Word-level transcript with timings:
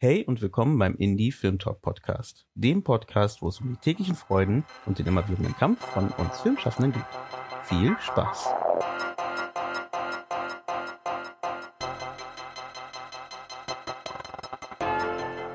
Hey 0.00 0.24
und 0.24 0.40
willkommen 0.40 0.78
beim 0.78 0.94
Indie 0.94 1.32
Film 1.32 1.58
Talk 1.58 1.82
Podcast, 1.82 2.46
dem 2.54 2.84
Podcast, 2.84 3.42
wo 3.42 3.48
es 3.48 3.60
um 3.60 3.70
die 3.70 3.80
täglichen 3.80 4.14
Freuden 4.14 4.64
und 4.86 5.00
den 5.00 5.06
immerwährenden 5.06 5.56
Kampf 5.56 5.84
von 5.84 6.10
uns 6.10 6.40
Filmschaffenden 6.40 6.92
geht. 6.92 7.02
Viel 7.64 7.96
Spaß! 7.98 8.46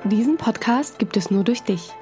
Diesen 0.03 0.35
Podcast 0.35 0.99
gibt 0.99 1.15
es 1.15 1.31
nur 1.31 1.45
durch 1.45 1.63
dich. 1.63 1.93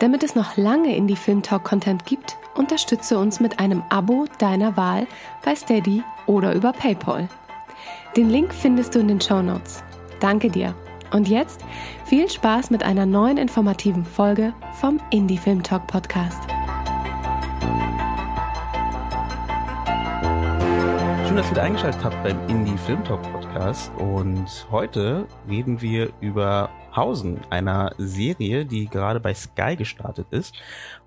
Damit 0.00 0.24
es 0.24 0.34
noch 0.34 0.56
lange 0.56 0.96
Indie 0.96 1.14
Film 1.14 1.44
Talk 1.44 1.62
Content 1.62 2.04
gibt, 2.06 2.36
unterstütze 2.56 3.16
uns 3.20 3.38
mit 3.38 3.60
einem 3.60 3.84
Abo 3.88 4.24
deiner 4.40 4.76
Wahl 4.76 5.06
bei 5.44 5.54
Steady 5.54 6.02
oder 6.26 6.54
über 6.56 6.72
PayPal. 6.72 7.28
Den 8.16 8.30
Link 8.30 8.52
findest 8.52 8.96
du 8.96 8.98
in 8.98 9.06
den 9.06 9.20
Show 9.20 9.42
Notes. 9.42 9.84
Danke 10.18 10.50
dir. 10.50 10.74
Und 11.10 11.28
jetzt 11.28 11.64
viel 12.04 12.28
Spaß 12.28 12.70
mit 12.70 12.82
einer 12.82 13.06
neuen 13.06 13.38
informativen 13.38 14.04
Folge 14.04 14.52
vom 14.74 15.00
Indie 15.10 15.38
Film 15.38 15.62
Talk 15.62 15.86
Podcast. 15.86 16.42
Schön, 21.26 21.36
dass 21.36 21.46
ihr 21.46 21.52
wieder 21.52 21.62
eingeschaltet 21.62 22.04
habt 22.04 22.22
beim 22.22 22.48
Indie 22.48 22.76
Film 22.76 23.02
Talk 23.04 23.22
Podcast. 23.22 23.90
Und 23.96 24.66
heute 24.70 25.26
reden 25.48 25.80
wir 25.80 26.12
über 26.20 26.68
Hausen, 26.94 27.40
einer 27.48 27.94
Serie, 27.96 28.66
die 28.66 28.86
gerade 28.86 29.20
bei 29.20 29.32
Sky 29.32 29.76
gestartet 29.76 30.26
ist. 30.30 30.56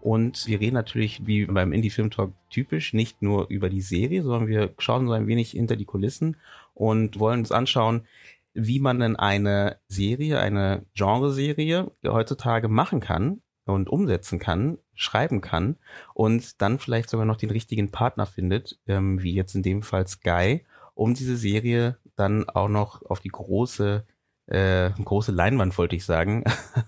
Und 0.01 0.47
wir 0.47 0.59
reden 0.59 0.75
natürlich, 0.75 1.27
wie 1.27 1.45
beim 1.45 1.73
Indie 1.73 1.91
Film 1.91 2.09
Talk 2.09 2.31
typisch, 2.49 2.93
nicht 2.93 3.21
nur 3.21 3.47
über 3.49 3.69
die 3.69 3.81
Serie, 3.81 4.23
sondern 4.23 4.47
wir 4.47 4.73
schauen 4.79 5.05
so 5.05 5.13
ein 5.13 5.27
wenig 5.27 5.51
hinter 5.51 5.75
die 5.75 5.85
Kulissen 5.85 6.37
und 6.73 7.19
wollen 7.19 7.41
uns 7.41 7.51
anschauen, 7.51 8.07
wie 8.53 8.79
man 8.79 8.99
denn 8.99 9.15
eine 9.15 9.77
Serie, 9.87 10.39
eine 10.39 10.85
Genreserie 10.93 11.91
heutzutage 12.05 12.67
machen 12.67 12.99
kann 12.99 13.41
und 13.65 13.89
umsetzen 13.89 14.39
kann, 14.39 14.77
schreiben 14.93 15.41
kann 15.41 15.77
und 16.13 16.61
dann 16.61 16.79
vielleicht 16.79 17.09
sogar 17.09 17.25
noch 17.25 17.37
den 17.37 17.51
richtigen 17.51 17.91
Partner 17.91 18.25
findet, 18.25 18.79
ähm, 18.87 19.21
wie 19.21 19.33
jetzt 19.33 19.55
in 19.55 19.63
dem 19.63 19.83
Fall 19.83 20.07
Sky, 20.07 20.65
um 20.93 21.13
diese 21.13 21.37
Serie 21.37 21.97
dann 22.15 22.49
auch 22.49 22.67
noch 22.67 23.01
auf 23.03 23.19
die 23.19 23.29
große 23.29 24.05
äh, 24.47 24.89
große 24.89 25.31
Leinwand 25.31 25.77
wollte 25.77 25.95
ich 25.95 26.03
sagen, 26.03 26.43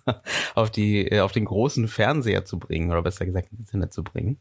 auf 0.55 0.69
die 0.69 1.07
äh, 1.07 1.21
auf 1.21 1.31
den 1.31 1.45
großen 1.45 1.87
Fernseher 1.87 2.43
zu 2.43 2.59
bringen 2.59 2.91
oder 2.91 3.01
besser 3.01 3.25
gesagt 3.25 3.51
ins 3.51 3.69
Internet 3.69 3.93
zu 3.93 4.03
bringen. 4.03 4.39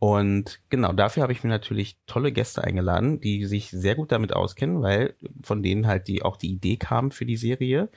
Und 0.00 0.62
genau, 0.70 0.94
dafür 0.94 1.22
habe 1.22 1.32
ich 1.32 1.44
mir 1.44 1.50
natürlich 1.50 1.98
tolle 2.06 2.32
Gäste 2.32 2.64
eingeladen, 2.64 3.20
die 3.20 3.44
sich 3.44 3.68
sehr 3.68 3.94
gut 3.94 4.12
damit 4.12 4.32
auskennen, 4.32 4.80
weil 4.80 5.14
von 5.42 5.62
denen 5.62 5.86
halt 5.86 6.08
die 6.08 6.22
auch 6.22 6.38
die 6.38 6.50
Idee 6.50 6.78
kam 6.78 7.10
für 7.10 7.26
die 7.26 7.36
Serie. 7.36 7.90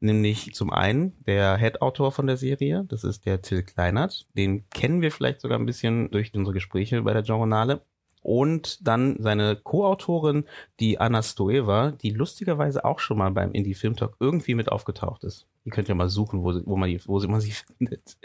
Nämlich 0.00 0.54
zum 0.54 0.72
einen 0.72 1.22
der 1.26 1.58
Head-Autor 1.58 2.12
von 2.12 2.26
der 2.26 2.38
Serie, 2.38 2.86
das 2.88 3.04
ist 3.04 3.26
der 3.26 3.42
Till 3.42 3.62
Kleinert. 3.62 4.26
Den 4.34 4.70
kennen 4.70 5.02
wir 5.02 5.12
vielleicht 5.12 5.42
sogar 5.42 5.58
ein 5.58 5.66
bisschen 5.66 6.10
durch 6.10 6.32
unsere 6.34 6.54
Gespräche 6.54 7.02
bei 7.02 7.12
der 7.12 7.24
Journale 7.24 7.82
und 8.22 8.86
dann 8.86 9.16
seine 9.18 9.56
Co-Autorin, 9.56 10.44
die 10.78 10.98
Anna 10.98 11.22
Stoeva, 11.22 11.92
die 11.92 12.10
lustigerweise 12.10 12.84
auch 12.84 12.98
schon 12.98 13.18
mal 13.18 13.30
beim 13.30 13.52
Indie 13.52 13.74
Film 13.74 13.96
Talk 13.96 14.16
irgendwie 14.20 14.54
mit 14.54 14.70
aufgetaucht 14.70 15.24
ist. 15.24 15.46
Ihr 15.64 15.72
könnt 15.72 15.88
ja 15.88 15.94
mal 15.94 16.08
suchen, 16.08 16.42
wo, 16.42 16.54
wo, 16.64 16.76
man, 16.76 16.88
die, 16.88 17.00
wo 17.06 17.18
man 17.20 17.40
sie 17.40 17.52
findet. 17.78 18.16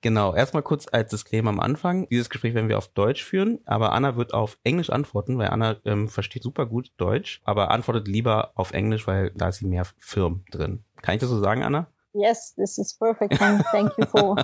Genau, 0.00 0.34
erstmal 0.34 0.62
kurz 0.62 0.86
als 0.90 1.10
Disclaimer 1.10 1.50
am 1.50 1.60
Anfang. 1.60 2.08
Dieses 2.08 2.30
Gespräch 2.30 2.54
werden 2.54 2.68
wir 2.68 2.78
auf 2.78 2.88
Deutsch 2.88 3.24
führen, 3.24 3.60
aber 3.64 3.92
Anna 3.92 4.16
wird 4.16 4.34
auf 4.34 4.58
Englisch 4.64 4.90
antworten, 4.90 5.38
weil 5.38 5.48
Anna 5.48 5.76
ähm, 5.84 6.08
versteht 6.08 6.42
super 6.42 6.66
gut 6.66 6.92
Deutsch, 6.96 7.40
aber 7.44 7.70
antwortet 7.70 8.08
lieber 8.08 8.52
auf 8.54 8.72
Englisch, 8.72 9.06
weil 9.06 9.30
da 9.34 9.48
ist 9.48 9.58
sie 9.58 9.66
mehr 9.66 9.86
Firm 9.98 10.44
drin. 10.50 10.84
Kann 11.02 11.14
ich 11.14 11.20
das 11.20 11.30
so 11.30 11.38
sagen, 11.38 11.62
Anna? 11.62 11.88
Yes, 12.14 12.54
this 12.56 12.78
is 12.78 12.94
perfect. 12.94 13.42
And 13.42 13.64
thank 13.72 13.90
you 13.98 14.06
for 14.06 14.36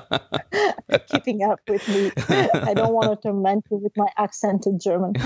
keeping 1.11 1.45
up 1.45 1.61
with 1.69 1.87
me. 1.89 2.11
I 2.53 2.75
don't 2.75 2.93
want 2.93 3.11
to 3.11 3.17
torment 3.17 3.65
you 3.71 3.79
with 3.79 3.97
my 3.97 4.09
accent 4.17 4.67
in 4.67 4.79
German. 4.79 5.15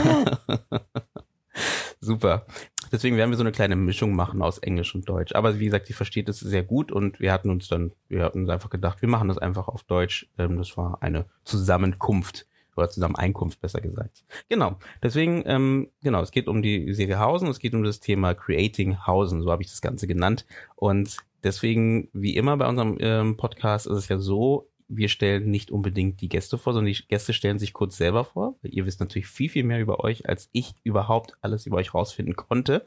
Super. 2.00 2.44
Deswegen 2.92 3.16
werden 3.16 3.30
wir 3.30 3.38
so 3.38 3.42
eine 3.42 3.52
kleine 3.52 3.76
Mischung 3.76 4.14
machen 4.14 4.42
aus 4.42 4.58
Englisch 4.58 4.94
und 4.94 5.08
Deutsch. 5.08 5.34
Aber 5.34 5.58
wie 5.58 5.64
gesagt, 5.64 5.86
sie 5.86 5.94
versteht 5.94 6.28
es 6.28 6.38
sehr 6.38 6.62
gut 6.62 6.92
und 6.92 7.18
wir 7.18 7.32
hatten 7.32 7.48
uns 7.48 7.68
dann, 7.68 7.92
wir 8.08 8.24
hatten 8.24 8.42
uns 8.42 8.50
einfach 8.50 8.68
gedacht, 8.68 9.00
wir 9.00 9.08
machen 9.08 9.28
das 9.28 9.38
einfach 9.38 9.68
auf 9.68 9.84
Deutsch. 9.84 10.28
Ähm, 10.36 10.58
das 10.58 10.76
war 10.76 10.98
eine 11.00 11.24
Zusammenkunft 11.44 12.46
oder 12.76 12.90
Zusammeneinkunft 12.90 13.60
besser 13.60 13.80
gesagt. 13.80 14.24
Genau. 14.50 14.76
Deswegen, 15.02 15.44
ähm, 15.46 15.88
genau, 16.02 16.20
es 16.20 16.30
geht 16.30 16.46
um 16.46 16.60
die 16.60 16.92
Serie 16.92 17.18
Hausen, 17.18 17.48
es 17.48 17.58
geht 17.58 17.74
um 17.74 17.84
das 17.84 18.00
Thema 18.00 18.34
Creating 18.34 19.06
Hausen, 19.06 19.40
so 19.40 19.50
habe 19.50 19.62
ich 19.62 19.70
das 19.70 19.80
Ganze 19.80 20.06
genannt. 20.06 20.44
Und 20.76 21.16
Deswegen, 21.44 22.08
wie 22.12 22.36
immer 22.36 22.56
bei 22.56 22.66
unserem 22.66 22.96
ähm, 23.00 23.36
Podcast, 23.36 23.86
ist 23.86 23.96
es 23.96 24.08
ja 24.08 24.18
so, 24.18 24.68
wir 24.88 25.08
stellen 25.08 25.50
nicht 25.50 25.70
unbedingt 25.70 26.20
die 26.20 26.28
Gäste 26.28 26.58
vor, 26.58 26.72
sondern 26.72 26.92
die 26.92 27.06
Gäste 27.08 27.32
stellen 27.32 27.58
sich 27.58 27.72
kurz 27.72 27.96
selber 27.96 28.24
vor. 28.24 28.54
Ihr 28.62 28.86
wisst 28.86 29.00
natürlich 29.00 29.26
viel, 29.26 29.48
viel 29.48 29.64
mehr 29.64 29.80
über 29.80 30.00
euch, 30.00 30.28
als 30.28 30.48
ich 30.52 30.74
überhaupt 30.82 31.34
alles 31.40 31.66
über 31.66 31.78
euch 31.78 31.94
rausfinden 31.94 32.36
konnte. 32.36 32.84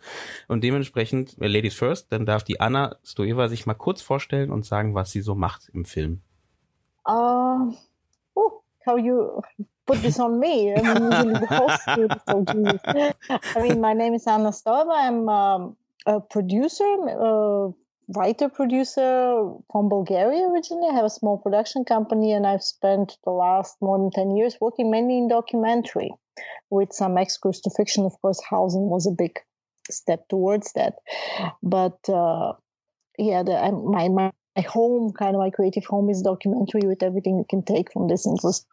Und 0.48 0.64
dementsprechend, 0.64 1.38
äh, 1.40 1.48
Ladies 1.48 1.76
first, 1.76 2.12
dann 2.12 2.26
darf 2.26 2.44
die 2.44 2.60
Anna 2.60 2.98
Stoeva 3.04 3.48
sich 3.48 3.66
mal 3.66 3.74
kurz 3.74 4.02
vorstellen 4.02 4.52
und 4.52 4.66
sagen, 4.66 4.96
was 4.96 5.12
sie 5.12 5.22
so 5.22 5.36
macht 5.36 5.70
im 5.74 5.86
Film. 5.86 6.22
Uh, 7.08 7.74
oh, 8.36 8.62
how 8.86 8.98
you 8.98 9.42
put 9.86 10.02
this 10.02 10.20
on 10.20 10.40
me? 10.40 10.74
I 10.76 10.82
mean, 10.82 11.34
the 11.34 11.48
host 11.48 11.88
I 13.56 13.62
mean, 13.62 13.82
my 13.82 13.94
name 13.94 14.14
is 14.14 14.28
Anna 14.28 14.52
Stoeva. 14.52 14.94
I'm 15.08 15.28
um, 15.30 15.78
a 16.06 16.20
producer. 16.20 16.86
Uh, 16.86 17.74
writer 18.16 18.50
producer 18.50 19.52
from 19.72 19.90
Bulgaria 19.90 20.48
originally. 20.48 20.90
I 20.90 20.96
have 20.96 21.06
a 21.06 21.10
small 21.10 21.38
production 21.38 21.84
company, 21.86 22.32
and 22.32 22.48
I've 22.48 22.64
spent 22.64 23.18
the 23.24 23.32
last 23.32 23.78
more 23.82 23.98
than 23.98 24.12
10 24.12 24.36
years 24.36 24.58
working 24.62 24.90
mainly 24.92 25.18
in 25.18 25.28
documentary 25.28 26.12
with 26.70 26.94
some 26.94 27.18
excursions 27.18 27.62
to 27.62 27.72
fiction. 27.76 28.06
Of 28.06 28.20
course, 28.22 28.42
housing 28.50 28.90
was 28.90 29.08
a 29.08 29.12
big 29.12 29.40
step 29.90 30.28
towards 30.30 30.74
that. 30.74 30.96
But 31.64 31.98
uh, 32.10 32.54
yeah, 33.18 33.44
the, 33.44 33.72
my, 33.72 34.10
my, 34.10 34.32
my 34.56 34.62
home, 34.64 35.12
kind 35.12 35.36
of 35.36 35.40
my 35.40 35.50
creative 35.50 35.86
home, 35.86 36.10
is 36.10 36.22
documentary 36.22 36.88
with 36.88 37.04
everything 37.04 37.38
you 37.38 37.46
can 37.50 37.64
take 37.64 37.92
from 37.92 38.08
this. 38.08 38.26
And 38.26 38.38
was 38.44 38.66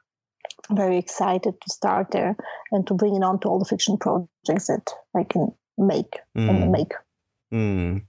very 0.71 0.99
excited 0.99 1.55
to 1.61 1.73
start 1.73 2.11
there 2.11 2.37
and 2.71 2.87
to 2.87 2.95
bring 2.95 3.17
it 3.17 3.23
on 3.23 3.41
to 3.41 3.49
all 3.49 3.59
the 3.59 3.65
fiction 3.65 3.97
projects 3.99 4.67
that 4.67 4.93
I 5.17 5.25
can 5.25 5.53
make 5.77 6.21
mm. 6.37 6.49
and 6.49 6.71
make. 6.71 6.93
Mm. 7.53 8.03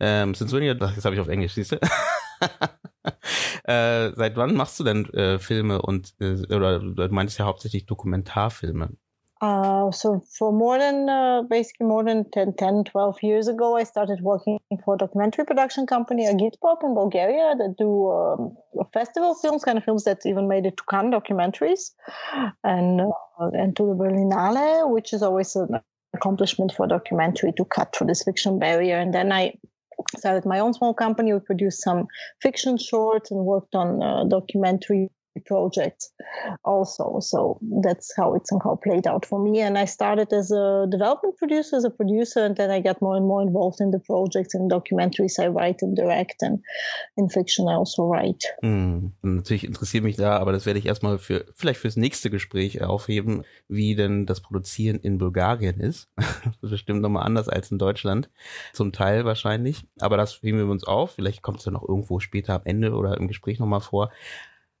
Ähm, 0.00 0.34
sind 0.34 0.48
so 0.48 0.58
das 0.58 1.04
habe 1.04 1.14
ich 1.14 1.20
auf 1.20 1.28
Englisch, 1.28 1.54
siehst 1.54 1.72
du? 1.72 1.76
äh, 3.64 4.12
seit 4.14 4.36
wann 4.36 4.54
machst 4.54 4.78
du 4.78 4.84
denn 4.84 5.06
äh, 5.12 5.38
Filme 5.38 5.82
und 5.82 6.14
äh, 6.20 6.42
oder 6.54 6.78
du 6.78 7.08
meinst 7.10 7.38
ja 7.38 7.46
hauptsächlich 7.46 7.86
Dokumentarfilme? 7.86 8.90
Uh, 9.40 9.92
so 9.92 10.20
for 10.36 10.52
more 10.52 10.78
than 10.78 11.08
uh, 11.08 11.42
basically 11.42 11.86
more 11.86 12.02
than 12.02 12.28
10, 12.32 12.54
10, 12.54 12.84
12 12.84 13.22
years 13.22 13.46
ago, 13.46 13.76
I 13.76 13.84
started 13.84 14.20
working 14.20 14.58
for 14.84 14.94
a 14.94 14.98
documentary 14.98 15.44
production 15.44 15.86
company, 15.86 16.26
Agitpop 16.26 16.82
in 16.82 16.94
Bulgaria, 16.94 17.54
that 17.56 17.76
do 17.78 18.10
um, 18.10 18.56
festival 18.92 19.36
films, 19.36 19.62
kind 19.62 19.78
of 19.78 19.84
films 19.84 20.02
that 20.04 20.26
even 20.26 20.48
made 20.48 20.66
it 20.66 20.76
to 20.78 20.82
Cannes 20.90 21.12
documentaries, 21.12 21.92
and 22.64 23.00
uh, 23.00 23.50
and 23.52 23.76
to 23.76 23.86
the 23.86 23.94
Berlinale, 23.94 24.90
which 24.90 25.12
is 25.12 25.22
always 25.22 25.54
an 25.54 25.78
accomplishment 26.14 26.72
for 26.72 26.86
a 26.86 26.88
documentary 26.88 27.52
to 27.52 27.64
cut 27.64 27.94
through 27.94 28.08
this 28.08 28.24
fiction 28.24 28.58
barrier. 28.58 28.96
And 28.96 29.14
then 29.14 29.30
I 29.30 29.54
started 30.16 30.46
my 30.46 30.58
own 30.60 30.72
small 30.72 30.94
company. 30.94 31.32
We 31.32 31.40
produced 31.40 31.82
some 31.82 32.06
fiction 32.40 32.78
shorts 32.78 33.30
and 33.30 33.44
worked 33.44 33.74
on 33.74 34.02
uh, 34.02 34.24
documentary 34.24 35.10
projects 35.46 36.12
also. 36.64 37.20
So 37.20 37.58
that's 37.82 38.12
how 38.16 38.34
it 38.34 38.46
somehow 38.46 38.76
played 38.76 39.06
out 39.06 39.24
for 39.24 39.38
me. 39.38 39.60
And 39.60 39.78
I 39.78 39.84
started 39.86 40.32
as 40.32 40.50
a 40.50 40.86
development 40.90 41.36
producer, 41.36 41.76
as 41.76 41.84
a 41.84 41.90
producer, 41.90 42.44
and 42.44 42.56
then 42.56 42.70
I 42.70 42.80
got 42.80 43.00
more 43.00 43.16
and 43.16 43.26
more 43.26 43.42
involved 43.42 43.80
in 43.80 43.90
the 43.90 43.98
projects 43.98 44.54
and 44.54 44.70
documentaries 44.70 45.38
I 45.38 45.48
write 45.48 45.82
and 45.82 45.96
direct 45.96 46.42
and 46.42 46.60
in 47.16 47.28
fiction 47.28 47.68
I 47.68 47.74
also 47.74 48.04
write. 48.04 48.44
Hm. 48.62 49.12
Natürlich 49.22 49.64
interessiert 49.64 50.04
mich 50.04 50.16
da, 50.16 50.38
aber 50.38 50.52
das 50.52 50.66
werde 50.66 50.78
ich 50.78 50.86
erstmal 50.86 51.18
für 51.18 51.44
vielleicht 51.54 51.80
fürs 51.80 51.96
nächste 51.96 52.30
Gespräch 52.30 52.82
aufheben, 52.82 53.44
wie 53.68 53.94
denn 53.94 54.26
das 54.26 54.40
Produzieren 54.40 54.98
in 55.00 55.18
Bulgarien 55.18 55.80
ist. 55.80 56.08
das 56.16 56.54
ist 56.62 56.70
bestimmt 56.70 57.02
nochmal 57.02 57.24
anders 57.24 57.48
als 57.48 57.70
in 57.70 57.78
Deutschland. 57.78 58.30
Zum 58.72 58.92
Teil 58.92 59.24
wahrscheinlich. 59.24 59.86
Aber 60.00 60.16
das 60.16 60.40
heben 60.42 60.58
wir 60.58 60.66
uns 60.66 60.84
auf. 60.84 61.12
Vielleicht 61.12 61.42
kommt 61.42 61.58
es 61.58 61.64
ja 61.64 61.72
noch 61.72 61.86
irgendwo 61.86 62.20
später 62.20 62.54
am 62.54 62.62
Ende 62.64 62.92
oder 62.92 63.16
im 63.16 63.28
Gespräch 63.28 63.58
nochmal 63.58 63.80
vor. 63.80 64.10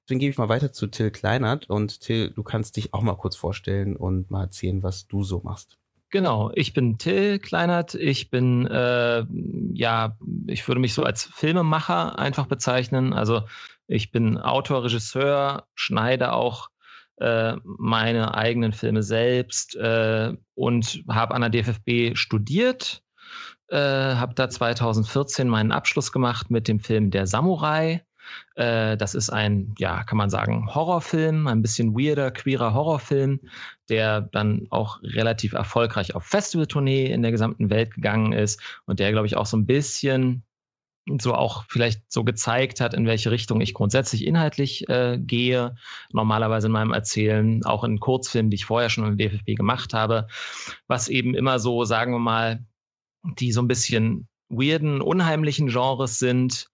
Deswegen 0.08 0.20
gebe 0.20 0.30
ich 0.30 0.38
mal 0.38 0.48
weiter 0.48 0.72
zu 0.72 0.86
Till 0.86 1.10
Kleinert 1.10 1.68
und 1.68 2.00
Till, 2.00 2.30
du 2.30 2.42
kannst 2.42 2.78
dich 2.78 2.94
auch 2.94 3.02
mal 3.02 3.16
kurz 3.16 3.36
vorstellen 3.36 3.94
und 3.94 4.30
mal 4.30 4.44
erzählen, 4.44 4.82
was 4.82 5.06
du 5.06 5.22
so 5.22 5.42
machst. 5.44 5.76
Genau, 6.08 6.50
ich 6.54 6.72
bin 6.72 6.96
Till 6.96 7.38
Kleinert. 7.38 7.94
Ich 7.94 8.30
bin, 8.30 8.66
äh, 8.66 9.26
ja, 9.74 10.16
ich 10.46 10.66
würde 10.66 10.80
mich 10.80 10.94
so 10.94 11.02
als 11.02 11.24
Filmemacher 11.24 12.18
einfach 12.18 12.46
bezeichnen. 12.46 13.12
Also 13.12 13.42
ich 13.86 14.10
bin 14.10 14.38
Autor, 14.38 14.84
Regisseur, 14.84 15.66
schneide 15.74 16.32
auch 16.32 16.70
äh, 17.18 17.56
meine 17.64 18.32
eigenen 18.34 18.72
Filme 18.72 19.02
selbst 19.02 19.76
äh, 19.76 20.32
und 20.54 21.04
habe 21.06 21.34
an 21.34 21.42
der 21.42 21.50
DFFB 21.50 22.16
studiert 22.16 23.02
äh, 23.68 23.76
habe 23.76 24.34
da 24.34 24.48
2014 24.48 25.48
meinen 25.48 25.72
Abschluss 25.72 26.12
gemacht 26.12 26.50
mit 26.50 26.68
dem 26.68 26.80
Film 26.80 27.10
Der 27.10 27.26
Samurai. 27.26 28.02
Äh, 28.54 28.96
das 28.96 29.14
ist 29.14 29.30
ein, 29.30 29.74
ja, 29.78 30.04
kann 30.04 30.18
man 30.18 30.30
sagen, 30.30 30.74
Horrorfilm, 30.74 31.46
ein 31.46 31.62
bisschen 31.62 31.94
weirder, 31.94 32.30
queerer 32.30 32.74
Horrorfilm, 32.74 33.40
der 33.88 34.20
dann 34.20 34.66
auch 34.70 35.02
relativ 35.02 35.52
erfolgreich 35.52 36.14
auf 36.14 36.24
Festivaltournee 36.24 37.06
in 37.06 37.22
der 37.22 37.30
gesamten 37.30 37.70
Welt 37.70 37.94
gegangen 37.94 38.32
ist 38.32 38.60
und 38.86 38.98
der, 38.98 39.12
glaube 39.12 39.26
ich, 39.26 39.36
auch 39.36 39.46
so 39.46 39.56
ein 39.56 39.66
bisschen 39.66 40.44
so 41.20 41.34
auch 41.34 41.64
vielleicht 41.68 42.02
so 42.12 42.24
gezeigt 42.24 42.80
hat, 42.80 42.94
in 42.94 43.06
welche 43.06 43.30
Richtung 43.30 43.60
ich 43.60 43.74
grundsätzlich 43.74 44.26
inhaltlich 44.26 44.88
äh, 44.88 45.18
gehe. 45.18 45.76
Normalerweise 46.12 46.66
in 46.66 46.72
meinem 46.72 46.92
Erzählen, 46.92 47.64
auch 47.64 47.84
in 47.84 47.98
Kurzfilmen, 48.00 48.50
die 48.50 48.56
ich 48.56 48.66
vorher 48.66 48.90
schon 48.90 49.06
im 49.06 49.16
DFFB 49.16 49.56
gemacht 49.56 49.94
habe, 49.94 50.26
was 50.86 51.08
eben 51.08 51.34
immer 51.34 51.58
so, 51.58 51.84
sagen 51.84 52.12
wir 52.12 52.18
mal, 52.18 52.64
die 53.22 53.52
so 53.52 53.62
ein 53.62 53.68
bisschen 53.68 54.28
weirden, 54.48 55.00
unheimlichen 55.00 55.68
Genres 55.68 56.18
sind, 56.18 56.70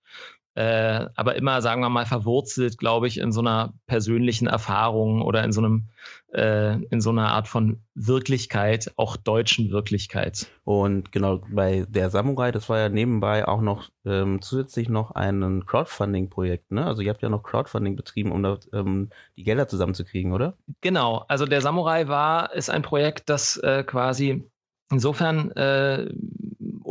äh, 0.55 1.07
aber 1.17 1.35
immer, 1.35 1.61
sagen 1.63 1.81
wir 1.81 1.89
mal, 1.89 2.07
verwurzelt, 2.07 2.79
glaube 2.79 3.09
ich, 3.09 3.19
in 3.19 3.33
so 3.33 3.41
einer 3.41 3.75
persönlichen 3.87 4.47
Erfahrung 4.47 5.21
oder 5.23 5.43
in 5.43 5.53
so 5.53 5.61
einem, 5.61 5.89
äh, 6.33 6.81
in 6.91 7.01
so 7.01 7.11
einer 7.11 7.31
Art 7.33 7.49
von 7.49 7.83
Wirklichkeit, 7.95 8.93
auch 8.97 9.17
deutschen 9.17 9.71
Wirklichkeit. 9.71 10.47
Und 10.63 11.11
genau, 11.11 11.43
bei 11.51 11.85
der 11.89 12.11
Samurai, 12.11 12.53
das 12.53 12.69
war 12.69 12.79
ja 12.79 12.89
nebenbei 12.89 13.49
auch 13.49 13.61
noch 13.61 13.91
ähm, 14.05 14.43
zusätzlich 14.43 14.89
noch 14.89 15.11
ein 15.11 15.67
Crowdfunding-Projekt, 15.67 16.71
ne? 16.71 16.87
Also 16.87 17.03
ihr 17.03 17.11
habt 17.11 17.23
ja 17.23 17.29
noch 17.29 17.43
Crowdfunding 17.43 17.97
betrieben, 17.97 18.31
um 18.31 18.43
da 18.43 18.59
ähm, 18.73 19.11
die 19.37 19.43
Gelder 19.43 19.67
zusammenzukriegen, 19.67 20.33
oder? 20.33 20.57
Genau, 20.81 21.25
also 21.27 21.47
der 21.47 21.63
Samurai 21.63 22.07
war, 22.07 22.55
ist 22.55 22.71
ein 22.71 22.83
Projekt, 22.83 23.29
das 23.29 23.57
äh, 23.57 23.83
quasi 23.83 24.45
insofern 24.91 25.51
äh, 25.53 26.09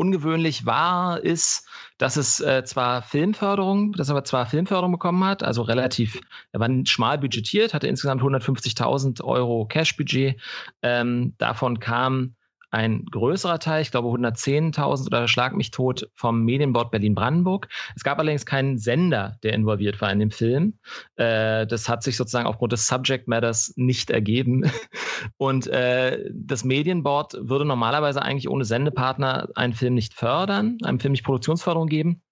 ungewöhnlich 0.04 0.66
war, 0.66 1.24
ist, 1.24 1.66
dass 1.98 2.18
es 2.18 2.42
äh, 2.42 2.66
zwar 2.66 3.02
Filmförderung, 3.02 3.94
dass 3.94 4.10
aber 4.10 4.26
zwar 4.26 4.46
Filmförderung 4.46 4.92
bekommen 4.92 5.24
hat, 5.24 5.44
also 5.44 5.62
relativ, 5.62 6.20
er 6.52 6.60
war 6.60 6.70
schmal 6.86 7.18
budgetiert, 7.18 7.74
hatte 7.74 7.88
insgesamt 7.88 8.22
150.000 8.22 9.24
Euro 9.24 9.66
Cash-Budget. 9.66 10.42
Ähm, 10.82 11.36
davon 11.38 11.80
kam 11.80 12.36
ein 12.74 13.06
größerer 13.06 13.60
Teil, 13.60 13.84
ich 13.84 13.92
glaube 13.92 14.08
110.000 14.10 15.06
oder 15.06 15.28
schlag 15.28 15.56
mich 15.56 15.70
tot, 15.70 16.10
vom 16.16 16.44
Medienboard 16.44 16.90
Berlin-Brandenburg. 16.90 17.70
Es 17.96 18.04
gab 18.04 18.18
allerdings 18.18 18.48
keinen 18.48 18.80
Sender, 18.80 19.38
der 19.44 19.54
involviert 19.54 20.02
war 20.02 20.12
in 20.12 20.20
dem 20.20 20.32
Film. 20.32 20.80
Äh, 21.16 21.68
das 21.68 21.88
hat 21.88 22.02
sich 22.02 22.18
sozusagen 22.18 22.48
aufgrund 22.48 22.74
des 22.74 22.88
Subject 22.88 23.28
Matters 23.28 23.74
nicht 23.76 24.10
ergeben. 24.10 24.64
Und 25.38 25.68
äh, 25.68 26.32
das 26.34 26.64
Medienboard 26.64 27.38
würde 27.40 27.66
normalerweise 27.66 28.24
eigentlich 28.24 28.50
ohne 28.50 28.66
Sendepartner 28.66 29.50
einen 29.54 29.74
Film 29.74 29.94
nicht 29.94 30.16
fördern, 30.16 30.80
einem 30.84 31.00
Film 31.00 31.12
nicht 31.12 31.24
Produktionsförderung 31.24 31.88
geben. 31.88 32.24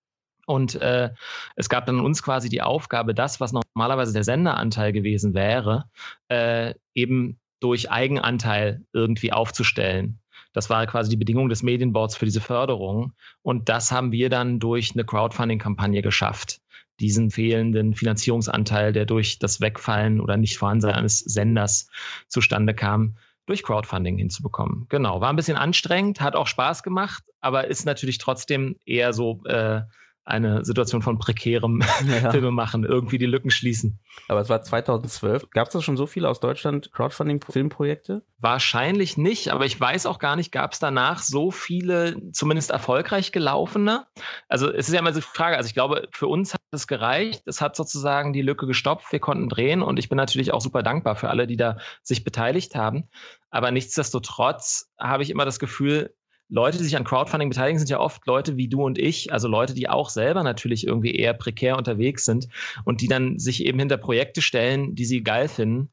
Und 0.48 0.74
äh, 0.82 1.12
es 1.56 1.70
gab 1.70 1.86
dann 1.86 2.00
uns 2.00 2.24
quasi 2.24 2.50
die 2.50 2.64
Aufgabe, 2.64 3.14
das, 3.14 3.40
was 3.40 3.54
normalerweise 3.54 4.12
der 4.12 4.24
Senderanteil 4.24 4.92
gewesen 4.92 5.36
wäre, 5.36 5.86
äh, 6.30 6.74
eben 6.96 7.40
durch 7.60 7.92
Eigenanteil 7.92 8.84
irgendwie 8.92 9.32
aufzustellen. 9.32 10.18
Das 10.54 10.70
war 10.70 10.86
quasi 10.88 11.10
die 11.10 11.18
Bedingung 11.18 11.50
des 11.50 11.64
Medienboards 11.64 12.16
für 12.16 12.26
diese 12.26 12.42
Förderung. 12.42 13.14
Und 13.42 13.70
das 13.70 13.92
haben 13.92 14.12
wir 14.12 14.30
dann 14.30 14.60
durch 14.60 14.92
eine 14.94 15.06
Crowdfunding-Kampagne 15.06 16.02
geschafft. 16.02 16.62
Diesen 17.00 17.32
fehlenden 17.32 17.96
Finanzierungsanteil, 17.96 18.94
der 18.94 19.06
durch 19.06 19.40
das 19.40 19.62
Wegfallen 19.62 20.20
oder 20.20 20.38
Nichtvorhandensein 20.38 20.94
eines 20.94 21.20
Senders 21.20 21.90
zustande 22.28 22.76
kam, 22.76 23.16
durch 23.46 23.64
Crowdfunding 23.64 24.18
hinzubekommen. 24.18 24.86
Genau, 24.90 25.20
war 25.20 25.30
ein 25.30 25.36
bisschen 25.36 25.58
anstrengend, 25.58 26.22
hat 26.22 26.36
auch 26.36 26.48
Spaß 26.48 26.84
gemacht, 26.84 27.24
aber 27.40 27.68
ist 27.68 27.86
natürlich 27.86 28.18
trotzdem 28.18 28.76
eher 28.86 29.14
so 29.14 29.42
äh, 29.46 29.82
eine 30.24 30.64
Situation 30.64 31.02
von 31.02 31.18
prekärem 31.18 31.82
ja. 32.06 32.32
Filme 32.32 32.52
machen, 32.52 32.84
irgendwie 32.84 33.18
die 33.18 33.26
Lücken 33.26 33.50
schließen. 33.50 34.00
Aber 34.28 34.40
es 34.42 34.50
war 34.50 34.62
2012. 34.62 35.50
Gab 35.50 35.68
es 35.68 35.74
da 35.74 35.82
schon 35.82 35.98
so 35.98 36.06
viele 36.06 36.30
aus 36.30 36.40
Deutschland 36.40 36.92
Crowdfunding-Filmprojekte? 36.92 38.22
Wahrscheinlich 38.40 39.18
nicht, 39.18 39.50
aber 39.50 39.66
ich 39.66 39.80
weiß 39.80 40.06
auch 40.06 40.20
gar 40.20 40.36
nicht, 40.36 40.52
gab 40.52 40.74
es 40.74 40.80
danach 40.80 41.20
so 41.20 41.52
viele, 41.52 42.32
zumindest 42.32 42.72
erfolgreich 42.72 43.32
gelaufene? 43.32 44.06
Also 44.48 44.72
es 44.72 44.88
ist 44.88 44.94
ja 44.94 45.00
immer 45.00 45.14
so 45.14 45.20
die 45.20 45.26
Frage, 45.26 45.58
also 45.58 45.68
ich 45.68 45.74
glaube, 45.74 46.08
für 46.12 46.28
uns 46.28 46.54
hat 46.54 46.62
es 46.72 46.88
gereicht. 46.88 47.44
Es 47.46 47.62
hat 47.62 47.76
sozusagen 47.76 48.34
die 48.34 48.42
Lücke 48.42 48.68
gestopft, 48.68 49.12
wir 49.12 49.20
konnten 49.20 49.50
drehen 49.50 49.82
und 49.82 49.98
ich 50.00 50.10
bin 50.10 50.18
natürlich 50.18 50.54
auch 50.54 50.62
super 50.62 50.84
dankbar 50.84 51.16
für 51.16 51.30
alle, 51.30 51.48
die 51.48 51.58
da 51.58 51.78
sich 52.04 52.24
beteiligt 52.24 52.76
haben. 52.76 53.10
Aber 53.50 53.72
nichtsdestotrotz 53.72 54.92
habe 55.00 55.24
ich 55.24 55.30
immer 55.30 55.46
das 55.46 55.60
Gefühl, 55.60 56.16
Leute, 56.52 56.78
die 56.78 56.84
sich 56.84 56.98
an 56.98 57.06
Crowdfunding 57.06 57.50
beteiligen, 57.50 57.80
sind 57.80 57.90
ja 57.90 58.00
oft 58.00 58.28
Leute 58.28 58.58
wie 58.58 58.68
du 58.68 58.84
und 58.84 59.00
ich, 59.00 59.32
also 59.32 59.48
Leute, 59.48 59.74
die 59.74 59.88
auch 59.88 60.10
selber 60.10 60.44
natürlich 60.44 60.86
irgendwie 60.86 61.16
eher 61.16 61.34
prekär 61.34 61.78
unterwegs 61.78 62.26
sind 62.26 62.50
und 62.84 63.00
die 63.00 63.08
dann 63.08 63.40
sich 63.40 63.66
eben 63.66 63.80
hinter 63.80 63.96
Projekte 63.96 64.42
stellen, 64.42 64.94
die 64.94 65.06
sie 65.06 65.24
geil 65.24 65.48
finden. 65.48 65.92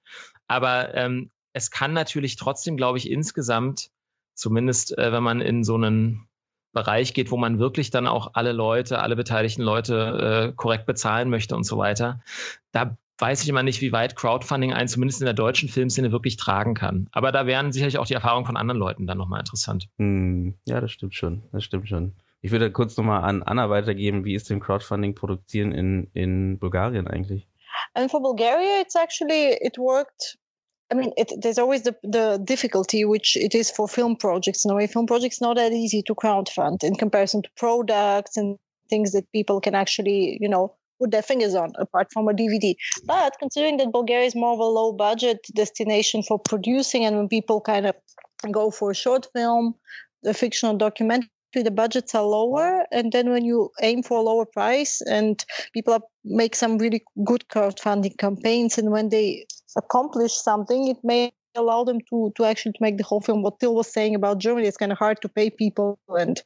Aber 0.49 0.95
ähm, 0.97 1.31
es 1.53 1.71
kann 1.71 1.93
natürlich 1.93 2.35
trotzdem, 2.35 2.77
glaube 2.77 2.99
ich, 2.99 3.09
insgesamt, 3.09 3.91
zumindest 4.35 4.99
äh, 4.99 5.13
wenn 5.13 5.23
man 5.23 5.41
in 5.41 5.63
so 5.63 5.77
einen 5.77 6.29
Bereich 6.73 7.15
geht, 7.15 7.31
wo 7.31 7.37
man 7.37 7.61
wirklich 7.61 7.91
dann 7.91 8.09
auch 8.09 8.33
alle 8.35 8.53
Leute, 8.53 8.99
alle 8.99 9.15
beteiligten 9.15 9.63
Leute 9.63 10.51
äh, 10.51 10.53
korrekt 10.57 10.87
bezahlen 10.87 11.31
möchte 11.31 11.55
und 11.55 11.65
so 11.65 11.79
weiter, 11.79 12.21
da 12.73 12.97
weiß 13.19 13.43
ich 13.43 13.49
immer 13.49 13.63
nicht, 13.63 13.81
wie 13.81 13.93
weit 13.93 14.17
Crowdfunding 14.17 14.73
einen 14.73 14.89
zumindest 14.89 15.21
in 15.21 15.27
der 15.27 15.35
deutschen 15.35 15.69
Filmszene 15.69 16.13
wirklich 16.13 16.37
tragen 16.37 16.75
kann. 16.75 17.09
Aber 17.13 17.33
da 17.33 17.47
wären 17.47 17.73
sicherlich 17.73 17.99
auch 17.99 18.07
die 18.07 18.15
Erfahrungen 18.15 18.47
von 18.47 18.57
anderen 18.57 18.79
Leuten 18.79 19.07
dann 19.07 19.19
nochmal 19.19 19.41
interessant. 19.41 19.89
Hm, 19.99 20.55
ja, 20.67 20.81
das 20.81 20.93
stimmt 20.93 21.15
schon. 21.15 21.43
Das 21.53 21.65
stimmt 21.65 21.89
schon. 21.89 22.15
Ich 22.41 22.53
würde 22.53 22.71
kurz 22.71 22.97
nochmal 22.97 23.25
an 23.25 23.43
Anna 23.43 23.69
weitergeben. 23.69 24.25
Wie 24.25 24.35
ist 24.35 24.49
denn 24.49 24.61
Crowdfunding 24.61 25.15
produzieren 25.15 25.73
in, 25.73 26.09
in 26.15 26.59
Bulgarien 26.59 27.09
eigentlich? 27.09 27.49
And 27.95 28.11
for 28.11 28.23
Bulgaria, 28.23 28.81
it's 28.81 28.95
actually, 28.95 29.57
it 29.61 29.77
worked 29.77 30.39
I 30.91 30.95
mean, 30.95 31.13
it, 31.19 31.33
there's 31.43 31.59
always 31.59 31.83
the, 31.83 31.95
the 32.03 32.41
difficulty, 32.43 33.05
which 33.05 33.37
it 33.37 33.55
is 33.55 33.71
for 33.71 33.89
film 33.89 34.17
projects. 34.17 34.65
In 34.65 34.71
a 34.71 34.75
way, 34.75 34.87
film 34.87 35.07
projects 35.07 35.41
not 35.41 35.57
that 35.57 35.73
easy 35.73 36.03
to 36.03 36.15
crowdfund 36.15 36.83
in 36.83 36.97
comparison 36.97 37.43
to 37.43 37.51
products 37.57 38.39
and 38.39 38.57
things 38.89 39.13
that 39.13 39.31
people 39.33 39.61
can 39.61 39.75
actually, 39.75 40.39
you 40.41 40.49
know, 40.49 40.75
put 40.99 41.11
their 41.11 41.23
fingers 41.23 41.55
on, 41.55 41.73
apart 41.79 42.09
from 42.13 42.29
a 42.29 42.33
DVD. 42.33 42.75
But 43.05 43.35
considering 43.39 43.77
that 43.79 43.93
Bulgaria 43.93 44.27
is 44.27 44.35
more 44.35 44.53
of 44.53 44.59
a 44.59 44.65
low 44.65 44.93
budget 44.93 45.47
destination 45.55 46.23
for 46.23 46.39
producing, 46.39 47.05
and 47.05 47.17
when 47.17 47.29
people 47.29 47.61
kind 47.61 47.87
of 47.87 47.95
go 48.53 48.71
for 48.71 48.91
a 48.91 48.95
short 48.95 49.27
film, 49.35 49.75
a 50.25 50.35
fictional 50.35 50.77
documentary, 50.77 51.29
the 51.55 51.71
budgets 51.71 52.15
are 52.15 52.25
lower. 52.25 52.85
And 52.93 53.13
then 53.13 53.31
when 53.31 53.45
you 53.45 53.71
aim 53.83 54.03
for 54.03 54.19
a 54.19 54.23
lower 54.23 54.45
price 54.45 55.01
and 55.03 55.45
people 55.73 55.99
make 56.25 56.55
some 56.55 56.79
really 56.79 57.03
good 57.25 57.45
crowdfunding 57.53 58.19
campaigns, 58.19 58.79
and 58.79 58.91
when 58.91 59.09
they 59.09 59.47
accomplish 59.77 60.35
something, 60.35 60.89
it 60.89 60.99
may 61.03 61.33
allow 61.57 61.85
them 61.85 62.01
to 62.11 62.33
to 62.37 62.45
actually 62.45 62.73
to 62.73 62.79
make 62.83 62.99
the 62.99 63.05
whole 63.05 63.21
film. 63.21 63.43
What 63.43 63.61
Till 63.61 63.75
was 63.75 63.93
saying 63.93 64.15
about 64.15 64.39
Germany, 64.39 64.67
it's 64.67 64.77
kind 64.77 64.93
of 64.93 64.99
hard 64.99 65.21
to 65.23 65.29
pay 65.29 65.51
people 65.51 65.99
and 66.09 66.41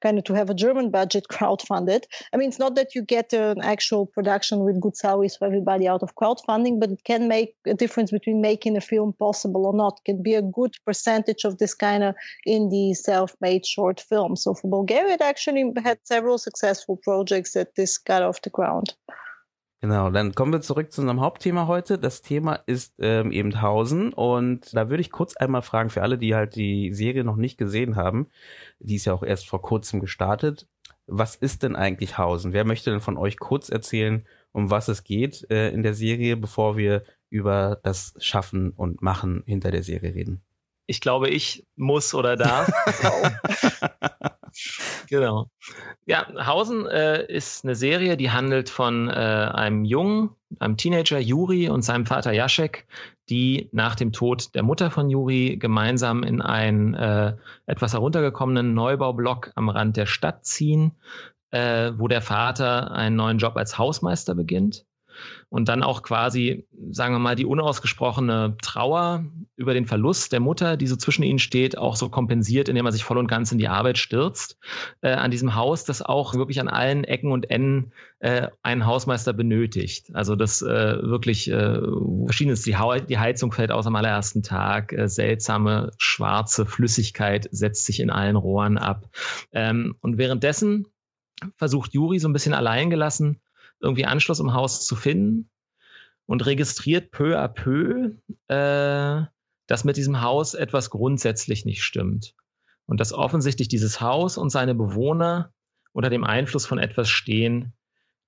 kind 0.00 0.18
of 0.18 0.24
to 0.24 0.34
have 0.34 0.50
a 0.50 0.54
German 0.54 0.90
budget 0.90 1.26
crowdfunded. 1.30 2.04
I 2.32 2.36
mean, 2.36 2.48
it's 2.48 2.58
not 2.58 2.74
that 2.76 2.94
you 2.94 3.02
get 3.02 3.32
an 3.32 3.62
actual 3.62 4.06
production 4.06 4.60
with 4.60 4.80
good 4.80 4.96
salaries 4.96 5.36
for 5.36 5.46
everybody 5.46 5.88
out 5.88 6.02
of 6.02 6.14
crowdfunding, 6.16 6.80
but 6.80 6.90
it 6.90 7.04
can 7.04 7.28
make 7.28 7.54
a 7.66 7.74
difference 7.74 8.10
between 8.10 8.40
making 8.40 8.76
a 8.76 8.80
film 8.80 9.12
possible 9.12 9.66
or 9.66 9.74
not. 9.74 10.00
It 10.00 10.12
can 10.12 10.22
be 10.22 10.34
a 10.34 10.42
good 10.42 10.74
percentage 10.84 11.44
of 11.44 11.58
this 11.58 11.74
kind 11.74 12.02
of 12.02 12.14
indie 12.46 12.94
self-made 12.94 13.66
short 13.66 14.00
film. 14.00 14.36
So 14.36 14.54
for 14.54 14.68
Bulgaria, 14.68 15.14
it 15.14 15.20
actually 15.20 15.72
had 15.82 15.98
several 16.04 16.38
successful 16.38 16.96
projects 17.02 17.52
that 17.54 17.74
this 17.76 17.98
got 17.98 18.22
off 18.22 18.42
the 18.42 18.50
ground. 18.50 18.94
Genau, 19.84 20.08
dann 20.08 20.34
kommen 20.34 20.50
wir 20.50 20.62
zurück 20.62 20.90
zu 20.92 21.02
unserem 21.02 21.20
Hauptthema 21.20 21.66
heute. 21.66 21.98
Das 21.98 22.22
Thema 22.22 22.54
ist 22.54 22.94
ähm, 23.00 23.30
eben 23.30 23.60
Hausen 23.60 24.14
und 24.14 24.74
da 24.74 24.88
würde 24.88 25.02
ich 25.02 25.10
kurz 25.10 25.36
einmal 25.36 25.60
fragen 25.60 25.90
für 25.90 26.00
alle, 26.00 26.16
die 26.16 26.34
halt 26.34 26.56
die 26.56 26.94
Serie 26.94 27.22
noch 27.22 27.36
nicht 27.36 27.58
gesehen 27.58 27.94
haben, 27.94 28.28
die 28.78 28.94
ist 28.94 29.04
ja 29.04 29.12
auch 29.12 29.22
erst 29.22 29.46
vor 29.46 29.60
kurzem 29.60 30.00
gestartet. 30.00 30.66
Was 31.06 31.36
ist 31.36 31.62
denn 31.62 31.76
eigentlich 31.76 32.16
Hausen? 32.16 32.54
Wer 32.54 32.64
möchte 32.64 32.92
denn 32.92 33.02
von 33.02 33.18
euch 33.18 33.38
kurz 33.38 33.68
erzählen, 33.68 34.26
um 34.52 34.70
was 34.70 34.88
es 34.88 35.04
geht 35.04 35.46
äh, 35.50 35.68
in 35.68 35.82
der 35.82 35.92
Serie, 35.92 36.38
bevor 36.38 36.78
wir 36.78 37.02
über 37.28 37.78
das 37.82 38.14
Schaffen 38.20 38.70
und 38.70 39.02
Machen 39.02 39.42
hinter 39.44 39.70
der 39.70 39.82
Serie 39.82 40.14
reden? 40.14 40.40
Ich 40.86 41.02
glaube, 41.02 41.28
ich 41.28 41.66
muss 41.76 42.14
oder 42.14 42.36
darf. 42.36 42.72
genau. 45.08 45.48
Ja, 46.06 46.26
Hausen 46.46 46.86
äh, 46.86 47.24
ist 47.26 47.64
eine 47.64 47.74
Serie, 47.74 48.16
die 48.16 48.30
handelt 48.30 48.68
von 48.68 49.08
äh, 49.08 49.12
einem 49.12 49.84
Jungen, 49.84 50.30
einem 50.58 50.76
Teenager, 50.76 51.18
Juri, 51.18 51.68
und 51.68 51.82
seinem 51.82 52.06
Vater 52.06 52.32
Jaschek, 52.32 52.86
die 53.28 53.68
nach 53.72 53.94
dem 53.94 54.12
Tod 54.12 54.54
der 54.54 54.62
Mutter 54.62 54.90
von 54.90 55.08
Juri 55.10 55.56
gemeinsam 55.58 56.22
in 56.22 56.42
einen 56.42 56.94
äh, 56.94 57.36
etwas 57.66 57.92
heruntergekommenen 57.94 58.74
Neubaublock 58.74 59.52
am 59.54 59.68
Rand 59.68 59.96
der 59.96 60.06
Stadt 60.06 60.44
ziehen, 60.44 60.92
äh, 61.50 61.92
wo 61.96 62.08
der 62.08 62.22
Vater 62.22 62.92
einen 62.92 63.16
neuen 63.16 63.38
Job 63.38 63.56
als 63.56 63.78
Hausmeister 63.78 64.34
beginnt. 64.34 64.84
Und 65.48 65.68
dann 65.68 65.82
auch 65.82 66.02
quasi, 66.02 66.66
sagen 66.90 67.14
wir 67.14 67.18
mal, 67.18 67.36
die 67.36 67.46
unausgesprochene 67.46 68.56
Trauer 68.60 69.24
über 69.56 69.72
den 69.72 69.86
Verlust 69.86 70.32
der 70.32 70.40
Mutter, 70.40 70.76
die 70.76 70.86
so 70.86 70.96
zwischen 70.96 71.22
ihnen 71.22 71.38
steht, 71.38 71.78
auch 71.78 71.96
so 71.96 72.08
kompensiert, 72.08 72.68
indem 72.68 72.86
er 72.86 72.92
sich 72.92 73.04
voll 73.04 73.18
und 73.18 73.28
ganz 73.28 73.52
in 73.52 73.58
die 73.58 73.68
Arbeit 73.68 73.98
stürzt 73.98 74.58
äh, 75.00 75.12
an 75.12 75.30
diesem 75.30 75.54
Haus, 75.54 75.84
das 75.84 76.02
auch 76.02 76.34
wirklich 76.34 76.60
an 76.60 76.68
allen 76.68 77.04
Ecken 77.04 77.30
und 77.30 77.50
Enden 77.50 77.92
äh, 78.18 78.48
einen 78.62 78.86
Hausmeister 78.86 79.32
benötigt. 79.32 80.10
Also 80.14 80.34
das 80.34 80.62
äh, 80.62 80.66
wirklich 81.02 81.50
äh, 81.50 81.78
verschiedenes, 82.24 82.62
die, 82.62 82.76
die 83.08 83.18
Heizung 83.18 83.52
fällt 83.52 83.70
aus 83.70 83.86
am 83.86 83.96
allerersten 83.96 84.42
Tag, 84.42 84.92
äh, 84.92 85.08
seltsame 85.08 85.92
schwarze 85.98 86.66
Flüssigkeit 86.66 87.48
setzt 87.52 87.86
sich 87.86 88.00
in 88.00 88.10
allen 88.10 88.36
Rohren 88.36 88.78
ab. 88.78 89.08
Ähm, 89.52 89.94
und 90.00 90.18
währenddessen 90.18 90.88
versucht 91.56 91.94
Juri 91.94 92.18
so 92.18 92.28
ein 92.28 92.32
bisschen 92.32 92.54
alleingelassen 92.54 93.40
irgendwie 93.80 94.06
Anschluss 94.06 94.40
im 94.40 94.54
Haus 94.54 94.86
zu 94.86 94.96
finden 94.96 95.50
und 96.26 96.46
registriert 96.46 97.10
peu 97.10 97.38
à 97.38 97.48
peu, 97.48 98.12
äh, 98.48 99.26
dass 99.66 99.84
mit 99.84 99.96
diesem 99.96 100.20
Haus 100.20 100.54
etwas 100.54 100.90
grundsätzlich 100.90 101.64
nicht 101.64 101.82
stimmt. 101.82 102.34
Und 102.86 103.00
dass 103.00 103.12
offensichtlich 103.12 103.68
dieses 103.68 104.00
Haus 104.00 104.36
und 104.36 104.50
seine 104.50 104.74
Bewohner 104.74 105.52
unter 105.92 106.10
dem 106.10 106.24
Einfluss 106.24 106.66
von 106.66 106.78
etwas 106.78 107.08
stehen, 107.08 107.72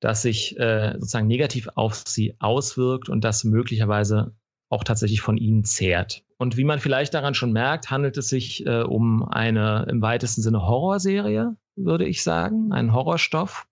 das 0.01 0.23
sich 0.23 0.59
äh, 0.59 0.93
sozusagen 0.95 1.27
negativ 1.27 1.69
auf 1.75 2.03
sie 2.07 2.37
auswirkt 2.39 3.09
und 3.09 3.25
das 3.25 3.45
möglicherweise 3.45 4.35
auch 4.69 4.85
tatsächlich 4.85 5.21
von 5.21 5.37
ihnen 5.37 5.65
zehrt. 5.65 6.25
Und 6.39 6.57
wie 6.57 6.65
man 6.65 6.81
vielleicht 6.81 7.15
daran 7.15 7.35
schon 7.35 7.53
merkt, 7.53 7.91
handelt 7.91 8.17
es 8.17 8.29
sich 8.29 8.67
äh, 8.67 8.83
um 8.83 9.23
eine 9.23 9.87
im 9.89 10.03
weitesten 10.03 10.43
Sinne 10.43 10.63
Horrorserie, 10.63 11.57
würde 11.77 12.07
ich 12.07 12.23
sagen, 12.23 12.73
einen 12.73 12.93
Horrorstoff 12.93 13.67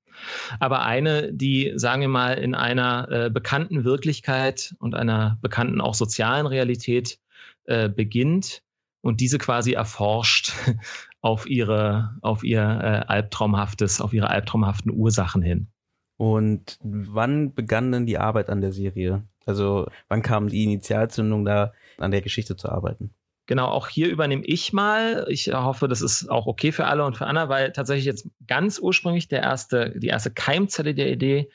aber 0.61 0.83
eine, 0.83 1.33
die, 1.33 1.73
sagen 1.76 2.00
wir 2.00 2.09
mal, 2.09 2.35
in 2.35 2.54
einer 2.54 3.09
äh, 3.11 3.30
bekannten 3.30 3.85
Wirklichkeit 3.85 4.75
und 4.78 4.94
einer 4.94 5.38
bekannten 5.42 5.80
auch 5.80 5.94
sozialen 5.94 6.47
Realität 6.47 7.18
äh, 7.64 7.88
beginnt 7.88 8.62
und 9.00 9.21
diese 9.21 9.38
quasi 9.38 9.73
erforscht 9.73 10.52
auf 11.21 11.47
ihre, 11.47 12.16
auf 12.23 12.44
ihr 12.44 12.61
äh, 12.61 13.06
albtraumhaftes, 13.06 14.00
auf 14.00 14.12
ihre 14.12 14.30
albtraumhaften 14.30 14.92
Ursachen 14.92 15.42
hin. 15.42 15.68
Und 16.16 16.78
wann 16.83 17.54
begann 17.54 17.90
denn 17.92 18.06
die 18.06 18.18
Arbeit 18.18 18.49
an 18.49 18.61
der 18.61 18.73
Serie? 18.73 19.25
Also 19.47 19.88
wann 20.09 20.23
kam 20.23 20.49
die 20.49 20.62
Initialzündung 20.64 21.44
da, 21.44 21.73
an 21.99 22.12
der 22.12 22.23
Geschichte 22.23 22.56
zu 22.56 22.68
arbeiten? 22.68 23.11
Genau, 23.46 23.66
auch 23.66 23.88
hier 23.88 24.08
übernehme 24.08 24.44
ich 24.44 24.72
mal. 24.72 25.26
Ich 25.28 25.52
hoffe, 25.52 25.86
das 25.86 26.00
ist 26.00 26.30
auch 26.30 26.46
okay 26.46 26.72
für 26.72 26.86
alle 26.86 27.04
und 27.04 27.16
für 27.16 27.26
Anna, 27.26 27.50
weil 27.50 27.72
tatsächlich 27.72 28.06
jetzt 28.06 28.28
ganz 28.46 28.78
ursprünglich 28.78 29.28
der 29.28 29.42
erste, 29.42 29.92
die 29.98 30.06
erste 30.06 30.30
Keimzelle 30.30 30.94
der 30.94 31.12
Idee 31.12 31.50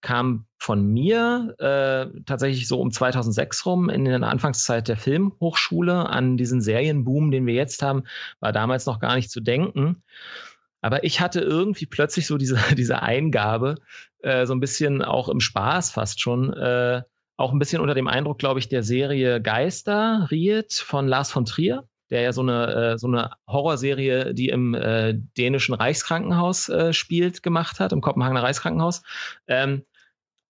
kam 0.00 0.46
von 0.58 0.86
mir 0.86 1.54
äh, 1.58 2.20
tatsächlich 2.24 2.68
so 2.68 2.80
um 2.80 2.90
2006 2.90 3.66
rum 3.66 3.88
in 3.88 4.04
der 4.04 4.22
Anfangszeit 4.22 4.88
der 4.88 4.96
Filmhochschule 4.96 6.08
an 6.08 6.36
diesen 6.36 6.60
Serienboom, 6.60 7.30
den 7.30 7.46
wir 7.46 7.54
jetzt 7.54 7.82
haben, 7.82 8.04
war 8.40 8.52
damals 8.52 8.86
noch 8.86 9.00
gar 9.00 9.16
nicht 9.16 9.30
zu 9.30 9.40
denken. 9.40 10.02
Aber 10.80 11.02
ich 11.04 11.20
hatte 11.20 11.40
irgendwie 11.40 11.86
plötzlich 11.86 12.26
so 12.26 12.36
diese, 12.38 12.56
diese 12.76 13.02
Eingabe, 13.02 13.76
äh, 14.20 14.46
so 14.46 14.54
ein 14.54 14.60
bisschen 14.60 15.02
auch 15.02 15.28
im 15.28 15.40
Spaß 15.40 15.90
fast 15.90 16.20
schon, 16.20 16.52
äh, 16.52 17.02
auch 17.36 17.52
ein 17.52 17.58
bisschen 17.58 17.80
unter 17.80 17.94
dem 17.94 18.08
Eindruck, 18.08 18.38
glaube 18.38 18.60
ich, 18.60 18.68
der 18.68 18.82
Serie 18.82 19.40
Geister, 19.40 20.28
Riet 20.30 20.72
von 20.72 21.06
Lars 21.06 21.30
von 21.30 21.44
Trier, 21.44 21.86
der 22.10 22.22
ja 22.22 22.32
so 22.32 22.40
eine, 22.40 22.92
äh, 22.92 22.98
so 22.98 23.08
eine 23.08 23.32
Horrorserie, 23.46 24.32
die 24.34 24.48
im 24.48 24.74
äh, 24.74 25.14
dänischen 25.36 25.74
Reichskrankenhaus 25.74 26.68
äh, 26.68 26.92
spielt, 26.92 27.42
gemacht 27.42 27.80
hat, 27.80 27.92
im 27.92 28.00
Kopenhagener 28.00 28.42
Reichskrankenhaus. 28.42 29.02
Ähm, 29.48 29.84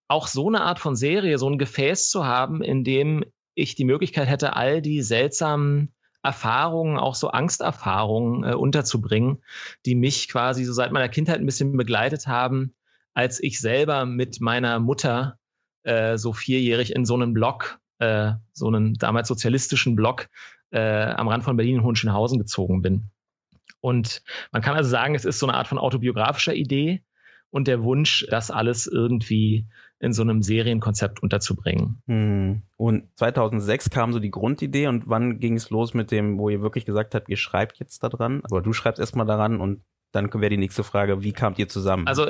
auch 0.07 0.27
so 0.27 0.47
eine 0.47 0.61
Art 0.61 0.79
von 0.79 0.95
Serie, 0.95 1.37
so 1.37 1.49
ein 1.49 1.57
Gefäß 1.57 2.09
zu 2.09 2.25
haben, 2.25 2.61
in 2.61 2.83
dem 2.83 3.25
ich 3.55 3.75
die 3.75 3.85
Möglichkeit 3.85 4.27
hätte, 4.27 4.55
all 4.55 4.81
die 4.81 5.01
seltsamen 5.01 5.93
Erfahrungen, 6.23 6.97
auch 6.97 7.15
so 7.15 7.29
Angsterfahrungen 7.29 8.43
äh, 8.43 8.53
unterzubringen, 8.53 9.43
die 9.85 9.95
mich 9.95 10.29
quasi 10.29 10.63
so 10.63 10.73
seit 10.73 10.91
meiner 10.91 11.09
Kindheit 11.09 11.39
ein 11.39 11.45
bisschen 11.45 11.75
begleitet 11.75 12.27
haben, 12.27 12.75
als 13.13 13.41
ich 13.41 13.59
selber 13.59 14.05
mit 14.05 14.39
meiner 14.39 14.79
Mutter 14.79 15.37
äh, 15.87 16.17
so 16.17 16.33
vierjährig 16.33 16.95
in 16.95 17.05
so 17.05 17.15
einem 17.15 17.33
Block, 17.33 17.79
äh, 17.99 18.33
so 18.53 18.67
einen 18.67 18.95
damals 18.95 19.27
sozialistischen 19.27 19.95
Block 19.95 20.27
äh, 20.71 20.79
am 20.79 21.27
Rand 21.27 21.43
von 21.43 21.57
Berlin 21.57 21.77
in 21.77 21.83
Hohenschönhausen 21.83 22.37
gezogen 22.37 22.81
bin. 22.81 23.09
Und 23.79 24.21
man 24.51 24.61
kann 24.61 24.75
also 24.75 24.89
sagen, 24.89 25.15
es 25.15 25.25
ist 25.25 25.39
so 25.39 25.47
eine 25.47 25.57
Art 25.57 25.67
von 25.67 25.77
autobiografischer 25.77 26.53
Idee 26.53 27.03
und 27.49 27.67
der 27.67 27.83
Wunsch, 27.83 28.27
das 28.29 28.51
alles 28.51 28.87
irgendwie 28.87 29.67
in 29.99 30.13
so 30.13 30.21
einem 30.21 30.43
Serienkonzept 30.43 31.23
unterzubringen. 31.23 32.01
Hm. 32.07 32.61
Und 32.75 33.07
2006 33.15 33.89
kam 33.89 34.13
so 34.13 34.19
die 34.19 34.29
Grundidee 34.29 34.87
und 34.87 35.07
wann 35.07 35.39
ging 35.39 35.55
es 35.55 35.69
los 35.69 35.93
mit 35.93 36.11
dem, 36.11 36.37
wo 36.37 36.49
ihr 36.49 36.61
wirklich 36.61 36.85
gesagt 36.85 37.15
habt, 37.15 37.29
ihr 37.29 37.37
schreibt 37.37 37.79
jetzt 37.79 38.03
da 38.03 38.09
dran? 38.09 38.41
Aber 38.43 38.61
du 38.61 38.73
schreibst 38.73 38.99
erstmal 38.99 39.25
daran 39.25 39.59
und 39.59 39.81
dann 40.11 40.31
wäre 40.33 40.49
die 40.49 40.57
nächste 40.57 40.83
Frage, 40.83 41.23
wie 41.23 41.33
kamt 41.33 41.57
ihr 41.59 41.67
zusammen? 41.67 42.07
Also 42.07 42.29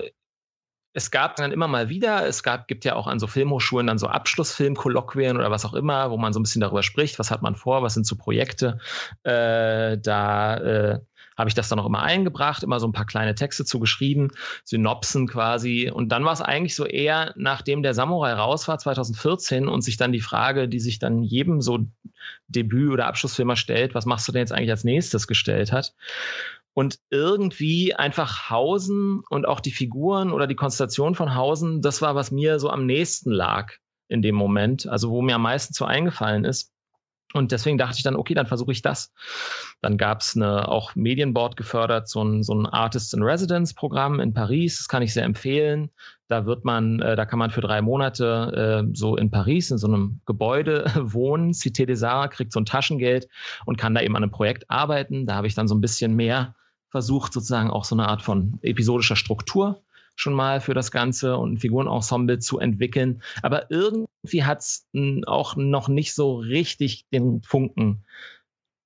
es 0.97 1.11
gab 1.11 1.35
dann 1.35 1.51
immer 1.51 1.67
mal 1.67 1.89
wieder, 1.89 2.25
es 2.25 2.41
gab, 2.41 2.67
gibt 2.67 2.83
ja 2.83 2.95
auch 2.95 3.05
an 3.05 3.19
so 3.19 3.27
Filmhochschulen 3.27 3.85
dann 3.85 3.99
so 3.99 4.07
Abschlussfilmkolloquien 4.07 5.37
oder 5.37 5.51
was 5.51 5.63
auch 5.63 5.75
immer, 5.75 6.09
wo 6.09 6.17
man 6.17 6.33
so 6.33 6.39
ein 6.39 6.43
bisschen 6.43 6.61
darüber 6.61 6.81
spricht, 6.81 7.19
was 7.19 7.29
hat 7.29 7.43
man 7.43 7.55
vor, 7.55 7.83
was 7.83 7.93
sind 7.93 8.07
so 8.07 8.15
Projekte. 8.15 8.79
Äh, 9.21 9.99
da 9.99 10.57
äh, 10.57 10.99
habe 11.37 11.49
ich 11.49 11.53
das 11.53 11.69
dann 11.69 11.77
auch 11.77 11.85
immer 11.85 12.01
eingebracht, 12.01 12.63
immer 12.63 12.79
so 12.79 12.87
ein 12.87 12.93
paar 12.93 13.05
kleine 13.05 13.35
Texte 13.35 13.63
zugeschrieben, 13.63 14.31
Synopsen 14.63 15.27
quasi. 15.27 15.91
Und 15.93 16.09
dann 16.09 16.25
war 16.25 16.33
es 16.33 16.41
eigentlich 16.41 16.73
so 16.73 16.87
eher, 16.87 17.31
nachdem 17.37 17.83
der 17.83 17.93
Samurai 17.93 18.33
raus 18.33 18.67
war, 18.67 18.79
2014, 18.79 19.67
und 19.67 19.81
sich 19.81 19.97
dann 19.97 20.11
die 20.11 20.21
Frage, 20.21 20.67
die 20.67 20.79
sich 20.79 20.97
dann 20.97 21.21
jedem 21.21 21.61
so 21.61 21.85
Debüt- 22.47 22.91
oder 22.91 23.05
Abschlussfilmer 23.05 23.55
stellt, 23.55 23.93
was 23.93 24.07
machst 24.07 24.27
du 24.27 24.31
denn 24.31 24.39
jetzt 24.39 24.51
eigentlich 24.51 24.71
als 24.71 24.83
nächstes 24.83 25.27
gestellt 25.27 25.71
hat 25.71 25.93
und 26.77 26.99
irgendwie 27.09 27.95
einfach 27.95 28.51
Hausen 28.51 29.23
und 29.31 29.47
auch 29.47 29.61
die 29.61 29.71
Figuren 29.71 30.31
oder 30.31 30.45
die 30.45 30.53
Konstellation 30.53 31.15
von 31.15 31.33
Hausen, 31.33 31.81
das 31.81 32.03
war, 32.03 32.13
was 32.13 32.29
mir 32.29 32.59
so 32.59 32.69
am 32.69 32.85
nächsten 32.85 33.31
lag 33.31 33.73
in 34.09 34.21
dem 34.21 34.35
Moment, 34.35 34.87
also 34.87 35.09
wo 35.09 35.23
mir 35.23 35.33
am 35.33 35.41
meisten 35.41 35.73
so 35.73 35.85
eingefallen 35.85 36.45
ist. 36.45 36.71
Und 37.33 37.51
deswegen 37.51 37.79
dachte 37.79 37.95
ich 37.97 38.03
dann, 38.03 38.15
okay, 38.15 38.35
dann 38.35 38.45
versuche 38.45 38.71
ich 38.71 38.83
das. 38.83 39.11
Dann 39.81 39.97
gab 39.97 40.21
es 40.21 40.39
auch 40.39 40.93
Medienboard 40.93 41.57
gefördert, 41.57 42.09
so 42.09 42.23
ein, 42.23 42.43
so 42.43 42.53
ein 42.53 42.67
Artists 42.67 43.11
in 43.11 43.23
Residence 43.23 43.73
Programm 43.73 44.19
in 44.19 44.35
Paris. 44.35 44.77
Das 44.77 44.87
kann 44.87 45.01
ich 45.01 45.13
sehr 45.13 45.23
empfehlen. 45.23 45.89
Da 46.27 46.45
wird 46.45 46.63
man, 46.63 46.99
äh, 47.01 47.15
da 47.15 47.25
kann 47.25 47.39
man 47.39 47.49
für 47.49 47.61
drei 47.61 47.81
Monate 47.81 48.83
äh, 48.85 48.89
so 48.93 49.17
in 49.17 49.31
Paris 49.31 49.71
in 49.71 49.79
so 49.79 49.87
einem 49.87 50.21
Gebäude 50.27 50.91
wohnen. 51.01 51.53
Cité 51.53 51.87
des 51.87 52.03
Arts 52.03 52.35
kriegt 52.35 52.53
so 52.53 52.59
ein 52.59 52.65
Taschengeld 52.65 53.27
und 53.65 53.79
kann 53.79 53.95
da 53.95 54.01
eben 54.01 54.15
an 54.15 54.21
einem 54.21 54.31
Projekt 54.31 54.69
arbeiten. 54.69 55.25
Da 55.25 55.33
habe 55.33 55.47
ich 55.47 55.55
dann 55.55 55.67
so 55.67 55.73
ein 55.73 55.81
bisschen 55.81 56.15
mehr 56.15 56.53
versucht, 56.97 57.31
sozusagen 57.31 57.69
auch 57.69 57.85
so 57.85 57.93
eine 57.93 58.07
Art 58.07 58.23
von 58.23 58.57
episodischer 58.63 59.15
Struktur 59.15 59.83
schon 60.15 60.33
mal 60.33 60.59
für 60.61 60.73
das 60.73 60.89
Ganze 60.89 61.37
und 61.37 61.53
ein 61.53 61.57
Figurenensemble 61.59 62.39
zu 62.39 62.57
entwickeln. 62.57 63.21
Aber 63.43 63.69
irgendwie 63.69 64.43
hat 64.43 64.61
es 64.61 64.87
auch 65.27 65.55
noch 65.55 65.89
nicht 65.89 66.15
so 66.15 66.37
richtig 66.37 67.05
den 67.13 67.43
Funken 67.43 68.03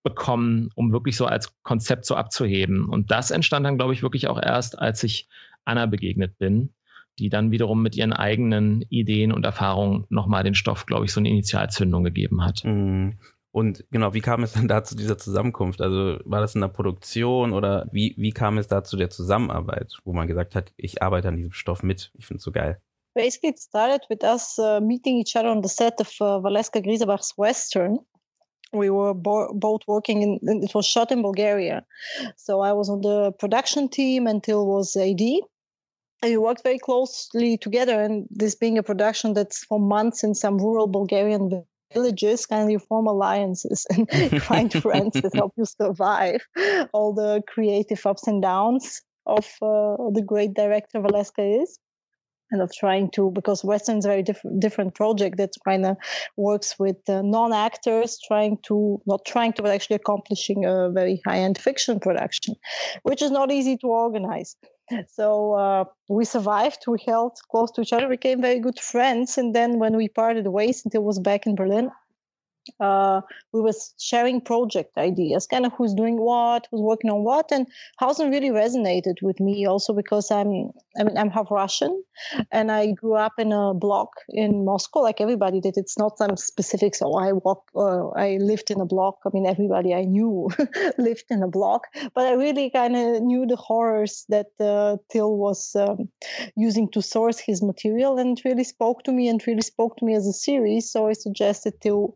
bekommen, 0.03 0.72
um 0.75 0.91
wirklich 0.91 1.15
so 1.15 1.25
als 1.25 1.56
Konzept 1.63 2.06
so 2.06 2.15
abzuheben. 2.15 2.89
Und 2.89 3.12
das 3.12 3.32
entstand 3.32 3.65
dann, 3.65 3.77
glaube 3.77 3.94
ich, 3.94 4.03
wirklich 4.03 4.27
auch 4.27 4.41
erst, 4.41 4.77
als 4.77 5.03
ich 5.06 5.30
Anna 5.63 5.86
begegnet 5.86 6.38
bin, 6.38 6.74
die 7.18 7.30
dann 7.30 7.51
wiederum 7.51 7.82
mit 7.82 7.96
ihren 7.96 8.12
eigenen 8.12 8.82
Ideen 8.89 9.32
und 9.32 9.46
Erfahrungen 9.46 10.06
nochmal 10.10 10.44
den 10.44 10.56
Stoff, 10.56 10.86
glaube 10.86 11.06
ich, 11.06 11.13
so 11.13 11.22
eine 11.22 11.30
Initialzündung 11.30 12.03
gegeben 12.03 12.44
hat. 12.44 12.65
Mhm. 12.65 13.13
Und 13.51 13.84
genau, 13.91 14.13
wie 14.13 14.22
kam 14.22 14.43
es 14.43 14.53
dann 14.53 14.67
da 14.67 14.84
zu 14.84 14.96
dieser 14.96 15.17
Zusammenkunft? 15.17 15.81
Also 15.81 16.20
war 16.24 16.39
das 16.39 16.55
in 16.55 16.62
der 16.62 16.70
Produktion 16.70 17.53
oder 17.53 17.88
wie, 17.91 18.15
wie 18.17 18.31
kam 18.31 18.58
es 18.58 18.67
da 18.67 18.84
zu 18.84 18.96
der 18.96 19.10
Zusammenarbeit, 19.10 19.98
wo 20.05 20.13
man 20.13 20.27
gesagt 20.27 20.55
hat, 20.55 20.72
ich 20.77 21.01
arbeite 21.01 21.27
an 21.27 21.36
diesem 21.36 21.51
Stoff 21.51 21.84
mit, 21.84 22.12
ich 22.17 22.25
finde 22.25 22.38
es 22.38 22.43
so 22.43 22.51
geil? 22.51 22.81
Basically, 23.13 23.50
it 23.50 23.60
started 23.60 24.05
with 24.10 24.24
us 24.24 24.58
uh, 24.58 24.79
meeting 24.79 25.17
each 25.17 25.36
other 25.36 25.50
on 25.50 25.62
the 25.62 25.67
set 25.67 26.00
of 26.00 26.08
uh, 26.22 26.39
Valeska 26.39 26.81
Grisebach's 26.81 27.38
Western. 27.38 28.00
We 28.72 28.89
were 28.89 29.13
bo 29.13 29.51
both 29.53 29.81
working 29.86 30.22
in, 30.22 30.63
it 30.63 30.74
was 30.74 30.86
shot 30.86 31.12
in 31.12 31.22
Bulgaria. 31.22 31.86
So 32.38 32.62
I 32.62 32.72
was 32.72 32.89
on 32.89 33.01
the 33.01 33.34
production 33.34 33.89
team 33.89 34.27
until 34.27 34.65
was 34.65 34.96
AD. 34.96 35.22
And 36.24 36.31
we 36.31 36.38
worked 36.38 36.63
very 36.63 36.79
closely 36.79 37.58
together. 37.58 38.01
And 38.01 38.27
this 38.29 38.55
being 38.55 38.77
a 38.77 38.84
production 38.84 39.34
that's 39.34 39.65
for 39.65 39.77
months 39.77 40.24
in 40.24 40.34
some 40.34 40.58
rural 40.58 40.88
Bulgarian 40.88 41.65
villages 41.93 42.45
kind 42.45 42.74
of 42.74 42.83
form 42.83 43.07
alliances 43.07 43.86
and 43.89 44.10
find 44.43 44.71
friends 44.74 45.21
that 45.21 45.36
help 45.36 45.53
you 45.57 45.65
survive. 45.65 46.41
All 46.93 47.13
the 47.13 47.41
creative 47.48 48.05
ups 48.05 48.27
and 48.27 48.41
downs 48.41 49.01
of 49.25 49.45
uh, 49.62 50.10
the 50.12 50.24
great 50.25 50.53
director 50.53 51.00
Valeska 51.00 51.62
is 51.62 51.79
and 52.51 52.62
of 52.62 52.71
trying 52.74 53.10
to 53.12 53.31
because 53.31 53.63
western 53.63 53.98
is 53.98 54.05
a 54.05 54.10
very 54.10 54.24
diff- 54.24 54.45
different 54.60 54.93
project 54.93 55.38
that 55.38 55.51
kind 55.65 55.86
of 55.86 55.98
works 56.38 56.75
with 56.77 56.98
uh, 57.10 57.21
non-actors 57.21 58.19
trying 58.27 58.57
to 58.63 59.01
not 59.05 59.25
trying 59.25 59.53
to 59.53 59.62
but 59.62 59.71
actually 59.71 59.95
accomplishing 59.95 60.65
a 60.65 60.89
very 60.91 61.21
high-end 61.25 61.57
fiction 61.57 62.00
production 62.00 62.55
which 63.03 63.21
is 63.21 63.31
not 63.31 63.51
easy 63.51 63.77
to 63.77 63.88
organize 63.88 64.55
so 65.07 65.53
uh, 65.53 65.86
we 66.10 66.25
survived. 66.25 66.83
We 66.88 66.98
held 67.05 67.39
close 67.50 67.71
to 67.71 67.81
each 67.81 67.93
other, 67.93 68.07
became 68.07 68.41
very 68.41 68.60
good 68.60 68.79
friends. 68.79 69.38
And 69.38 69.55
then 69.55 69.79
when 69.79 69.95
we 69.95 70.07
parted 70.07 70.48
ways, 70.48 70.83
until 70.86 71.03
was 71.03 71.19
back 71.19 71.45
in 71.45 71.55
Berlin, 71.55 71.91
uh, 72.80 73.22
we 73.53 73.62
was 73.62 73.94
sharing 74.00 74.41
project 74.41 74.98
ideas, 74.98 75.48
kind 75.48 75.65
of 75.65 75.74
who's 75.74 75.94
doing 75.94 76.20
what, 76.20 76.68
who's 76.72 76.82
working 76.82 77.10
on 77.10 77.24
what, 77.24 77.51
and 77.51 77.68
Hausen 78.00 78.30
really 78.30 78.50
resonated 78.50 79.22
with 79.22 79.39
me 79.39 79.65
also 79.65 79.94
because 79.94 80.32
I'm, 80.32 80.72
I 81.00 81.03
mean, 81.03 81.18
I'm 81.18 81.30
half 81.30 81.50
Russian, 81.50 82.03
and 82.51 82.72
I 82.72 82.91
grew 82.91 83.15
up 83.15 83.34
in 83.38 83.51
a 83.51 83.74
block 83.74 84.10
in 84.30 84.65
Moscow, 84.65 85.00
like 85.00 85.22
everybody 85.22 85.60
did. 85.60 85.77
It's 85.77 85.98
not 85.98 86.18
some 86.18 86.38
specifics. 86.38 87.00
So 87.00 87.13
I 87.13 87.32
walk, 87.32 87.63
or 87.74 88.18
I 88.18 88.38
lived 88.38 88.72
in 88.72 88.80
a 88.80 88.86
block. 88.86 89.20
I 89.25 89.30
mean, 89.34 89.46
everybody 89.46 89.94
I 89.94 90.03
knew 90.03 90.50
lived 90.98 91.25
in 91.30 91.44
a 91.44 91.48
block, 91.48 91.88
but 92.13 92.25
I 92.25 92.34
really 92.34 92.70
kind 92.70 92.96
of 92.96 93.22
knew 93.22 93.46
the 93.46 93.56
horrors 93.56 94.25
that 94.30 94.48
uh, 94.60 94.98
Till 95.12 95.38
was 95.38 95.75
um, 95.75 96.10
using 96.56 96.89
to 96.91 97.01
source 97.01 97.39
his 97.39 97.62
material, 97.62 98.18
and 98.18 98.39
really 98.46 98.63
spoke 98.63 99.03
to 99.03 99.12
me, 99.12 99.27
and 99.27 99.46
really 99.48 99.62
spoke 99.62 99.98
to 99.98 100.06
me 100.06 100.15
as 100.15 100.27
a 100.27 100.34
series. 100.34 100.91
So 100.91 101.08
I 101.08 101.13
suggested 101.13 101.74
Till 101.82 102.15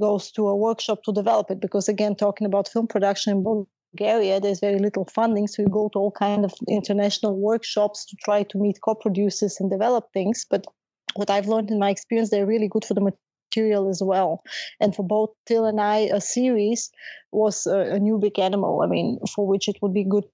goes 0.00 0.30
to 0.32 0.46
a 0.48 0.56
workshop 0.56 1.02
to 1.04 1.12
develop 1.12 1.50
it. 1.50 1.60
Because 1.60 1.88
again 1.88 2.14
talking 2.14 2.46
about 2.46 2.68
film 2.68 2.86
production 2.86 3.32
in 3.36 3.42
bulgaria 3.42 4.40
there's 4.40 4.60
very 4.60 4.78
little 4.78 5.06
funding 5.06 5.46
so 5.46 5.62
you 5.62 5.68
go 5.68 5.88
to 5.88 5.98
all 5.98 6.10
kind 6.10 6.44
of 6.44 6.52
international 6.68 7.38
workshops 7.38 8.04
to 8.04 8.16
try 8.24 8.42
to 8.42 8.58
meet 8.58 8.78
co-producers 8.84 9.56
and 9.60 9.70
develop 9.70 10.12
things. 10.12 10.46
But 10.48 10.66
what 11.14 11.30
i've 11.30 11.48
learned 11.48 11.70
in 11.70 11.78
my 11.78 11.90
experience 11.90 12.30
they're 12.30 12.46
really 12.46 12.68
good 12.68 12.84
for 12.84 12.94
the 12.94 13.12
material 13.54 13.88
as 13.88 14.02
well. 14.02 14.42
And 14.80 14.94
for 14.94 15.02
both 15.02 15.30
till 15.46 15.64
and 15.64 15.80
i 15.80 15.98
a 16.12 16.20
series 16.20 16.90
was 17.32 17.66
a, 17.66 17.78
a 17.96 17.98
new 17.98 18.18
big 18.18 18.38
animal 18.38 18.82
i 18.82 18.86
mean 18.86 19.18
for 19.34 19.46
which 19.46 19.68
it 19.68 19.76
would 19.80 19.94
be 19.94 20.04
good 20.04 20.24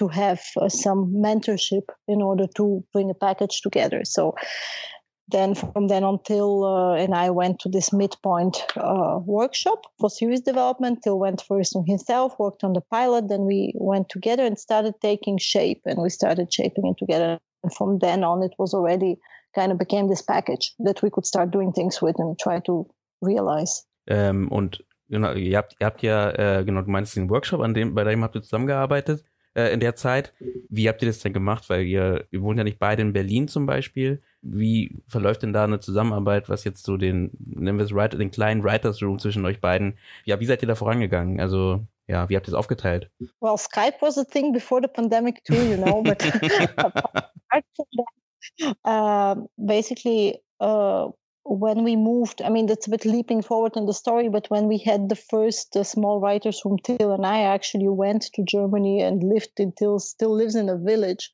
to 0.00 0.08
have 0.08 0.40
uh, 0.56 0.68
some 0.68 1.12
mentorship 1.14 1.82
in 2.08 2.22
order 2.22 2.46
to 2.56 2.82
bring 2.92 3.10
a 3.10 3.14
package 3.14 3.60
together. 3.60 4.00
So 4.04 4.34
then 5.30 5.54
from 5.54 5.88
then 5.88 6.04
until 6.04 6.64
uh, 6.64 6.94
and 6.94 7.14
I 7.14 7.30
went 7.30 7.60
to 7.60 7.68
this 7.68 7.92
midpoint 7.92 8.64
uh, 8.76 9.18
workshop 9.24 9.86
for 9.98 10.10
series 10.10 10.40
development. 10.40 11.02
Till 11.02 11.18
went 11.18 11.42
first 11.42 11.76
on 11.76 11.84
himself, 11.86 12.38
worked 12.38 12.64
on 12.64 12.72
the 12.72 12.80
pilot. 12.80 13.28
Then 13.28 13.46
we 13.46 13.72
went 13.76 14.08
together 14.08 14.44
and 14.44 14.58
started 14.58 14.94
taking 15.00 15.38
shape, 15.38 15.82
and 15.86 16.00
we 16.00 16.10
started 16.10 16.52
shaping 16.52 16.86
it 16.86 16.98
together. 16.98 17.38
And 17.62 17.74
from 17.74 17.98
then 17.98 18.24
on, 18.24 18.42
it 18.42 18.54
was 18.58 18.74
already 18.74 19.18
kind 19.54 19.72
of 19.72 19.78
became 19.78 20.08
this 20.08 20.22
package 20.22 20.74
that 20.78 21.02
we 21.02 21.10
could 21.10 21.26
start 21.26 21.50
doing 21.50 21.72
things 21.72 22.00
with 22.00 22.18
and 22.18 22.38
try 22.38 22.60
to 22.60 22.86
realize. 23.20 23.84
Ähm, 24.08 24.50
und 24.50 24.84
genau, 25.08 25.32
ihr 25.34 25.58
habt, 25.58 25.76
ihr 25.80 25.86
habt 25.86 26.02
ja, 26.02 26.30
äh, 26.30 26.64
genau, 26.64 26.82
du 26.82 26.90
meinst 26.90 27.16
den 27.16 27.28
Workshop, 27.30 27.60
an 27.60 27.74
dem, 27.74 27.94
bei 27.94 28.04
dem 28.04 28.22
habt 28.22 28.34
ihr 28.34 28.42
zusammengearbeitet 28.42 29.24
äh, 29.54 29.72
in 29.72 29.80
der 29.80 29.96
Zeit. 29.96 30.32
Wie 30.68 30.88
habt 30.88 31.02
ihr 31.02 31.08
das 31.08 31.20
denn 31.20 31.32
gemacht? 31.32 31.68
Weil 31.68 31.82
ihr, 31.82 32.26
ihr 32.30 32.42
wohnt 32.42 32.58
ja 32.58 32.64
nicht 32.64 32.78
beide 32.78 33.02
in 33.02 33.12
Berlin 33.12 33.48
zum 33.48 33.66
Beispiel. 33.66 34.22
Wie 34.42 34.96
verläuft 35.08 35.42
denn 35.42 35.52
da 35.52 35.64
eine 35.64 35.80
Zusammenarbeit, 35.80 36.48
was 36.48 36.64
jetzt 36.64 36.84
so 36.84 36.96
den, 36.96 37.30
nennen 37.38 37.78
wir 37.78 37.84
es 37.84 37.94
Writer, 37.94 38.18
den 38.18 38.30
kleinen 38.30 38.64
Writers 38.64 39.02
Room 39.02 39.18
zwischen 39.18 39.44
euch 39.44 39.60
beiden, 39.60 39.98
ja, 40.24 40.40
wie 40.40 40.46
seid 40.46 40.62
ihr 40.62 40.68
da 40.68 40.74
vorangegangen? 40.74 41.40
Also, 41.40 41.80
ja, 42.06 42.28
wie 42.28 42.36
habt 42.36 42.46
ihr 42.48 42.52
es 42.52 42.58
aufgeteilt? 42.58 43.10
Well, 43.40 43.58
Skype 43.58 43.96
was 44.00 44.18
a 44.18 44.24
thing 44.24 44.52
before 44.52 44.80
the 44.82 44.88
pandemic 44.88 45.44
too, 45.44 45.54
you 45.54 45.76
know, 45.76 46.02
but 46.02 46.22
apart 46.76 47.64
from 47.76 47.86
that, 47.96 48.76
uh, 48.84 49.34
basically, 49.56 50.40
uh, 50.60 51.10
when 51.44 51.84
we 51.84 51.96
moved, 51.96 52.42
I 52.42 52.50
mean, 52.50 52.66
that's 52.66 52.86
a 52.86 52.90
bit 52.90 53.04
leaping 53.04 53.42
forward 53.42 53.76
in 53.76 53.86
the 53.86 53.94
story, 53.94 54.28
but 54.28 54.50
when 54.50 54.68
we 54.68 54.78
had 54.78 55.08
the 55.08 55.16
first 55.16 55.74
uh, 55.74 55.82
small 55.84 56.20
writers 56.20 56.60
room, 56.64 56.76
Till 56.82 57.12
and 57.12 57.24
I 57.24 57.40
actually 57.40 57.88
went 57.88 58.30
to 58.34 58.44
Germany 58.44 59.00
and 59.00 59.22
lived 59.22 59.58
in 59.58 59.72
Till, 59.72 59.98
still 59.98 60.34
lives 60.34 60.54
in 60.54 60.68
a 60.68 60.76
village 60.76 61.30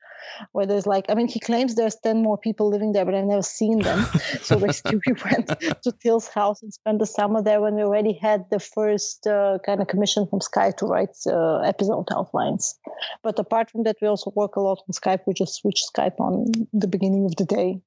where 0.53 0.67
there's 0.67 0.87
like, 0.87 1.07
I 1.09 1.15
mean, 1.15 1.29
he 1.29 1.41
claims 1.41 1.75
there's 1.75 1.97
10 1.97 2.23
more 2.23 2.39
people 2.39 2.69
living 2.69 2.93
there, 2.93 3.05
but 3.05 3.15
I've 3.15 3.25
never 3.25 3.43
seen 3.43 3.81
them. 3.81 4.05
so 4.43 4.59
basically, 4.59 5.01
we 5.07 5.15
went 5.25 5.49
to 5.83 5.93
Till's 6.03 6.29
house 6.29 6.63
and 6.63 6.73
spent 6.73 7.01
the 7.01 7.07
summer 7.07 7.43
there 7.43 7.61
when 7.61 7.75
we 7.75 7.83
already 7.83 8.13
had 8.13 8.45
the 8.51 8.61
first 8.61 9.27
uh, 9.27 9.59
kind 9.67 9.81
of 9.81 9.89
commission 9.89 10.27
from 10.29 10.41
Sky 10.41 10.73
to 10.79 10.87
write 10.87 11.17
uh, 11.27 11.59
episode 11.61 12.07
outlines. 12.13 12.79
But 13.23 13.39
apart 13.39 13.71
from 13.71 13.83
that, 13.85 13.97
we 14.01 14.09
also 14.09 14.33
work 14.37 14.57
a 14.57 14.61
lot 14.61 14.83
on 14.89 14.93
Skype. 14.93 15.21
We 15.27 15.35
just 15.35 15.57
switch 15.57 15.83
Skype 15.93 16.21
on 16.21 16.47
the 16.73 16.89
beginning 16.89 17.25
of 17.27 17.37
the 17.37 17.45
day. 17.45 17.81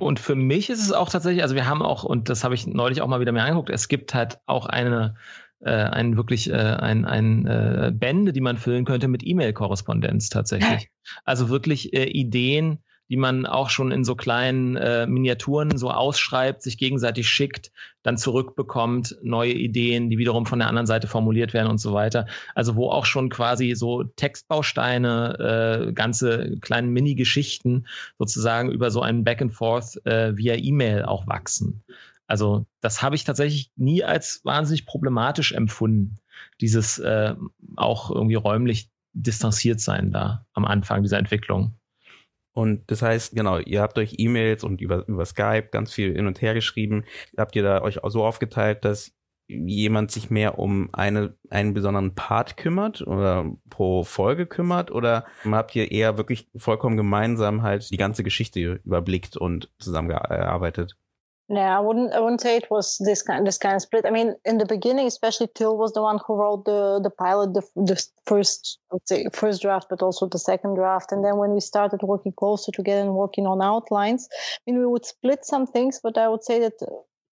Und 0.00 0.20
für 0.20 0.34
mich 0.34 0.70
ist 0.70 0.80
es 0.80 0.92
auch 0.92 1.08
tatsächlich, 1.08 1.42
also 1.42 1.54
wir 1.54 1.66
haben 1.66 1.82
auch, 1.82 2.04
und 2.04 2.28
das 2.28 2.44
habe 2.44 2.54
ich 2.54 2.66
neulich 2.66 3.02
auch 3.02 3.08
mal 3.08 3.20
wieder 3.20 3.32
mir 3.32 3.42
angeguckt, 3.42 3.70
es 3.70 3.88
gibt 3.88 4.14
halt 4.14 4.38
auch 4.46 4.66
eine, 4.66 5.16
äh, 5.60 5.70
ein 5.70 6.16
wirklich 6.16 6.50
äh, 6.50 6.54
ein, 6.54 7.04
ein 7.04 7.46
äh, 7.46 7.92
Bände, 7.94 8.32
die 8.32 8.40
man 8.40 8.56
füllen 8.56 8.84
könnte 8.84 9.08
mit 9.08 9.26
E-Mail-Korrespondenz 9.26 10.28
tatsächlich. 10.28 10.88
Also 11.24 11.48
wirklich 11.48 11.92
äh, 11.92 12.04
Ideen, 12.04 12.78
die 13.10 13.16
man 13.16 13.44
auch 13.44 13.70
schon 13.70 13.90
in 13.90 14.04
so 14.04 14.14
kleinen 14.14 14.76
äh, 14.76 15.06
Miniaturen 15.06 15.76
so 15.76 15.90
ausschreibt, 15.90 16.62
sich 16.62 16.78
gegenseitig 16.78 17.28
schickt, 17.28 17.72
dann 18.04 18.16
zurückbekommt, 18.16 19.18
neue 19.20 19.52
Ideen, 19.52 20.08
die 20.10 20.16
wiederum 20.16 20.46
von 20.46 20.60
der 20.60 20.68
anderen 20.68 20.86
Seite 20.86 21.08
formuliert 21.08 21.52
werden 21.52 21.68
und 21.68 21.78
so 21.78 21.92
weiter. 21.92 22.26
Also 22.54 22.76
wo 22.76 22.88
auch 22.88 23.04
schon 23.04 23.28
quasi 23.28 23.74
so 23.74 24.04
Textbausteine, 24.04 25.88
äh, 25.88 25.92
ganze 25.92 26.56
kleinen 26.60 26.90
Mini-Geschichten 26.90 27.86
sozusagen 28.16 28.70
über 28.70 28.92
so 28.92 29.02
einen 29.02 29.24
Back 29.24 29.42
and 29.42 29.52
Forth 29.52 30.00
äh, 30.06 30.36
via 30.36 30.54
E-Mail 30.54 31.04
auch 31.04 31.26
wachsen. 31.26 31.82
Also 32.28 32.64
das 32.80 33.02
habe 33.02 33.16
ich 33.16 33.24
tatsächlich 33.24 33.72
nie 33.74 34.04
als 34.04 34.40
wahnsinnig 34.44 34.86
problematisch 34.86 35.50
empfunden, 35.50 36.18
dieses 36.60 37.00
äh, 37.00 37.34
auch 37.74 38.12
irgendwie 38.12 38.36
räumlich 38.36 38.88
distanziert 39.14 39.80
sein 39.80 40.12
da 40.12 40.46
am 40.52 40.64
Anfang 40.64 41.02
dieser 41.02 41.18
Entwicklung. 41.18 41.74
Und 42.60 42.90
das 42.90 43.00
heißt, 43.00 43.34
genau, 43.34 43.56
ihr 43.58 43.80
habt 43.80 43.96
euch 43.96 44.16
E-Mails 44.18 44.64
und 44.64 44.82
über, 44.82 45.08
über 45.08 45.24
Skype 45.24 45.68
ganz 45.70 45.94
viel 45.94 46.14
hin 46.14 46.26
und 46.26 46.42
her 46.42 46.52
geschrieben. 46.52 47.04
Habt 47.38 47.56
ihr 47.56 47.62
da 47.62 47.80
euch 47.80 48.04
auch 48.04 48.10
so 48.10 48.22
aufgeteilt, 48.22 48.84
dass 48.84 49.12
jemand 49.48 50.10
sich 50.10 50.28
mehr 50.28 50.58
um 50.58 50.90
eine, 50.92 51.34
einen 51.48 51.72
besonderen 51.72 52.14
Part 52.14 52.58
kümmert 52.58 53.00
oder 53.00 53.50
pro 53.70 54.04
Folge 54.04 54.44
kümmert? 54.44 54.90
Oder 54.90 55.24
habt 55.46 55.74
ihr 55.74 55.90
eher 55.90 56.18
wirklich 56.18 56.50
vollkommen 56.54 56.98
gemeinsam 56.98 57.62
halt 57.62 57.90
die 57.90 57.96
ganze 57.96 58.24
Geschichte 58.24 58.82
überblickt 58.84 59.38
und 59.38 59.70
zusammengearbeitet? 59.78 60.98
No, 61.50 61.60
I 61.62 61.80
wouldn't. 61.80 62.12
I 62.12 62.20
wouldn't 62.20 62.40
say 62.40 62.56
it 62.56 62.70
was 62.70 62.96
this 63.04 63.22
kind 63.22 63.44
this 63.44 63.58
kind 63.58 63.74
of 63.74 63.82
split. 63.82 64.06
I 64.06 64.10
mean, 64.10 64.36
in 64.44 64.58
the 64.58 64.64
beginning, 64.64 65.08
especially 65.08 65.48
Till 65.52 65.76
was 65.76 65.92
the 65.94 66.00
one 66.00 66.20
who 66.24 66.36
wrote 66.36 66.64
the 66.64 67.00
the 67.02 67.10
pilot, 67.10 67.54
the 67.54 67.62
the 67.74 68.00
first 68.24 68.78
say 69.06 69.26
first 69.32 69.60
draft, 69.60 69.88
but 69.90 70.00
also 70.00 70.28
the 70.28 70.38
second 70.38 70.76
draft. 70.76 71.10
And 71.10 71.24
then 71.24 71.38
when 71.38 71.50
we 71.50 71.58
started 71.58 72.02
working 72.04 72.32
closer 72.38 72.70
together 72.70 73.00
and 73.00 73.16
working 73.16 73.48
on 73.48 73.60
outlines, 73.62 74.28
I 74.32 74.70
mean, 74.70 74.78
we 74.78 74.86
would 74.86 75.04
split 75.04 75.44
some 75.44 75.66
things, 75.66 75.98
but 76.00 76.16
I 76.16 76.28
would 76.28 76.44
say 76.44 76.60
that 76.60 76.74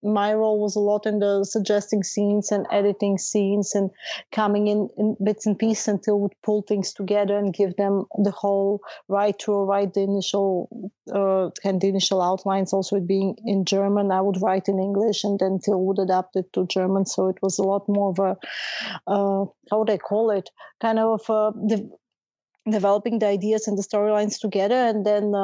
my 0.02 0.32
role 0.32 0.60
was 0.60 0.76
a 0.76 0.80
lot 0.80 1.06
in 1.06 1.18
the 1.18 1.44
suggesting 1.44 2.02
scenes 2.02 2.52
and 2.52 2.66
editing 2.70 3.18
scenes 3.18 3.74
and 3.74 3.90
coming 4.32 4.68
in, 4.68 4.88
in 4.96 5.16
bits 5.24 5.46
and 5.46 5.58
pieces 5.58 5.88
until 5.88 6.20
would 6.20 6.34
pull 6.42 6.62
things 6.62 6.92
together 6.92 7.36
and 7.36 7.54
give 7.54 7.74
them 7.76 8.04
the 8.22 8.30
whole 8.30 8.80
right 9.08 9.38
to 9.38 9.52
write 9.52 9.94
the 9.94 10.02
initial 10.02 10.90
uh, 11.12 11.50
and 11.64 11.80
the 11.80 11.88
initial 11.88 12.22
outlines 12.22 12.72
also 12.72 12.96
it 12.96 13.06
being 13.06 13.36
in 13.44 13.64
german 13.64 14.12
i 14.12 14.20
would 14.20 14.40
write 14.40 14.68
in 14.68 14.78
english 14.78 15.24
and 15.24 15.38
then 15.40 15.58
till 15.58 15.84
would 15.84 15.98
adapt 15.98 16.36
it 16.36 16.52
to 16.52 16.66
german. 16.66 17.04
So 17.06 17.28
it 17.28 17.38
was 17.42 17.58
a 17.58 17.62
lot 17.62 17.88
more 17.88 18.10
of 18.10 18.18
a 18.18 18.36
uh, 19.06 19.44
how 19.70 19.78
would 19.78 19.90
i 19.90 19.98
call 19.98 20.30
it? 20.30 20.50
Kind 20.80 20.98
of 20.98 21.28
uh, 21.28 21.52
de- 21.66 21.88
developing 22.70 23.18
the 23.18 23.26
ideas 23.26 23.66
and 23.66 23.76
the 23.76 23.82
storylines 23.82 24.38
together 24.38 24.74
and 24.74 25.04
then 25.04 25.34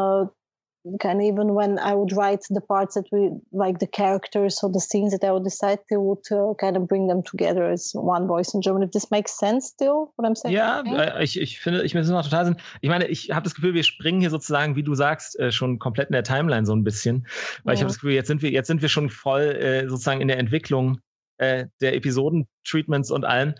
of 0.84 1.20
even 1.20 1.54
when 1.54 1.78
I 1.78 1.94
would 1.94 2.12
write 2.12 2.44
the 2.50 2.60
parts 2.60 2.94
that 2.94 3.06
we 3.10 3.30
like 3.52 3.78
the 3.78 3.86
characters 3.86 4.60
or 4.62 4.70
the 4.70 4.80
scenes 4.80 5.12
that 5.12 5.24
I 5.24 5.32
would 5.32 5.44
decide 5.44 5.80
to 5.88 5.98
would 5.98 6.30
uh, 6.30 6.54
kind 6.54 6.76
of 6.76 6.86
bring 6.86 7.06
them 7.06 7.22
together 7.22 7.64
as 7.64 7.92
one 7.94 8.26
voice 8.26 8.54
in 8.54 8.60
German. 8.60 8.82
If 8.82 8.92
this 8.92 9.10
makes 9.10 9.38
sense 9.38 9.66
still, 9.66 10.12
what 10.16 10.26
I'm 10.26 10.34
saying. 10.34 10.54
Ja, 10.54 10.80
okay? 10.80 11.22
ich, 11.22 11.40
ich 11.40 11.60
finde, 11.60 11.82
ich 11.84 11.92
das 11.92 12.08
macht 12.10 12.30
total 12.30 12.46
Sinn. 12.46 12.56
Ich 12.80 12.90
meine, 12.90 13.06
ich 13.06 13.30
habe 13.30 13.44
das 13.44 13.54
Gefühl, 13.54 13.74
wir 13.74 13.84
springen 13.84 14.20
hier 14.20 14.30
sozusagen, 14.30 14.76
wie 14.76 14.82
du 14.82 14.94
sagst, 14.94 15.38
äh, 15.38 15.52
schon 15.52 15.78
komplett 15.78 16.08
in 16.08 16.12
der 16.12 16.24
Timeline 16.24 16.66
so 16.66 16.74
ein 16.74 16.84
bisschen, 16.84 17.26
weil 17.64 17.74
ja. 17.74 17.74
ich 17.74 17.80
habe 17.80 17.88
das 17.88 17.96
Gefühl, 17.96 18.12
jetzt 18.12 18.28
sind 18.28 18.42
wir, 18.42 18.50
jetzt 18.50 18.66
sind 18.66 18.82
wir 18.82 18.88
schon 18.88 19.08
voll 19.08 19.42
äh, 19.42 19.88
sozusagen 19.88 20.20
in 20.20 20.28
der 20.28 20.38
Entwicklung 20.38 20.98
äh, 21.38 21.66
der 21.80 21.94
Episoden-Treatments 21.94 23.10
und 23.10 23.24
allem. 23.24 23.54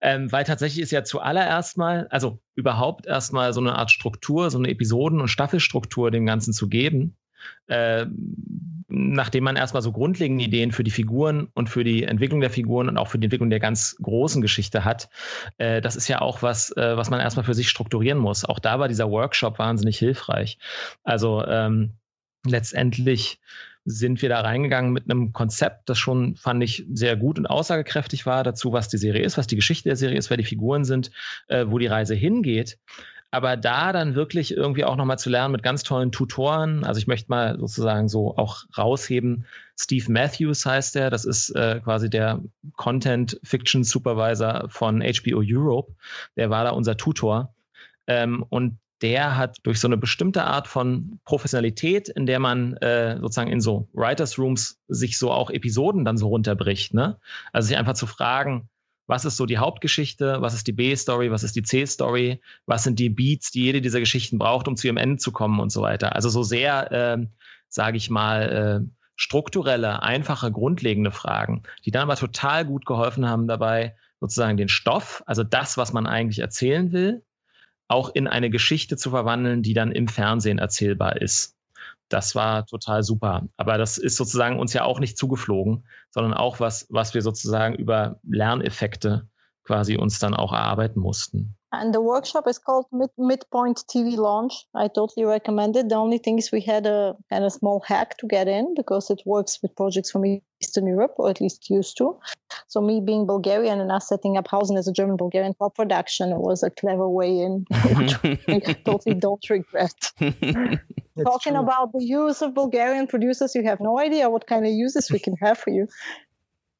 Ähm, 0.00 0.30
weil 0.30 0.44
tatsächlich 0.44 0.82
ist 0.82 0.92
ja 0.92 1.04
zuallererst 1.04 1.76
mal, 1.76 2.06
also 2.10 2.38
überhaupt 2.54 3.06
erstmal 3.06 3.52
so 3.52 3.60
eine 3.60 3.74
Art 3.74 3.90
Struktur, 3.90 4.50
so 4.50 4.58
eine 4.58 4.68
Episoden- 4.68 5.20
und 5.20 5.28
Staffelstruktur 5.28 6.10
dem 6.10 6.26
Ganzen 6.26 6.52
zu 6.52 6.68
geben, 6.68 7.16
äh, 7.66 8.06
nachdem 8.88 9.44
man 9.44 9.56
erstmal 9.56 9.82
so 9.82 9.92
grundlegende 9.92 10.44
Ideen 10.44 10.72
für 10.72 10.84
die 10.84 10.90
Figuren 10.90 11.48
und 11.54 11.68
für 11.68 11.84
die 11.84 12.04
Entwicklung 12.04 12.40
der 12.40 12.50
Figuren 12.50 12.88
und 12.88 12.96
auch 12.96 13.08
für 13.08 13.18
die 13.18 13.26
Entwicklung 13.26 13.50
der 13.50 13.60
ganz 13.60 13.96
großen 14.00 14.40
Geschichte 14.40 14.84
hat, 14.84 15.10
äh, 15.58 15.80
das 15.80 15.96
ist 15.96 16.08
ja 16.08 16.20
auch 16.20 16.42
was, 16.42 16.74
äh, 16.76 16.96
was 16.96 17.10
man 17.10 17.20
erstmal 17.20 17.44
für 17.44 17.54
sich 17.54 17.68
strukturieren 17.68 18.18
muss. 18.18 18.44
Auch 18.44 18.58
da 18.58 18.78
war 18.78 18.88
dieser 18.88 19.10
Workshop 19.10 19.58
wahnsinnig 19.58 19.98
hilfreich. 19.98 20.58
Also 21.04 21.44
ähm, 21.44 21.92
letztendlich 22.46 23.40
sind 23.88 24.20
wir 24.20 24.28
da 24.28 24.40
reingegangen 24.40 24.92
mit 24.92 25.04
einem 25.10 25.32
Konzept, 25.32 25.88
das 25.88 25.98
schon, 25.98 26.36
fand 26.36 26.62
ich, 26.62 26.84
sehr 26.92 27.16
gut 27.16 27.38
und 27.38 27.46
aussagekräftig 27.46 28.26
war 28.26 28.44
dazu, 28.44 28.72
was 28.72 28.88
die 28.88 28.98
Serie 28.98 29.22
ist, 29.22 29.38
was 29.38 29.46
die 29.46 29.56
Geschichte 29.56 29.88
der 29.88 29.96
Serie 29.96 30.18
ist, 30.18 30.28
wer 30.28 30.36
die 30.36 30.44
Figuren 30.44 30.84
sind, 30.84 31.10
äh, 31.48 31.64
wo 31.68 31.78
die 31.78 31.86
Reise 31.86 32.14
hingeht. 32.14 32.78
Aber 33.30 33.56
da 33.56 33.92
dann 33.92 34.14
wirklich 34.14 34.56
irgendwie 34.56 34.84
auch 34.84 34.96
nochmal 34.96 35.18
zu 35.18 35.28
lernen 35.28 35.52
mit 35.52 35.62
ganz 35.62 35.82
tollen 35.82 36.12
Tutoren. 36.12 36.84
Also 36.84 36.98
ich 36.98 37.06
möchte 37.06 37.30
mal 37.30 37.58
sozusagen 37.58 38.08
so 38.08 38.36
auch 38.36 38.64
rausheben. 38.76 39.44
Steve 39.78 40.10
Matthews 40.10 40.64
heißt 40.64 40.94
der. 40.94 41.10
Das 41.10 41.26
ist 41.26 41.50
äh, 41.50 41.80
quasi 41.84 42.08
der 42.08 42.40
Content 42.76 43.38
Fiction 43.42 43.84
Supervisor 43.84 44.68
von 44.70 45.02
HBO 45.02 45.42
Europe. 45.44 45.92
Der 46.36 46.48
war 46.48 46.64
da 46.64 46.70
unser 46.70 46.96
Tutor. 46.96 47.54
Ähm, 48.06 48.46
und 48.48 48.78
der 49.02 49.36
hat 49.36 49.58
durch 49.62 49.80
so 49.80 49.88
eine 49.88 49.96
bestimmte 49.96 50.44
Art 50.44 50.66
von 50.66 51.20
Professionalität, 51.24 52.08
in 52.08 52.26
der 52.26 52.38
man 52.40 52.76
äh, 52.78 53.18
sozusagen 53.20 53.50
in 53.50 53.60
so 53.60 53.88
Writers 53.92 54.38
Rooms 54.38 54.80
sich 54.88 55.18
so 55.18 55.30
auch 55.30 55.50
Episoden 55.50 56.04
dann 56.04 56.18
so 56.18 56.28
runterbricht. 56.28 56.94
Ne? 56.94 57.18
Also 57.52 57.68
sich 57.68 57.76
einfach 57.76 57.94
zu 57.94 58.06
fragen, 58.06 58.68
was 59.06 59.24
ist 59.24 59.36
so 59.36 59.46
die 59.46 59.58
Hauptgeschichte, 59.58 60.42
was 60.42 60.54
ist 60.54 60.66
die 60.66 60.72
B-Story, 60.72 61.30
was 61.30 61.42
ist 61.42 61.56
die 61.56 61.62
C-Story, 61.62 62.40
was 62.66 62.84
sind 62.84 62.98
die 62.98 63.08
Beats, 63.08 63.50
die 63.50 63.62
jede 63.62 63.80
dieser 63.80 64.00
Geschichten 64.00 64.38
braucht, 64.38 64.68
um 64.68 64.76
zu 64.76 64.86
ihrem 64.86 64.98
Ende 64.98 65.16
zu 65.16 65.32
kommen 65.32 65.60
und 65.60 65.70
so 65.70 65.80
weiter. 65.80 66.14
Also 66.14 66.28
so 66.28 66.42
sehr, 66.42 66.92
äh, 66.92 67.26
sage 67.68 67.96
ich 67.96 68.10
mal, 68.10 68.84
äh, 68.84 68.88
strukturelle, 69.16 70.02
einfache, 70.02 70.52
grundlegende 70.52 71.10
Fragen, 71.10 71.62
die 71.84 71.90
dann 71.90 72.02
aber 72.02 72.16
total 72.16 72.64
gut 72.64 72.84
geholfen 72.84 73.26
haben 73.28 73.48
dabei, 73.48 73.96
sozusagen 74.20 74.56
den 74.56 74.68
Stoff, 74.68 75.22
also 75.26 75.42
das, 75.42 75.76
was 75.76 75.92
man 75.92 76.06
eigentlich 76.06 76.40
erzählen 76.40 76.92
will, 76.92 77.22
auch 77.88 78.10
in 78.14 78.26
eine 78.26 78.50
Geschichte 78.50 78.96
zu 78.96 79.10
verwandeln, 79.10 79.62
die 79.62 79.74
dann 79.74 79.92
im 79.92 80.08
Fernsehen 80.08 80.58
erzählbar 80.58 81.20
ist. 81.20 81.56
Das 82.08 82.34
war 82.34 82.64
total 82.66 83.02
super. 83.02 83.46
Aber 83.56 83.76
das 83.76 83.98
ist 83.98 84.16
sozusagen 84.16 84.58
uns 84.58 84.72
ja 84.72 84.84
auch 84.84 85.00
nicht 85.00 85.18
zugeflogen, 85.18 85.84
sondern 86.10 86.34
auch 86.34 86.60
was, 86.60 86.86
was 86.90 87.14
wir 87.14 87.22
sozusagen 87.22 87.74
über 87.74 88.18
Lerneffekte 88.22 89.28
quasi 89.64 89.96
uns 89.96 90.18
dann 90.18 90.34
auch 90.34 90.52
erarbeiten 90.52 91.00
mussten. 91.00 91.57
And 91.70 91.92
the 91.92 92.00
workshop 92.00 92.48
is 92.48 92.58
called 92.58 92.86
Mid- 92.92 93.10
Midpoint 93.18 93.84
TV 93.90 94.16
Launch. 94.16 94.64
I 94.74 94.88
totally 94.88 95.26
recommend 95.26 95.76
it. 95.76 95.90
The 95.90 95.96
only 95.96 96.16
thing 96.16 96.38
is 96.38 96.50
we 96.50 96.62
had 96.62 96.86
a 96.86 97.14
kind 97.30 97.44
of 97.44 97.52
small 97.52 97.80
hack 97.86 98.16
to 98.18 98.26
get 98.26 98.48
in 98.48 98.74
because 98.74 99.10
it 99.10 99.20
works 99.26 99.58
with 99.62 99.76
projects 99.76 100.10
from 100.10 100.24
Eastern 100.62 100.86
Europe, 100.86 101.14
or 101.18 101.28
at 101.28 101.42
least 101.42 101.68
used 101.68 101.98
to. 101.98 102.18
So 102.68 102.80
me 102.80 103.02
being 103.04 103.26
Bulgarian 103.26 103.80
and 103.80 103.92
us 103.92 104.08
setting 104.08 104.38
up 104.38 104.48
Hausen 104.48 104.78
as 104.78 104.88
a 104.88 104.92
German 104.92 105.16
Bulgarian 105.16 105.52
co-production 105.60 106.30
was 106.38 106.62
a 106.62 106.70
clever 106.70 107.06
way 107.06 107.38
in. 107.38 107.66
I 107.70 107.76
mm-hmm. 107.76 108.82
totally 108.90 109.14
don't 109.14 109.50
regret. 109.50 109.92
Talking 110.18 111.52
true. 111.52 111.62
about 111.62 111.92
the 111.92 112.02
use 112.02 112.40
of 112.40 112.54
Bulgarian 112.54 113.06
producers, 113.06 113.54
you 113.54 113.64
have 113.64 113.80
no 113.80 113.98
idea 113.98 114.30
what 114.30 114.46
kind 114.46 114.64
of 114.64 114.72
uses 114.72 115.10
we 115.10 115.18
can 115.18 115.36
have 115.42 115.58
for 115.58 115.70
you. 115.70 115.86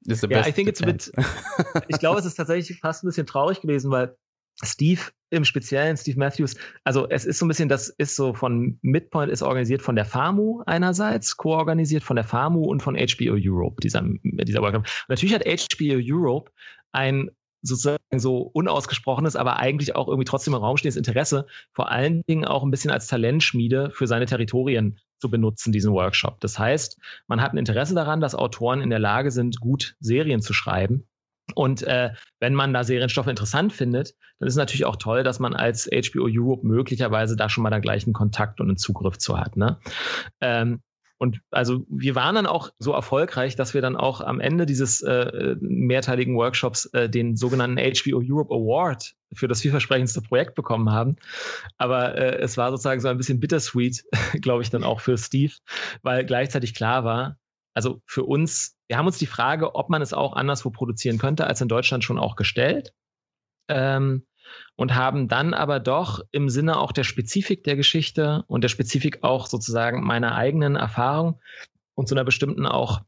Ist 0.07 0.22
the 0.22 0.29
Ja, 0.29 0.38
best 0.38 0.48
I 0.48 0.53
think 0.53 0.68
it's 0.68 0.81
a 0.81 0.87
bit, 0.87 1.11
ich 1.88 1.98
glaube, 1.98 2.18
es 2.20 2.24
ist 2.24 2.37
tatsächlich 2.37 2.79
fast 2.81 3.05
ein 3.05 3.09
bisschen 3.09 3.27
traurig 3.27 3.61
gewesen, 3.61 3.90
weil 3.90 4.16
Steve 4.64 5.01
im 5.31 5.44
Speziellen, 5.44 5.97
Steve 5.97 6.18
Matthews, 6.18 6.57
also 6.85 7.09
es 7.09 7.25
ist 7.25 7.38
so 7.38 7.44
ein 7.44 7.49
bisschen, 7.49 7.68
das 7.68 7.88
ist 7.90 8.16
so 8.16 8.35
von 8.35 8.79
Midpoint 8.83 9.31
ist 9.31 9.42
organisiert 9.42 9.83
von 9.83 9.94
der 9.94 10.05
FAMU 10.05 10.62
einerseits, 10.66 11.37
co-organisiert 11.37 12.03
von 12.03 12.16
der 12.16 12.25
FAMU 12.25 12.64
und 12.64 12.83
von 12.83 12.97
HBO 12.97 13.37
Europe, 13.38 13.81
dieser, 13.83 14.03
dieser 14.23 14.62
Workshop. 14.62 14.87
Natürlich 15.09 15.35
hat 15.35 15.44
HBO 15.44 15.99
Europe 16.01 16.51
ein 16.92 17.31
sozusagen 17.62 17.99
so 18.16 18.38
unausgesprochenes, 18.38 19.37
aber 19.37 19.59
eigentlich 19.59 19.97
auch 19.97 20.09
irgendwie 20.09 20.25
trotzdem 20.25 20.55
im 20.55 20.61
Raum 20.61 20.77
stehendes 20.77 20.97
Interesse, 20.97 21.47
vor 21.73 21.90
allen 21.90 22.23
Dingen 22.29 22.44
auch 22.44 22.62
ein 22.62 22.71
bisschen 22.71 22.90
als 22.90 23.09
Talentschmiede 23.09 23.90
für 23.92 24.07
seine 24.07 24.27
Territorien 24.27 24.99
zu 25.21 25.31
benutzen, 25.31 25.73
diesen 25.73 25.92
Workshop. 25.92 26.40
Das 26.40 26.59
heißt, 26.59 26.99
man 27.27 27.42
hat 27.42 27.53
ein 27.53 27.59
Interesse 27.59 27.94
daran, 27.94 28.21
dass 28.21 28.37
Autoren 28.37 28.81
in 28.81 28.90
der 28.90 29.01
Lage 29.01 29.31
sind, 29.31 29.61
gut 29.61 29.97
Serien 29.99 30.40
zu 30.40 30.53
schreiben. 30.53 31.09
Und 31.55 31.83
äh, 31.83 32.11
wenn 32.41 32.55
man 32.55 32.73
da 32.73 32.85
Serienstoffe 32.85 33.27
interessant 33.27 33.73
findet, 33.73 34.15
dann 34.39 34.47
ist 34.47 34.55
es 34.55 34.59
natürlich 34.59 34.85
auch 34.85 34.97
toll, 34.97 35.23
dass 35.23 35.39
man 35.39 35.55
als 35.55 35.89
HBO 35.89 36.29
Europe 36.29 36.67
möglicherweise 36.67 37.37
da 37.37 37.49
schon 37.49 37.63
mal 37.63 37.71
den 37.71 37.81
gleichen 37.81 38.13
Kontakt 38.13 38.61
und 38.61 38.69
einen 38.69 38.77
Zugriff 38.77 39.19
zu 39.19 39.39
hat. 39.39 39.57
Ne? 39.57 39.79
Ähm, 40.41 40.83
und 41.19 41.41
also 41.51 41.85
wir 41.89 42.15
waren 42.15 42.37
dann 42.37 42.47
auch 42.47 42.71
so 42.79 42.93
erfolgreich, 42.93 43.57
dass 43.57 43.75
wir 43.75 43.83
dann 43.83 43.97
auch 43.97 44.21
am 44.21 44.39
Ende 44.39 44.67
dieses 44.67 45.03
äh, 45.03 45.57
mehrteiligen 45.61 46.37
Workshops 46.37 46.87
äh, 46.93 47.11
den 47.11 47.37
sogenannten 47.37 47.77
HBO 47.77 48.23
Europe 48.25 48.55
Award 48.55 49.15
für 49.35 49.49
das 49.49 49.61
vielversprechendste 49.61 50.23
Projekt 50.23 50.55
bekommen 50.55 50.91
haben. 50.93 51.17
Aber 51.77 52.15
äh, 52.17 52.39
es 52.39 52.57
war 52.57 52.71
sozusagen 52.71 53.01
so 53.01 53.09
ein 53.09 53.17
bisschen 53.17 53.41
bittersweet, 53.41 54.05
glaube 54.41 54.63
ich, 54.63 54.71
dann 54.71 54.85
auch 54.85 55.01
für 55.01 55.19
Steve, 55.19 55.53
weil 56.03 56.25
gleichzeitig 56.25 56.73
klar 56.73 57.03
war, 57.03 57.37
also 57.79 58.03
für 58.07 58.25
uns, 58.25 58.77
wir 58.88 58.99
haben 58.99 59.07
uns 59.07 59.19
die 59.19 59.27
Frage, 59.27 59.77
ob 59.77 59.88
man 59.88 60.03
es 60.03 60.12
auch 60.12 60.33
anderswo 60.33 60.71
produzieren 60.71 61.17
könnte, 61.17 61.47
als 61.47 61.61
in 61.61 61.69
Deutschland 61.69 62.03
schon 62.03 62.19
auch 62.19 62.35
gestellt. 62.35 62.93
Ähm, 63.69 64.27
und 64.75 64.97
haben 64.97 65.29
dann 65.29 65.55
aber 65.55 65.79
doch 65.79 66.23
im 66.33 66.49
Sinne 66.49 66.81
auch 66.81 66.91
der 66.91 67.05
Spezifik 67.05 67.62
der 67.62 67.77
Geschichte 67.77 68.43
und 68.49 68.62
der 68.62 68.69
Spezifik 68.69 69.23
auch 69.23 69.47
sozusagen 69.47 70.03
meiner 70.03 70.35
eigenen 70.35 70.75
Erfahrung 70.75 71.41
und 71.95 72.09
so 72.09 72.17
einer 72.17 72.25
bestimmten 72.25 72.67
auch, 72.67 73.03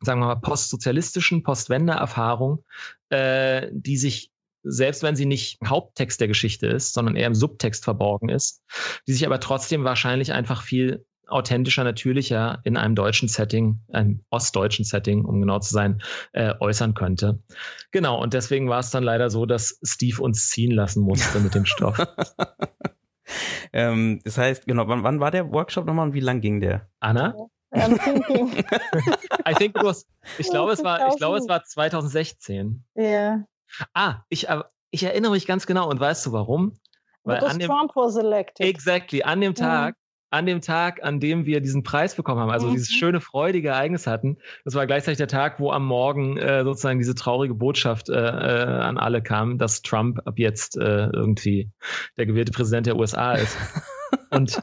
sagen 0.00 0.18
wir 0.18 0.26
mal, 0.26 0.40
postsozialistischen, 0.40 1.44
Postwende-Erfahrung, 1.44 2.64
äh, 3.10 3.68
die 3.70 3.98
sich 3.98 4.32
selbst 4.64 5.04
wenn 5.04 5.14
sie 5.14 5.26
nicht 5.26 5.60
Haupttext 5.64 6.20
der 6.20 6.26
Geschichte 6.26 6.66
ist, 6.66 6.92
sondern 6.92 7.14
eher 7.14 7.28
im 7.28 7.36
Subtext 7.36 7.84
verborgen 7.84 8.30
ist, 8.30 8.64
die 9.06 9.12
sich 9.12 9.24
aber 9.24 9.38
trotzdem 9.38 9.84
wahrscheinlich 9.84 10.32
einfach 10.32 10.62
viel 10.62 11.06
authentischer, 11.28 11.84
natürlicher 11.84 12.60
in 12.64 12.76
einem 12.76 12.94
deutschen 12.94 13.28
Setting, 13.28 13.80
einem 13.92 14.24
ostdeutschen 14.30 14.84
Setting, 14.84 15.24
um 15.24 15.40
genau 15.40 15.58
zu 15.58 15.72
sein, 15.72 16.02
äh, 16.32 16.54
äußern 16.60 16.94
könnte. 16.94 17.42
Genau, 17.90 18.20
und 18.20 18.34
deswegen 18.34 18.68
war 18.68 18.80
es 18.80 18.90
dann 18.90 19.04
leider 19.04 19.30
so, 19.30 19.46
dass 19.46 19.78
Steve 19.82 20.22
uns 20.22 20.48
ziehen 20.48 20.72
lassen 20.72 21.02
musste 21.02 21.40
mit 21.40 21.54
dem 21.54 21.64
Stoff. 21.64 21.98
ähm, 23.72 24.20
das 24.24 24.38
heißt, 24.38 24.66
genau, 24.66 24.88
wann, 24.88 25.02
wann 25.02 25.20
war 25.20 25.30
der 25.30 25.52
Workshop 25.52 25.86
nochmal 25.86 26.08
und 26.08 26.14
wie 26.14 26.20
lang 26.20 26.40
ging 26.40 26.60
der? 26.60 26.88
Anna? 27.00 27.34
I'm 27.72 27.98
thinking, 27.98 28.64
I 29.46 29.54
think 29.54 29.76
it 29.76 29.82
was, 29.82 30.06
ich 30.38 30.48
glaube, 30.48 30.72
es 30.72 30.82
war, 30.82 31.08
ich 31.08 31.16
glaube, 31.16 31.36
es 31.36 31.48
war 31.48 31.64
2016. 31.64 32.82
yeah. 32.96 33.44
Ah, 33.92 34.22
ich, 34.30 34.48
äh, 34.48 34.62
ich 34.90 35.02
erinnere 35.02 35.32
mich 35.32 35.46
ganz 35.46 35.66
genau 35.66 35.90
und 35.90 36.00
weißt 36.00 36.24
du 36.26 36.32
warum? 36.32 36.78
Weil 37.24 37.36
Because 37.36 37.52
an 37.52 37.58
dem, 37.58 37.68
Trump 37.68 37.92
was 37.94 38.16
elected. 38.16 38.66
exactly, 38.66 39.22
an 39.22 39.42
dem 39.42 39.54
Tag, 39.54 39.96
an 40.30 40.46
dem 40.46 40.60
Tag, 40.60 41.02
an 41.02 41.20
dem 41.20 41.46
wir 41.46 41.60
diesen 41.60 41.82
Preis 41.82 42.14
bekommen 42.14 42.40
haben, 42.40 42.50
also 42.50 42.66
Mhm. 42.68 42.72
dieses 42.72 42.90
schöne, 42.90 43.20
freudige 43.20 43.68
Ereignis 43.68 44.06
hatten, 44.06 44.36
das 44.64 44.74
war 44.74 44.86
gleichzeitig 44.86 45.18
der 45.18 45.28
Tag, 45.28 45.58
wo 45.58 45.70
am 45.72 45.86
Morgen 45.86 46.36
äh, 46.36 46.64
sozusagen 46.64 46.98
diese 46.98 47.14
traurige 47.14 47.54
Botschaft 47.54 48.08
äh, 48.10 48.14
äh, 48.14 48.64
an 48.80 48.98
alle 48.98 49.22
kam, 49.22 49.58
dass 49.58 49.82
Trump 49.82 50.20
ab 50.26 50.34
jetzt 50.38 50.76
äh, 50.76 51.06
irgendwie 51.06 51.70
der 52.16 52.26
gewählte 52.26 52.52
Präsident 52.52 52.86
der 52.86 52.96
USA 52.96 53.32
ist. 53.32 53.56
Und 54.30 54.62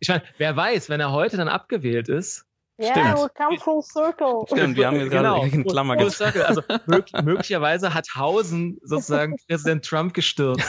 ich 0.00 0.08
meine, 0.08 0.22
wer 0.38 0.56
weiß, 0.56 0.88
wenn 0.88 1.00
er 1.00 1.12
heute 1.12 1.36
dann 1.36 1.48
abgewählt 1.48 2.08
ist, 2.08 2.44
yeah, 2.80 2.92
Stimmt. 2.92 3.18
we 3.18 3.28
come 3.36 3.58
full 3.58 3.82
circle. 3.82 4.44
Stimmt, 4.46 4.76
wir 4.76 4.86
haben 4.88 4.96
jetzt 4.98 5.10
gerade 5.10 5.46
in 5.48 5.64
Klammer 5.64 5.94
Full 5.96 6.06
gezogen. 6.06 6.32
Circle. 6.32 6.44
Also 6.44 6.62
mög 6.86 7.12
möglicherweise 7.22 7.94
hat 7.94 8.08
Hausen 8.16 8.78
sozusagen 8.82 9.36
Präsident 9.48 9.84
Trump 9.84 10.14
gestürzt. 10.14 10.66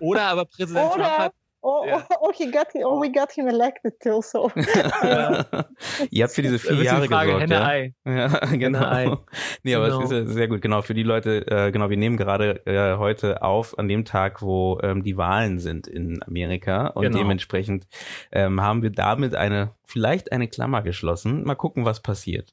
Oder 0.00 0.22
aber 0.22 0.46
Präsident 0.46 0.90
Trump 0.92 1.04
Or, 1.04 1.18
hat 1.18 1.32
or, 1.60 1.86
Ja. 1.86 2.06
or 2.20 2.32
he 2.32 2.50
got, 2.50 2.68
or 2.74 3.00
we 3.00 3.10
got 3.12 3.32
him 3.32 3.48
elected 3.48 3.98
till 4.00 4.22
so. 4.22 4.50
Ihr 6.10 6.24
habt 6.24 6.34
für 6.34 6.42
diese 6.42 6.58
vier 6.58 6.82
Jahre 6.82 7.02
die 7.02 7.08
Frage 7.08 7.32
gesorgt, 7.32 7.42
Henne 7.50 7.54
ja? 7.54 7.66
Ei. 7.66 7.94
Ja, 8.04 8.42
Ei. 8.42 8.56
genau. 8.56 9.24
Nee, 9.62 9.74
aber 9.74 9.86
Genau. 9.86 9.98
es 10.02 10.10
ist 10.10 10.12
ja 10.12 10.26
sehr 10.26 10.48
gut. 10.48 10.60
Genau, 10.62 10.82
für 10.82 10.94
die 10.94 11.02
Leute, 11.02 11.46
äh, 11.48 11.70
genau, 11.72 11.90
wir 11.90 11.96
nehmen 11.96 12.16
gerade 12.16 12.64
äh, 12.66 12.96
heute 12.96 13.42
auf 13.42 13.78
an 13.78 13.88
dem 13.88 14.04
Tag, 14.04 14.42
wo 14.42 14.78
ähm, 14.82 15.02
die 15.02 15.16
Wahlen 15.16 15.58
sind 15.58 15.86
in 15.86 16.22
Amerika 16.24 16.88
und 16.88 17.02
Genau. 17.04 17.18
dementsprechend 17.18 17.86
ähm, 18.32 18.60
haben 18.60 18.82
wir 18.82 18.90
damit 18.90 19.34
eine, 19.34 19.74
vielleicht 19.84 20.32
eine 20.32 20.48
Klammer 20.48 20.82
geschlossen. 20.82 21.44
Mal 21.44 21.54
gucken, 21.56 21.84
was 21.84 22.00
passiert. 22.00 22.52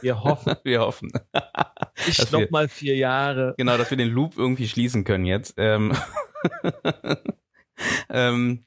Wir 0.00 0.22
hoffen, 0.22 0.54
wir 0.64 0.80
hoffen. 0.80 1.12
ich 2.06 2.16
Dass 2.16 2.32
wir- 2.32 2.40
noch 2.40 2.50
mal 2.50 2.68
vier 2.68 2.96
Jahre. 2.96 3.54
Genau, 3.58 3.76
dass 3.76 3.90
wir 3.90 3.98
den 3.98 4.10
Loop 4.10 4.36
irgendwie 4.36 4.68
schließen 4.68 5.04
können 5.04 5.24
jetzt. 5.26 5.54
Ähm, 5.56 5.92
ähm, 8.10 8.64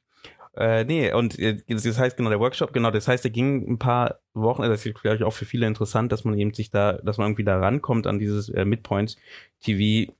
äh, 0.56 0.84
nee, 0.84 1.12
und 1.12 1.38
äh, 1.38 1.62
das 1.68 1.98
heißt 1.98 2.16
genau 2.16 2.30
der 2.30 2.40
Workshop, 2.40 2.72
genau, 2.72 2.90
das 2.90 3.06
heißt, 3.06 3.22
der 3.22 3.30
ging 3.30 3.64
ein 3.70 3.78
paar 3.78 4.18
Wochen, 4.34 4.62
also 4.62 4.72
das 4.72 4.84
ist 4.84 5.00
glaube 5.00 5.16
ich 5.16 5.22
auch 5.22 5.32
für 5.32 5.44
viele 5.44 5.66
interessant, 5.66 6.10
dass 6.10 6.24
man 6.24 6.36
eben 6.36 6.52
sich 6.52 6.70
da, 6.70 6.94
dass 6.94 7.16
man 7.16 7.28
irgendwie 7.28 7.44
da 7.44 7.58
rankommt 7.58 8.08
an 8.08 8.18
dieses 8.18 8.48
äh, 8.48 8.64
Midpoint 8.64 9.16
TV, 9.60 10.12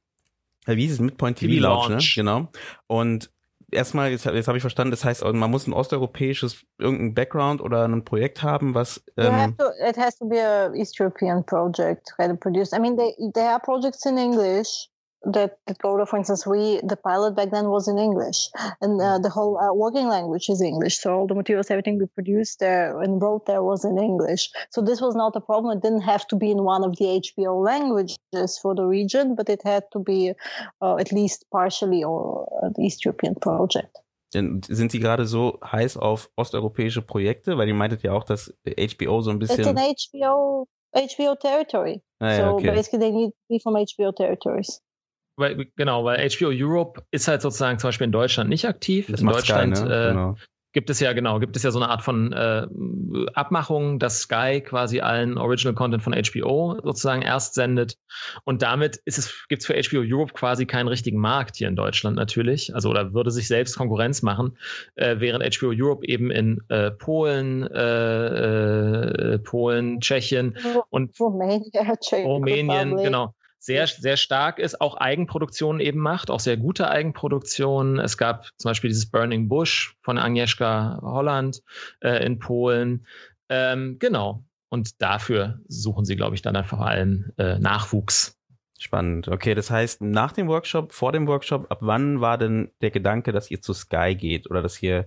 äh, 0.67 0.77
wie 0.77 0.83
hieß 0.83 0.93
es, 0.93 1.01
Midpoint 1.01 1.39
TV, 1.39 1.55
TV 1.55 1.63
Launch, 1.63 1.89
Launch. 1.89 2.17
ne? 2.17 2.23
Genau. 2.23 2.49
Und 2.87 3.31
erstmal, 3.71 4.11
jetzt, 4.11 4.25
jetzt 4.27 4.49
habe 4.49 4.59
ich 4.59 4.63
verstanden, 4.63 4.91
das 4.91 5.05
heißt, 5.05 5.25
man 5.25 5.51
muss 5.51 5.67
ein 5.67 5.73
osteuropäisches 5.73 6.65
irgendein 6.79 7.15
Background 7.15 7.61
oder 7.61 7.87
ein 7.87 8.05
Projekt 8.05 8.43
haben, 8.43 8.75
was 8.75 9.03
You 9.17 9.25
have 9.25 9.51
ähm, 9.51 9.57
to, 9.57 9.65
it 9.89 9.97
has 9.97 10.17
to 10.19 10.29
be 10.29 10.41
a 10.41 10.73
East 10.75 10.99
European 11.01 11.45
project, 11.45 12.13
produced. 12.41 12.73
I 12.73 12.81
mean, 12.81 12.97
they, 12.97 13.15
they 13.35 13.43
have 13.43 13.63
projects 13.63 14.07
in 14.07 14.17
English, 14.17 14.89
that, 15.25 15.59
that 15.67 15.79
go 15.79 15.97
to, 15.97 16.07
for 16.07 16.17
instance, 16.17 16.47
we, 16.47 16.81
the 16.83 16.97
pilot 16.97 17.35
back 17.35 17.51
then 17.51 17.69
was 17.69 17.89
in 17.89 17.99
English 17.99 18.49
and 18.81 19.01
uh, 19.01 19.19
the 19.19 19.29
whole 19.29 19.59
uh, 19.59 19.73
working 19.75 20.09
language 20.09 20.49
is 20.49 20.63
English. 20.63 20.99
So 20.99 21.15
all 21.15 21.27
the 21.27 21.35
materials, 21.35 21.71
everything 21.71 21.99
we 21.99 22.07
produced 22.07 22.61
there 22.61 23.01
and 23.01 23.21
wrote 23.21 23.47
there 23.47 23.63
was 23.63 23.85
in 23.85 23.99
English. 23.99 24.51
So 24.71 24.81
this 24.81 25.01
was 25.01 25.15
not 25.15 25.35
a 25.37 25.41
problem. 25.41 25.77
It 25.77 25.83
didn't 25.83 26.03
have 26.03 26.27
to 26.29 26.37
be 26.37 26.51
in 26.51 26.63
one 26.63 26.85
of 26.85 26.97
the 26.97 27.21
HBO 27.21 27.65
languages 27.65 28.59
for 28.61 28.75
the 28.75 28.85
region, 28.85 29.35
but 29.35 29.49
it 29.49 29.63
had 29.65 29.85
to 29.93 29.99
be 29.99 30.33
uh, 30.81 30.97
at 30.97 31.13
least 31.13 31.47
partially 31.51 32.05
or 32.05 32.49
an 32.63 32.75
East 32.79 33.05
European 33.05 33.35
project. 33.35 33.97
Sind 34.31 34.93
Sie 34.93 35.01
gerade 35.01 35.27
so 35.27 35.59
heiß 35.65 35.97
auf 35.97 36.31
osteuropäische 36.37 37.01
Projekte? 37.01 37.57
Weil 37.57 37.69
ihr 37.69 37.75
meintet 37.75 38.03
ja 38.03 38.13
auch, 38.13 38.25
dass 38.25 38.53
HBO 38.67 39.23
so 39.23 39.31
ein 39.31 39.39
bisschen. 39.39 39.61
It's 39.61 39.69
an 39.69 39.79
HBO, 39.79 40.67
HBO 40.93 41.35
territory. 41.35 42.03
Ah, 42.21 42.33
ja, 42.33 42.37
so 42.37 42.57
okay. 42.57 42.71
basically 42.71 42.99
they 42.99 43.11
need 43.11 43.31
to 43.31 43.49
be 43.49 43.59
from 43.59 43.75
HBO 43.75 44.15
territories. 44.15 44.83
Weil, 45.39 45.67
genau, 45.77 46.05
weil 46.05 46.29
HBO 46.29 46.51
Europe 46.53 47.03
ist 47.13 47.29
halt 47.29 47.43
sozusagen 47.43 47.79
zum 47.79 47.89
Beispiel 47.89 48.07
in 48.07 48.13
Deutschland 48.13 48.51
nicht 48.51 48.67
aktiv. 48.67 49.07
Das 49.09 49.21
in 49.21 49.29
Deutschland 49.29 49.77
Sky, 49.77 49.87
ne? 49.87 49.95
äh, 49.95 50.09
genau. 50.09 50.37
gibt 50.73 50.91
es 50.91 50.99
ja, 50.99 51.13
genau, 51.13 51.39
gibt 51.39 51.55
es 51.55 51.63
ja 51.63 51.71
so 51.71 51.79
eine 51.79 51.89
Art 51.89 52.03
von 52.03 52.33
äh, 52.33 52.67
Abmachung, 53.35 54.01
dass 54.01 54.23
Sky 54.23 54.61
quasi 54.61 54.99
allen 54.99 55.39
Original 55.39 55.75
Content 55.75 56.03
von 56.03 56.13
HBO 56.13 56.81
sozusagen 56.83 57.23
erst 57.23 57.55
sendet. 57.55 57.97
Und 58.43 58.63
damit 58.63 58.97
ist 59.05 59.19
es, 59.19 59.47
gibt 59.49 59.63
es 59.63 59.67
für 59.67 59.75
HBO 59.75 60.03
Europe 60.05 60.33
quasi 60.35 60.67
keinen 60.67 60.89
richtigen 60.89 61.21
Markt 61.21 61.55
hier 61.55 61.69
in 61.69 61.77
Deutschland 61.77 62.17
natürlich. 62.17 62.75
Also 62.75 62.91
oder 62.91 63.15
würde 63.15 63.31
sich 63.31 63.47
selbst 63.47 63.79
Konkurrenz 63.79 64.23
machen, 64.23 64.59
äh, 64.97 65.21
während 65.21 65.45
HBO 65.57 65.71
Europe 65.73 66.05
eben 66.05 66.33
in 66.33 66.63
äh, 66.69 66.91
Polen, 66.91 67.65
äh, 67.65 69.35
äh, 69.35 69.39
Polen, 69.39 70.01
Tschechien 70.01 70.57
und 70.91 71.19
Rumänien, 71.21 71.71
Rumänien 72.25 72.97
genau 72.97 73.35
sehr, 73.59 73.87
sehr 73.87 74.17
stark 74.17 74.59
ist, 74.59 74.81
auch 74.81 74.97
Eigenproduktionen 74.97 75.81
eben 75.81 76.01
macht, 76.01 76.31
auch 76.31 76.41
sehr 76.41 76.57
gute 76.57 76.89
Eigenproduktionen. 76.89 77.99
Es 77.99 78.17
gab 78.17 78.47
zum 78.57 78.71
Beispiel 78.71 78.89
dieses 78.89 79.11
Burning 79.11 79.49
Bush 79.49 79.97
von 80.03 80.19
Agnieszka 80.19 81.01
Holland 81.03 81.63
äh, 82.01 82.25
in 82.25 82.39
Polen. 82.39 83.07
Ähm, 83.49 83.99
genau. 83.99 84.45
Und 84.69 85.01
dafür 85.01 85.61
suchen 85.67 86.05
sie, 86.05 86.17
glaube 86.17 86.35
ich, 86.35 86.43
dann 86.43 86.63
vor 86.65 86.87
allem 86.87 87.33
äh, 87.39 87.59
Nachwuchs. 87.59 88.39
Spannend. 88.81 89.27
Okay, 89.27 89.57
das 89.57 89.71
heißt, 89.71 90.03
nach 90.03 90.31
dem 90.31 90.47
Workshop, 90.47 90.93
vor 90.93 91.11
dem 91.11 91.27
Workshop, 91.27 91.67
ab 91.71 91.79
wann 91.81 92.21
war 92.21 92.39
denn 92.39 92.71
der 92.81 92.91
Gedanke, 92.91 93.33
dass 93.33 93.51
ihr 93.51 93.61
zu 93.61 93.73
Sky 93.73 94.15
geht 94.15 94.49
oder 94.49 94.63
dass 94.63 94.81
ihr 94.81 95.07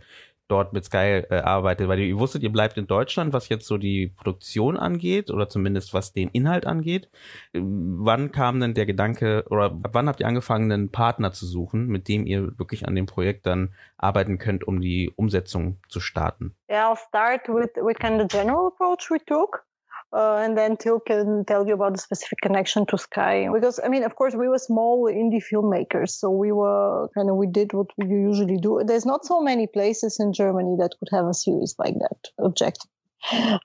dort 0.52 0.74
mit 0.74 0.86
Sky 0.86 1.24
äh, 1.30 1.42
arbeitet, 1.42 1.88
weil 1.88 2.00
ihr 2.00 2.20
wusstet, 2.20 2.44
ihr 2.44 2.52
bleibt 2.52 2.78
in 2.78 2.88
Deutschland, 2.88 3.34
was 3.34 3.50
jetzt 3.50 3.66
so 3.66 3.78
die 3.78 4.08
Produktion 4.08 4.78
angeht 4.78 5.32
oder 5.32 5.48
zumindest 5.48 5.94
was 5.94 6.12
den 6.12 6.30
Inhalt 6.30 6.68
angeht. 6.68 7.10
Wann 7.54 8.32
kam 8.32 8.60
denn 8.60 8.74
der 8.74 8.86
Gedanke 8.86 9.46
oder 9.50 9.72
wann 9.74 10.08
habt 10.08 10.20
ihr 10.20 10.28
angefangen, 10.28 10.72
einen 10.72 10.92
Partner 10.92 11.32
zu 11.32 11.46
suchen, 11.46 11.88
mit 11.88 12.08
dem 12.08 12.26
ihr 12.26 12.58
wirklich 12.60 12.88
an 12.88 12.96
dem 12.96 13.06
Projekt 13.06 13.46
dann 13.46 13.74
arbeiten 13.98 14.38
könnt, 14.38 14.68
um 14.68 14.82
die 14.82 15.12
Umsetzung 15.16 15.78
zu 15.88 16.00
starten? 16.00 16.56
Yeah, 16.70 16.92
I'll 16.92 16.98
start 16.98 17.48
with, 17.48 17.72
with 17.76 17.98
kind 18.00 18.22
of 18.22 18.28
the 18.30 18.38
general 18.38 18.68
approach 18.68 19.10
we 19.10 19.20
took. 19.26 19.66
Uh, 20.14 20.38
and 20.38 20.58
then 20.58 20.76
Till 20.76 21.00
can 21.00 21.46
tell 21.46 21.66
you 21.66 21.74
about 21.74 21.94
the 21.94 22.00
specific 22.00 22.40
connection 22.42 22.86
to 22.88 22.98
Sky. 22.98 23.48
Because, 23.54 23.80
I 23.84 23.88
mean, 23.88 24.04
of 24.04 24.16
course, 24.16 24.36
we 24.36 24.50
were 24.50 24.58
small 24.58 25.06
indie 25.06 25.42
filmmakers. 25.42 26.10
So 26.10 26.30
we 26.30 26.52
were 26.52 27.08
kind 27.16 27.30
of, 27.30 27.38
we 27.38 27.48
did 27.48 27.72
what 27.72 27.88
we 27.98 28.08
usually 28.08 28.58
do. 28.58 28.82
There's 28.86 29.06
not 29.06 29.26
so 29.26 29.40
many 29.42 29.68
places 29.68 30.20
in 30.20 30.34
Germany 30.34 30.76
that 30.80 30.96
could 31.00 31.10
have 31.12 31.28
a 31.28 31.34
series 31.34 31.76
like 31.78 31.96
that, 32.00 32.30
objective. 32.40 32.90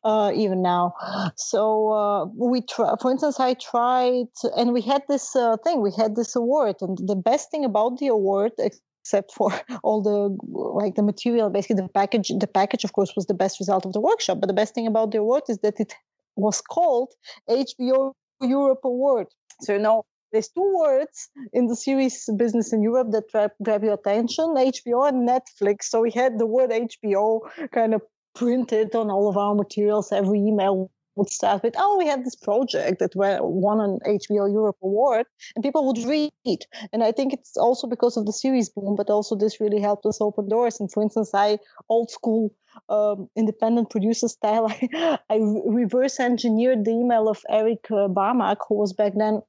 Uh, 0.04 0.32
even 0.34 0.60
now. 0.62 0.92
So 1.36 1.90
uh, 1.90 2.26
we 2.26 2.60
try, 2.60 2.94
for 3.00 3.10
instance, 3.10 3.40
I 3.40 3.54
tried, 3.54 4.26
and 4.56 4.72
we 4.72 4.82
had 4.82 5.02
this 5.08 5.34
uh, 5.34 5.56
thing, 5.64 5.80
we 5.80 5.92
had 5.96 6.14
this 6.14 6.36
award, 6.36 6.76
and 6.82 6.98
the 6.98 7.16
best 7.16 7.50
thing 7.50 7.64
about 7.64 7.98
the 7.98 8.08
award, 8.08 8.52
except 8.58 9.32
for 9.32 9.50
all 9.82 10.02
the 10.02 10.36
like 10.82 10.94
the 10.94 11.02
material, 11.02 11.48
basically 11.48 11.76
the 11.76 11.88
package, 11.88 12.28
the 12.38 12.46
package, 12.46 12.84
of 12.84 12.92
course, 12.92 13.14
was 13.16 13.26
the 13.26 13.34
best 13.34 13.58
result 13.58 13.86
of 13.86 13.94
the 13.94 14.00
workshop. 14.00 14.40
But 14.40 14.48
the 14.48 14.52
best 14.52 14.74
thing 14.74 14.86
about 14.86 15.10
the 15.10 15.18
award 15.18 15.44
is 15.48 15.58
that 15.58 15.80
it 15.80 15.94
was 16.36 16.60
called 16.60 17.12
HBO 17.48 18.12
Europe 18.40 18.80
Award. 18.84 19.28
So 19.62 19.74
you 19.74 19.78
know, 19.78 20.04
there's 20.32 20.48
two 20.48 20.76
words 20.76 21.28
in 21.52 21.66
the 21.66 21.76
series 21.76 22.28
business 22.36 22.72
in 22.72 22.82
Europe 22.82 23.08
that 23.12 23.24
grab, 23.32 23.52
grab 23.62 23.82
your 23.82 23.94
attention: 23.94 24.54
HBO 24.56 25.08
and 25.08 25.28
Netflix. 25.28 25.84
So 25.84 26.02
we 26.02 26.10
had 26.10 26.38
the 26.38 26.46
word 26.46 26.70
HBO 26.70 27.40
kind 27.72 27.94
of 27.94 28.02
printed 28.34 28.94
on 28.94 29.10
all 29.10 29.28
of 29.28 29.36
our 29.36 29.54
materials. 29.54 30.12
Every 30.12 30.40
email 30.40 30.90
would 31.16 31.30
start 31.30 31.62
with, 31.62 31.74
"Oh, 31.78 31.96
we 31.96 32.06
had 32.06 32.24
this 32.24 32.36
project 32.36 32.98
that 33.00 33.16
won 33.16 33.80
an 33.80 33.98
HBO 34.04 34.46
Europe 34.46 34.76
award," 34.82 35.26
and 35.54 35.64
people 35.64 35.86
would 35.86 35.98
read. 35.98 36.60
And 36.92 37.02
I 37.02 37.12
think 37.12 37.32
it's 37.32 37.56
also 37.56 37.86
because 37.86 38.16
of 38.16 38.26
the 38.26 38.32
series 38.32 38.68
boom, 38.68 38.94
but 38.96 39.10
also 39.10 39.34
this 39.34 39.60
really 39.60 39.80
helped 39.80 40.06
us 40.06 40.20
open 40.20 40.48
doors. 40.48 40.78
And 40.80 40.90
for 40.92 41.02
instance, 41.02 41.30
I 41.34 41.58
old 41.88 42.10
school 42.10 42.52
um, 42.88 43.28
independent 43.36 43.90
producer 43.90 44.28
style, 44.28 44.66
I, 44.94 45.18
I, 45.30 45.38
reverse 45.64 46.20
engineered 46.20 46.84
the 46.84 46.92
email 46.92 47.28
of 47.28 47.42
Eric 47.48 47.86
uh, 47.90 48.08
Barmak, 48.08 48.58
who 48.68 48.76
was 48.76 48.92
back 48.92 49.14
then. 49.16 49.42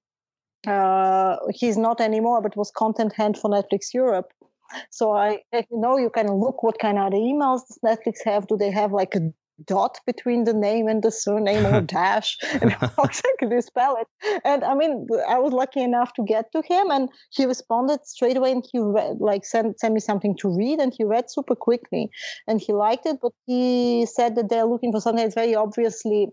Uh, 0.65 1.37
he's 1.53 1.77
not 1.77 2.01
anymore, 2.01 2.41
but 2.41 2.57
was 2.57 2.71
content 2.71 3.13
hand 3.13 3.37
for 3.37 3.49
Netflix 3.49 3.93
Europe. 3.93 4.31
So 4.89 5.13
I, 5.13 5.39
you 5.53 5.65
know, 5.71 5.97
you 5.97 6.09
can 6.09 6.27
look 6.27 6.63
what 6.63 6.79
kind 6.79 6.97
of 6.97 7.13
emails 7.13 7.61
does 7.67 7.79
Netflix 7.85 8.23
have. 8.25 8.47
Do 8.47 8.57
they 8.57 8.71
have 8.71 8.91
like 8.91 9.15
a 9.15 9.31
dot 9.65 9.99
between 10.05 10.43
the 10.43 10.53
name 10.53 10.87
and 10.87 11.03
the 11.03 11.11
surname 11.11 11.65
or 11.65 11.81
dash 11.95 12.37
and 12.61 12.71
how 12.79 13.03
exactly 13.03 13.47
they 13.49 13.61
spell 13.61 13.97
it 13.97 14.39
and 14.45 14.63
i 14.63 14.75
mean 14.75 15.07
i 15.27 15.37
was 15.39 15.53
lucky 15.53 15.81
enough 15.81 16.13
to 16.13 16.23
get 16.23 16.51
to 16.51 16.61
him 16.67 16.91
and 16.91 17.09
he 17.31 17.45
responded 17.45 17.99
straight 18.05 18.37
away 18.37 18.51
and 18.51 18.65
he 18.71 18.79
read 18.79 19.17
like 19.19 19.45
sent, 19.45 19.79
sent 19.79 19.93
me 19.93 19.99
something 19.99 20.35
to 20.37 20.55
read 20.55 20.79
and 20.79 20.93
he 20.95 21.03
read 21.03 21.29
super 21.29 21.55
quickly 21.55 22.09
and 22.47 22.61
he 22.61 22.73
liked 22.73 23.05
it 23.05 23.17
but 23.21 23.31
he 23.45 24.05
said 24.05 24.35
that 24.35 24.49
they're 24.49 24.65
looking 24.65 24.91
for 24.91 25.01
something 25.01 25.23
that's 25.23 25.35
very 25.35 25.55
obviously 25.55 26.27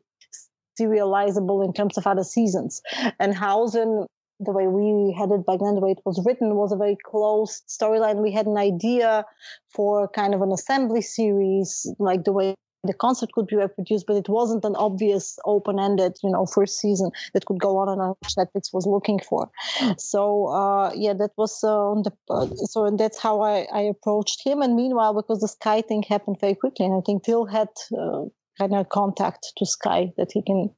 serializable 0.78 1.64
in 1.64 1.72
terms 1.72 1.96
of 1.96 2.06
other 2.06 2.24
seasons 2.24 2.82
and 3.18 3.34
Hausen 3.34 4.06
the 4.40 4.52
way 4.52 4.66
we 4.66 5.14
had 5.16 5.30
it 5.30 5.46
back 5.46 5.60
then, 5.60 5.76
the 5.76 5.80
way 5.80 5.92
it 5.92 6.00
was 6.04 6.20
written, 6.24 6.56
was 6.56 6.72
a 6.72 6.76
very 6.76 6.96
closed 7.04 7.62
storyline. 7.68 8.20
We 8.20 8.32
had 8.32 8.46
an 8.46 8.56
idea 8.56 9.24
for 9.72 10.08
kind 10.08 10.34
of 10.34 10.42
an 10.42 10.50
assembly 10.50 11.02
series, 11.02 11.86
like 12.00 12.24
the 12.24 12.32
way 12.32 12.56
the 12.84 12.94
concert 12.94 13.32
could 13.32 13.46
be 13.46 13.56
reproduced, 13.56 14.06
but 14.06 14.16
it 14.16 14.28
wasn't 14.28 14.64
an 14.64 14.76
obvious 14.76 15.38
open-ended, 15.44 16.18
you 16.22 16.30
know, 16.30 16.46
first 16.46 16.78
season 16.78 17.10
that 17.32 17.46
could 17.46 17.58
go 17.58 17.78
on 17.78 17.88
and 17.88 18.00
on, 18.00 18.14
which 18.20 18.34
Netflix 18.34 18.72
was 18.72 18.86
looking 18.86 19.18
for. 19.18 19.50
So 19.98 20.46
uh, 20.46 20.92
yeah, 20.94 21.14
that 21.14 21.32
was 21.36 21.62
uh, 21.62 21.68
on 21.68 22.02
the 22.02 22.12
uh, 22.30 22.46
so 22.66 22.84
and 22.84 22.98
that's 22.98 23.18
how 23.18 23.40
I, 23.40 23.66
I 23.72 23.80
approached 23.80 24.46
him. 24.46 24.62
And 24.62 24.76
meanwhile, 24.76 25.14
because 25.14 25.40
the 25.40 25.48
Sky 25.48 25.82
thing 25.82 26.02
happened 26.02 26.38
very 26.40 26.54
quickly, 26.54 26.86
and 26.86 26.94
I 26.94 27.00
think 27.04 27.24
Till 27.24 27.46
had 27.46 27.68
uh, 27.96 28.24
kind 28.58 28.74
of 28.74 28.88
contact 28.88 29.52
to 29.56 29.66
Sky 29.66 30.12
that 30.16 30.32
he 30.32 30.42
can 30.42 30.70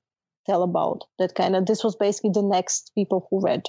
tell 0.46 0.62
about. 0.62 1.04
That 1.18 1.34
kind 1.34 1.56
of 1.56 1.66
this 1.66 1.82
was 1.82 1.96
basically 1.96 2.30
the 2.32 2.42
next 2.42 2.92
people 2.94 3.26
who 3.30 3.40
read, 3.40 3.68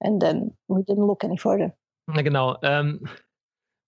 and 0.00 0.20
then 0.20 0.52
we 0.68 0.82
didn't 0.82 1.06
look 1.06 1.24
any 1.24 1.36
further. 1.36 1.72
Genau. 2.08 2.56
Ähm, 2.62 3.06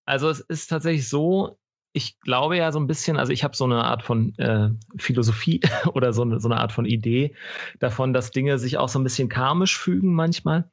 also 0.07 0.29
es 0.31 0.41
ist 0.41 0.69
tatsächlich 0.69 1.09
so, 1.09 1.57
ich 1.93 2.21
glaube 2.21 2.57
ja 2.57 2.71
so 2.71 2.79
ein 2.79 2.87
bisschen, 2.87 3.17
also 3.17 3.33
ich 3.33 3.43
habe 3.43 3.57
so 3.57 3.65
eine 3.65 3.85
Art 3.85 4.03
von 4.03 4.33
äh, 4.39 4.71
Philosophie 4.97 5.61
oder 5.95 6.13
so 6.13 6.23
eine, 6.23 6.41
so 6.41 6.49
eine 6.49 6.61
Art 6.61 6.73
von 6.73 6.85
Idee 6.85 7.35
davon, 7.81 8.13
dass 8.13 8.31
Dinge 8.31 8.59
sich 8.59 8.79
auch 8.79 8.89
so 8.89 8.99
ein 8.99 9.03
bisschen 9.05 9.29
karmisch 9.29 9.77
fügen 9.77 10.15
manchmal. 10.15 10.71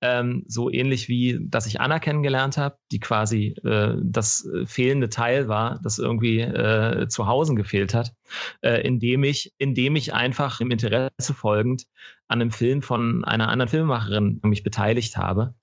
Ähm, 0.00 0.44
so 0.46 0.70
ähnlich 0.70 1.08
wie, 1.08 1.38
dass 1.40 1.66
ich 1.66 1.80
Anna 1.80 1.98
kennengelernt 1.98 2.56
habe, 2.56 2.76
die 2.92 3.00
quasi 3.00 3.56
äh, 3.64 3.96
das 4.02 4.48
fehlende 4.66 5.08
Teil 5.08 5.48
war, 5.48 5.80
das 5.82 5.98
irgendwie 5.98 6.40
äh, 6.40 7.08
zu 7.08 7.26
Hause 7.26 7.54
gefehlt 7.54 7.94
hat, 7.94 8.12
äh, 8.62 8.80
indem 8.86 9.24
ich, 9.24 9.52
indem 9.58 9.96
ich 9.96 10.14
einfach 10.14 10.60
im 10.60 10.70
Interesse 10.70 11.34
folgend 11.34 11.86
an 12.28 12.40
einem 12.40 12.52
Film 12.52 12.82
von 12.82 13.24
einer 13.24 13.48
anderen 13.48 13.68
Filmemacherin 13.68 14.40
mich 14.44 14.62
beteiligt 14.62 15.16
habe 15.16 15.54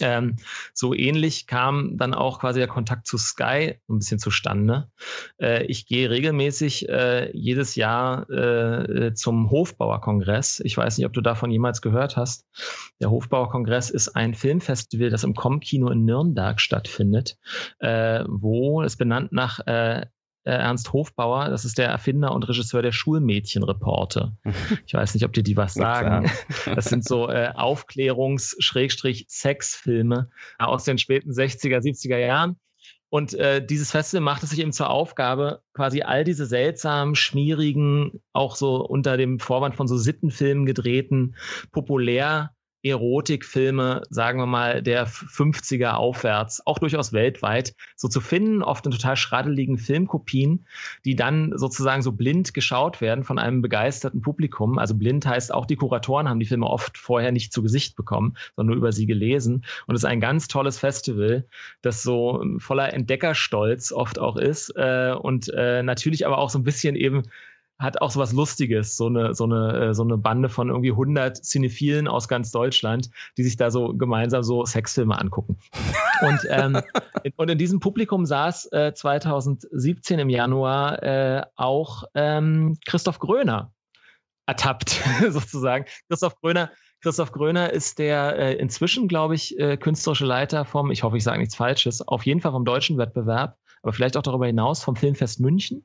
ähm, 0.00 0.36
so 0.74 0.94
ähnlich 0.94 1.46
kam 1.46 1.96
dann 1.96 2.14
auch 2.14 2.40
quasi 2.40 2.58
der 2.58 2.68
Kontakt 2.68 3.06
zu 3.06 3.18
Sky 3.18 3.78
ein 3.88 3.98
bisschen 3.98 4.18
zustande. 4.18 4.90
Äh, 5.40 5.64
ich 5.64 5.86
gehe 5.86 6.10
regelmäßig 6.10 6.88
äh, 6.88 7.30
jedes 7.36 7.76
Jahr 7.76 8.28
äh, 8.30 9.14
zum 9.14 9.50
Hofbauerkongress. 9.50 10.60
Ich 10.64 10.76
weiß 10.76 10.98
nicht, 10.98 11.06
ob 11.06 11.12
du 11.12 11.20
davon 11.20 11.50
jemals 11.50 11.82
gehört 11.82 12.16
hast. 12.16 12.46
Der 13.00 13.10
Hofbauerkongress 13.10 13.90
ist 13.90 14.10
ein 14.10 14.34
Filmfestival, 14.34 15.10
das 15.10 15.24
im 15.24 15.34
Com-Kino 15.34 15.88
in 15.90 16.04
Nürnberg 16.04 16.60
stattfindet, 16.60 17.36
äh, 17.78 18.24
wo 18.26 18.82
es 18.82 18.96
benannt 18.96 19.32
nach 19.32 19.60
äh, 19.66 20.06
Ernst 20.50 20.92
Hofbauer, 20.92 21.48
das 21.48 21.64
ist 21.64 21.78
der 21.78 21.88
Erfinder 21.88 22.32
und 22.32 22.46
Regisseur 22.48 22.82
der 22.82 22.92
Schulmädchenreporte. 22.92 24.32
Ich 24.86 24.94
weiß 24.94 25.14
nicht, 25.14 25.24
ob 25.24 25.32
dir 25.32 25.42
die 25.42 25.56
was 25.56 25.74
sagen. 25.74 26.30
Das 26.66 26.84
sind 26.86 27.04
so 27.04 27.28
äh, 27.28 27.50
Aufklärungs-Sexfilme 27.54 30.30
aus 30.58 30.84
den 30.84 30.98
späten 30.98 31.30
60er, 31.30 31.78
70er 31.78 32.18
Jahren. 32.18 32.56
Und 33.08 33.34
äh, 33.34 33.64
dieses 33.64 33.90
Festival 33.90 34.22
macht 34.22 34.42
es 34.42 34.50
sich 34.50 34.60
eben 34.60 34.72
zur 34.72 34.88
Aufgabe, 34.88 35.60
quasi 35.74 36.00
all 36.00 36.24
diese 36.24 36.46
seltsamen, 36.46 37.14
schmierigen, 37.14 38.22
auch 38.32 38.56
so 38.56 38.76
unter 38.76 39.18
dem 39.18 39.38
Vorwand 39.38 39.76
von 39.76 39.86
so 39.86 39.98
Sittenfilmen 39.98 40.64
gedrehten, 40.64 41.36
populär 41.72 42.54
Erotikfilme, 42.82 44.02
sagen 44.10 44.38
wir 44.38 44.46
mal, 44.46 44.82
der 44.82 45.06
50er 45.06 45.92
aufwärts, 45.92 46.66
auch 46.66 46.78
durchaus 46.78 47.12
weltweit, 47.12 47.74
so 47.96 48.08
zu 48.08 48.20
finden, 48.20 48.62
oft 48.62 48.84
in 48.86 48.92
total 48.92 49.16
schraddeligen 49.16 49.78
Filmkopien, 49.78 50.66
die 51.04 51.14
dann 51.14 51.52
sozusagen 51.56 52.02
so 52.02 52.12
blind 52.12 52.54
geschaut 52.54 53.00
werden 53.00 53.24
von 53.24 53.38
einem 53.38 53.62
begeisterten 53.62 54.20
Publikum. 54.20 54.78
Also 54.78 54.94
blind 54.94 55.26
heißt 55.26 55.54
auch 55.54 55.66
die 55.66 55.76
Kuratoren 55.76 56.28
haben 56.28 56.40
die 56.40 56.46
Filme 56.46 56.66
oft 56.66 56.98
vorher 56.98 57.32
nicht 57.32 57.52
zu 57.52 57.62
Gesicht 57.62 57.96
bekommen, 57.96 58.36
sondern 58.56 58.74
nur 58.74 58.76
über 58.76 58.92
sie 58.92 59.06
gelesen. 59.06 59.64
Und 59.86 59.94
es 59.94 60.02
ist 60.02 60.08
ein 60.08 60.20
ganz 60.20 60.48
tolles 60.48 60.78
Festival, 60.78 61.46
das 61.82 62.02
so 62.02 62.44
voller 62.58 62.92
Entdeckerstolz 62.92 63.92
oft 63.92 64.18
auch 64.18 64.36
ist 64.36 64.72
äh, 64.76 65.14
und 65.18 65.48
äh, 65.54 65.82
natürlich 65.82 66.26
aber 66.26 66.38
auch 66.38 66.50
so 66.50 66.58
ein 66.58 66.64
bisschen 66.64 66.96
eben 66.96 67.22
hat 67.78 68.00
auch 68.00 68.10
so 68.10 68.20
was 68.20 68.32
Lustiges, 68.32 68.96
so 68.96 69.06
eine, 69.06 69.34
so 69.34 69.44
eine, 69.44 69.90
äh, 69.90 69.94
so 69.94 70.02
eine 70.02 70.16
Bande 70.16 70.48
von 70.48 70.68
irgendwie 70.68 70.92
100 70.92 71.44
Cinephilen 71.44 72.06
aus 72.08 72.28
ganz 72.28 72.50
Deutschland, 72.50 73.10
die 73.36 73.42
sich 73.42 73.56
da 73.56 73.70
so 73.70 73.94
gemeinsam 73.94 74.42
so 74.42 74.64
Sexfilme 74.64 75.18
angucken. 75.18 75.58
Und, 76.20 76.40
ähm, 76.48 76.80
und 77.36 77.50
in 77.50 77.58
diesem 77.58 77.80
Publikum 77.80 78.24
saß 78.24 78.70
äh, 78.72 78.94
2017 78.94 80.18
im 80.18 80.28
Januar 80.28 81.02
äh, 81.02 81.42
auch 81.56 82.04
ähm, 82.14 82.78
Christoph 82.86 83.18
Gröner 83.18 83.72
ertappt, 84.46 84.90
sozusagen. 85.28 85.86
Christoph 86.08 86.36
Gröner, 86.40 86.70
Christoph 87.02 87.32
Gröner 87.32 87.72
ist 87.72 87.98
der 87.98 88.38
äh, 88.38 88.54
inzwischen, 88.54 89.08
glaube 89.08 89.34
ich, 89.34 89.58
äh, 89.58 89.76
künstlerische 89.76 90.24
Leiter 90.24 90.64
vom, 90.64 90.90
ich 90.90 91.02
hoffe, 91.02 91.16
ich 91.16 91.24
sage 91.24 91.38
nichts 91.38 91.56
Falsches, 91.56 92.06
auf 92.06 92.24
jeden 92.26 92.40
Fall 92.40 92.52
vom 92.52 92.64
deutschen 92.64 92.98
Wettbewerb 92.98 93.56
aber 93.82 93.92
vielleicht 93.92 94.16
auch 94.16 94.22
darüber 94.22 94.46
hinaus 94.46 94.82
vom 94.82 94.96
Filmfest 94.96 95.40
München. 95.40 95.84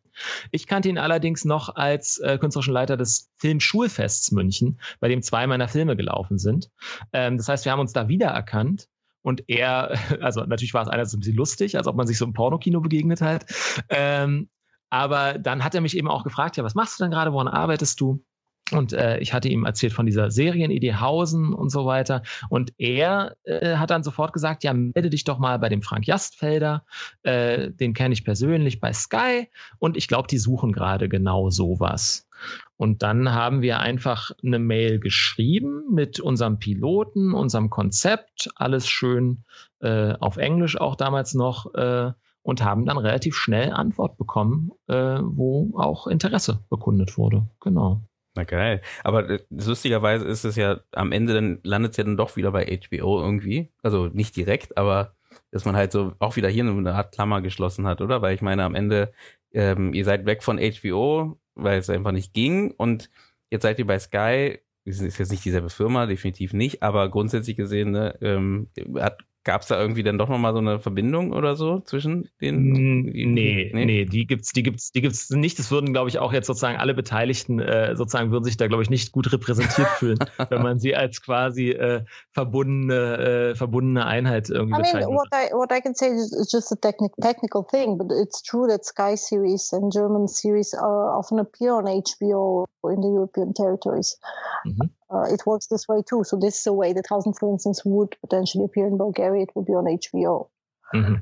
Ich 0.51 0.67
kannte 0.67 0.89
ihn 0.89 0.97
allerdings 0.97 1.45
noch 1.45 1.75
als 1.75 2.19
äh, 2.19 2.37
künstlerischen 2.37 2.73
Leiter 2.73 2.95
des 2.95 3.29
Filmschulfests 3.37 4.31
München, 4.31 4.79
bei 4.99 5.07
dem 5.07 5.21
zwei 5.21 5.47
meiner 5.47 5.67
Filme 5.67 5.95
gelaufen 5.95 6.37
sind. 6.37 6.69
Ähm, 7.13 7.37
das 7.37 7.49
heißt, 7.49 7.65
wir 7.65 7.71
haben 7.71 7.79
uns 7.79 7.93
da 7.93 8.07
wiedererkannt. 8.07 8.87
Und 9.23 9.43
er, 9.47 9.97
also 10.21 10.41
natürlich 10.45 10.73
war 10.73 10.83
es 10.83 10.87
einerseits 10.87 11.15
ein 11.15 11.19
bisschen 11.19 11.35
lustig, 11.35 11.77
als 11.77 11.87
ob 11.87 11.95
man 11.95 12.07
sich 12.07 12.17
so 12.17 12.25
im 12.25 12.33
Pornokino 12.33 12.79
begegnet 12.81 13.21
hat. 13.21 13.45
Ähm, 13.89 14.49
aber 14.89 15.37
dann 15.37 15.63
hat 15.63 15.75
er 15.75 15.81
mich 15.81 15.97
eben 15.97 16.07
auch 16.07 16.23
gefragt, 16.23 16.55
ja, 16.55 16.63
was 16.63 16.75
machst 16.75 16.99
du 16.99 17.03
denn 17.03 17.11
gerade, 17.11 17.33
woran 17.33 17.49
arbeitest 17.49 17.99
du? 17.99 18.23
Und 18.71 18.93
äh, 18.93 19.19
ich 19.19 19.33
hatte 19.33 19.49
ihm 19.49 19.65
erzählt 19.65 19.93
von 19.93 20.05
dieser 20.05 20.29
Serienidee 20.29 20.95
Hausen 20.95 21.53
und 21.53 21.69
so 21.69 21.85
weiter. 21.85 22.23
Und 22.49 22.73
er 22.77 23.37
äh, 23.43 23.75
hat 23.75 23.91
dann 23.91 24.03
sofort 24.03 24.33
gesagt, 24.33 24.63
ja, 24.63 24.73
melde 24.73 25.09
dich 25.09 25.23
doch 25.23 25.39
mal 25.39 25.57
bei 25.59 25.69
dem 25.69 25.81
Frank 25.81 26.05
Jastfelder. 26.05 26.83
Äh, 27.23 27.71
den 27.71 27.93
kenne 27.93 28.13
ich 28.13 28.25
persönlich 28.25 28.79
bei 28.79 28.91
Sky. 28.93 29.47
Und 29.79 29.95
ich 29.95 30.07
glaube, 30.07 30.27
die 30.27 30.37
suchen 30.37 30.73
gerade 30.73 31.07
genau 31.09 31.49
sowas. 31.49 32.27
Und 32.75 33.01
dann 33.01 33.33
haben 33.33 33.61
wir 33.61 33.79
einfach 33.79 34.31
eine 34.43 34.59
Mail 34.59 34.99
geschrieben 34.99 35.85
mit 35.91 36.19
unserem 36.19 36.59
Piloten, 36.59 37.33
unserem 37.33 37.69
Konzept, 37.69 38.49
alles 38.55 38.87
schön 38.87 39.43
äh, 39.79 40.13
auf 40.19 40.37
Englisch 40.37 40.79
auch 40.79 40.95
damals 40.95 41.33
noch 41.33 41.73
äh, 41.73 42.11
und 42.43 42.63
haben 42.63 42.85
dann 42.85 42.97
relativ 42.97 43.35
schnell 43.35 43.71
Antwort 43.71 44.17
bekommen, 44.17 44.71
äh, 44.87 45.19
wo 45.21 45.77
auch 45.77 46.07
Interesse 46.07 46.63
bekundet 46.69 47.17
wurde. 47.17 47.47
Genau. 47.59 48.01
Na 48.37 48.43
geil. 48.43 48.81
Aber 49.03 49.27
äh, 49.29 49.39
lustigerweise 49.49 50.25
ist 50.25 50.45
es 50.45 50.55
ja, 50.55 50.79
am 50.91 51.11
Ende 51.11 51.33
dann 51.33 51.59
landet 51.63 51.91
es 51.91 51.97
ja 51.97 52.03
dann 52.03 52.17
doch 52.17 52.35
wieder 52.35 52.51
bei 52.51 52.65
HBO 52.65 53.19
irgendwie. 53.19 53.71
Also 53.81 54.07
nicht 54.07 54.35
direkt, 54.35 54.77
aber 54.77 55.15
dass 55.51 55.65
man 55.65 55.75
halt 55.75 55.91
so 55.91 56.13
auch 56.19 56.35
wieder 56.35 56.47
hier 56.49 56.63
eine 56.63 56.93
Art 56.93 57.13
Klammer 57.13 57.41
geschlossen 57.41 57.87
hat, 57.87 57.99
oder? 57.99 58.21
Weil 58.21 58.35
ich 58.35 58.43
meine, 58.43 58.63
am 58.63 58.75
Ende, 58.75 59.11
ähm, 59.53 59.93
ihr 59.93 60.05
seid 60.05 60.27
weg 60.27 60.43
von 60.43 60.59
HBO, 60.59 61.39
weil 61.55 61.79
es 61.79 61.89
einfach 61.89 62.11
nicht 62.11 62.33
ging 62.33 62.71
und 62.77 63.09
jetzt 63.49 63.63
seid 63.63 63.79
ihr 63.79 63.87
bei 63.87 63.97
Sky, 63.97 64.59
ist 64.85 65.01
jetzt 65.01 65.31
nicht 65.31 65.43
dieselbe 65.43 65.69
Firma, 65.71 66.05
definitiv 66.05 66.53
nicht, 66.53 66.83
aber 66.83 67.09
grundsätzlich 67.09 67.57
gesehen 67.57 67.91
ne, 67.91 68.17
ähm, 68.21 68.69
hat 68.99 69.23
Gab 69.47 69.61
es 69.61 69.69
da 69.69 69.79
irgendwie 69.79 70.03
dann 70.03 70.17
doch 70.17 70.27
nochmal 70.27 70.51
so 70.51 70.59
eine 70.59 70.81
Verbindung 70.81 71.31
oder 71.31 71.55
so 71.55 71.79
zwischen 71.79 72.29
den? 72.41 72.73
Nee, 72.73 73.71
nee, 73.73 73.85
nee, 73.85 74.03
die 74.03 74.27
gibt's, 74.27 74.51
die 74.51 74.61
gibt's, 74.61 74.91
die 74.91 74.99
gibt's 74.99 75.29
nicht. 75.29 75.57
Das 75.57 75.71
würden, 75.71 75.93
glaube 75.93 76.09
ich, 76.09 76.19
auch 76.19 76.33
jetzt 76.33 76.47
sozusagen 76.47 76.77
alle 76.77 76.93
Beteiligten 76.93 77.59
äh, 77.59 77.95
sozusagen 77.95 78.29
würden 78.31 78.43
sich 78.43 78.57
da, 78.57 78.67
glaube 78.67 78.83
ich, 78.83 78.89
nicht 78.89 79.13
gut 79.13 79.31
repräsentiert 79.31 79.87
fühlen, 79.99 80.19
wenn 80.49 80.61
man 80.61 80.79
sie 80.79 80.97
als 80.97 81.21
quasi 81.21 81.69
äh, 81.69 82.03
verbundene, 82.33 83.51
äh, 83.51 83.55
verbundene 83.55 84.05
Einheit 84.05 84.49
irgendwie 84.49 84.81
I 84.81 84.93
mean. 84.93 85.07
What 85.07 85.29
I, 85.31 85.53
what 85.53 85.71
I 85.71 85.79
can 85.79 85.95
say 85.95 86.09
is 86.09 86.51
just 86.51 86.69
a 86.73 86.75
technic, 86.75 87.13
technical 87.21 87.63
thing, 87.63 87.97
but 87.97 88.11
it's 88.11 88.41
true 88.41 88.67
that 88.67 88.83
Sky 88.83 89.15
series 89.15 89.71
and 89.71 89.93
German 89.93 90.27
series 90.27 90.73
often 90.73 91.39
appear 91.39 91.71
on 91.71 91.85
HBO 91.85 92.65
in 92.83 92.99
the 93.01 93.07
European 93.07 93.53
territories. 93.53 94.19
Mhm. 94.65 94.89
Uh, 95.13 95.23
it 95.31 95.45
works 95.45 95.67
this 95.67 95.87
way 95.87 96.01
too. 96.07 96.23
So 96.23 96.37
this 96.37 96.59
is 96.59 96.67
a 96.67 96.73
way 96.73 96.93
that 96.93 97.05
Housing, 97.09 97.33
for 97.33 97.49
instance, 97.49 97.81
would 97.85 98.15
potentially 98.21 98.65
appear 98.65 98.87
in 98.87 98.97
Bulgaria. 98.97 99.43
It 99.43 99.51
would 99.55 99.65
be 99.65 99.73
on 99.73 99.85
HBO. 99.85 100.49
Mm-hmm. 100.93 101.15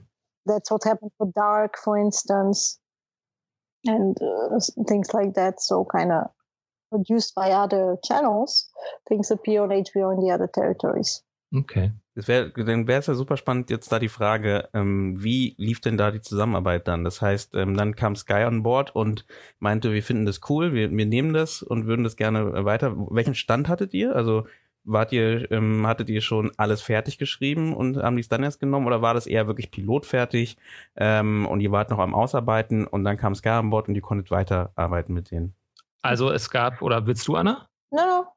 That's 0.45 0.71
what 0.71 0.84
happened 0.84 1.12
for 1.17 1.32
Dark, 1.34 1.76
for 1.84 1.98
instance, 1.98 2.80
and 3.86 4.15
uh, 4.21 4.60
things 4.88 5.13
like 5.13 5.34
that. 5.36 5.62
So 5.62 5.86
kind 5.86 6.12
of 6.12 6.28
produced 6.91 7.34
by 7.36 7.52
other 7.52 7.98
channels, 8.04 8.69
things 9.10 9.32
appear 9.32 9.63
on 9.63 9.69
HBO 9.69 10.15
in 10.15 10.24
the 10.24 10.32
other 10.32 10.50
territories. 10.54 11.21
Okay. 11.53 11.91
Das 12.15 12.29
wär, 12.29 12.49
dann 12.49 12.88
wäre 12.88 12.99
es 12.99 13.08
ja 13.08 13.13
super 13.13 13.36
spannend 13.36 13.69
jetzt 13.69 13.91
da 13.91 13.99
die 13.99 14.10
Frage, 14.10 14.69
ähm, 14.73 15.21
wie 15.21 15.53
lief 15.58 15.81
denn 15.81 15.97
da 15.97 16.12
die 16.12 16.21
Zusammenarbeit 16.21 16.88
dann? 16.88 17.03
Das 17.03 17.21
heißt, 17.21 17.55
ähm, 17.55 17.75
dann 17.75 17.95
kam 17.95 18.15
Sky 18.15 18.45
on 18.45 18.63
Board 18.63 18.95
und 18.95 19.25
meinte, 19.60 19.91
wir 19.91 20.01
finden 20.01 20.25
das 20.25 20.39
cool, 20.49 20.73
wir, 20.73 20.89
wir 20.91 21.05
nehmen 21.05 21.34
das 21.34 21.62
und 21.62 21.88
würden 21.88 22.05
das 22.05 22.15
gerne 22.15 22.63
weiter. 22.63 22.95
Welchen 23.10 23.36
Stand 23.36 23.67
hattet 23.67 23.93
ihr? 23.93 24.15
Also 24.15 24.47
wart 24.86 25.12
ihr, 25.12 25.51
ähm, 25.51 25.86
hattet 25.86 26.10
ihr 26.10 26.21
schon 26.21 26.51
alles 26.55 26.81
fertig 26.81 27.17
geschrieben 27.17 27.75
und 27.75 27.97
haben 27.97 28.15
die 28.15 28.21
es 28.21 28.29
dann 28.29 28.43
erst 28.43 28.62
genommen 28.62 28.88
oder 28.88 29.01
war 29.01 29.13
das 29.13 29.27
eher 29.27 29.47
wirklich 29.47 29.71
pilotfertig 29.71 30.58
ähm, 30.95 31.45
und 31.45 31.60
ihr 31.60 31.71
wart 31.71 31.89
noch 31.89 31.99
am 31.99 32.13
Ausarbeiten 32.13 32.88
und 32.88 33.03
dann 33.03 33.17
kam 33.17 33.36
Sky 33.36 33.49
on 33.49 33.71
Board 33.71 33.89
und 33.89 33.95
ihr 33.95 34.01
konntet 34.01 34.31
weiterarbeiten 34.31 35.13
mit 35.13 35.31
denen? 35.31 35.53
Also 36.01 36.31
es 36.31 36.49
gab, 36.49 36.81
oder 36.81 37.08
willst 37.08 37.27
du, 37.27 37.36
Anna? 37.36 37.67
No, 37.91 38.27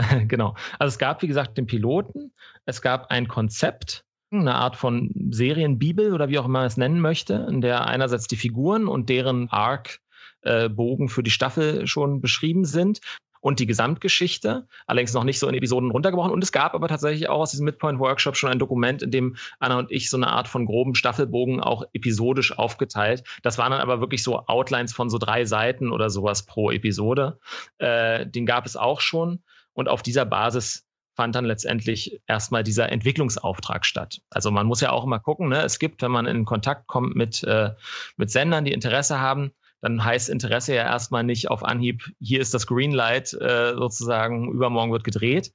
genau. 0.28 0.54
Also 0.78 0.94
es 0.94 0.98
gab, 0.98 1.22
wie 1.22 1.26
gesagt, 1.26 1.58
den 1.58 1.66
Piloten, 1.66 2.32
es 2.64 2.82
gab 2.82 3.10
ein 3.10 3.28
Konzept, 3.28 4.04
eine 4.30 4.54
Art 4.54 4.76
von 4.76 5.10
Serienbibel 5.30 6.14
oder 6.14 6.28
wie 6.28 6.38
auch 6.38 6.44
immer 6.44 6.60
man 6.60 6.66
es 6.66 6.76
nennen 6.76 7.00
möchte, 7.00 7.46
in 7.48 7.60
der 7.60 7.86
einerseits 7.86 8.28
die 8.28 8.36
Figuren 8.36 8.86
und 8.86 9.08
deren 9.08 9.48
Arc-Bogen 9.50 11.06
äh, 11.06 11.08
für 11.08 11.22
die 11.22 11.32
Staffel 11.32 11.86
schon 11.86 12.20
beschrieben 12.20 12.64
sind 12.64 13.00
und 13.40 13.58
die 13.58 13.66
Gesamtgeschichte, 13.66 14.68
allerdings 14.86 15.14
noch 15.14 15.24
nicht 15.24 15.38
so 15.38 15.48
in 15.48 15.54
Episoden 15.54 15.90
runtergebrochen. 15.90 16.32
Und 16.32 16.44
es 16.44 16.52
gab 16.52 16.74
aber 16.74 16.88
tatsächlich 16.88 17.28
auch 17.28 17.40
aus 17.40 17.50
diesem 17.50 17.64
Midpoint-Workshop 17.64 18.36
schon 18.36 18.50
ein 18.50 18.58
Dokument, 18.58 19.02
in 19.02 19.10
dem 19.10 19.36
Anna 19.58 19.78
und 19.78 19.90
ich 19.90 20.10
so 20.10 20.16
eine 20.16 20.28
Art 20.28 20.46
von 20.46 20.66
groben 20.66 20.94
Staffelbogen 20.94 21.60
auch 21.60 21.84
episodisch 21.92 22.56
aufgeteilt. 22.56 23.24
Das 23.42 23.58
waren 23.58 23.72
dann 23.72 23.80
aber 23.80 24.00
wirklich 24.00 24.22
so 24.22 24.46
Outlines 24.46 24.92
von 24.92 25.08
so 25.08 25.18
drei 25.18 25.44
Seiten 25.44 25.90
oder 25.90 26.10
sowas 26.10 26.44
pro 26.44 26.70
Episode. 26.70 27.38
Äh, 27.78 28.26
den 28.26 28.46
gab 28.46 28.66
es 28.66 28.76
auch 28.76 29.00
schon. 29.00 29.42
Und 29.80 29.88
auf 29.88 30.02
dieser 30.02 30.26
Basis 30.26 30.84
fand 31.16 31.34
dann 31.34 31.46
letztendlich 31.46 32.20
erstmal 32.26 32.62
dieser 32.62 32.92
Entwicklungsauftrag 32.92 33.86
statt. 33.86 34.20
Also 34.28 34.50
man 34.50 34.66
muss 34.66 34.82
ja 34.82 34.90
auch 34.90 35.04
immer 35.04 35.20
gucken, 35.20 35.48
ne? 35.48 35.62
es 35.62 35.78
gibt, 35.78 36.02
wenn 36.02 36.10
man 36.10 36.26
in 36.26 36.44
Kontakt 36.44 36.86
kommt 36.86 37.16
mit, 37.16 37.42
äh, 37.44 37.70
mit 38.18 38.30
Sendern, 38.30 38.66
die 38.66 38.74
Interesse 38.74 39.20
haben, 39.20 39.52
dann 39.80 40.04
heißt 40.04 40.28
Interesse 40.28 40.74
ja 40.74 40.82
erstmal 40.82 41.24
nicht 41.24 41.50
auf 41.50 41.64
Anhieb, 41.64 42.12
hier 42.20 42.42
ist 42.42 42.52
das 42.52 42.66
Greenlight 42.66 43.32
äh, 43.32 43.72
sozusagen, 43.74 44.52
übermorgen 44.52 44.92
wird 44.92 45.04
gedreht, 45.04 45.54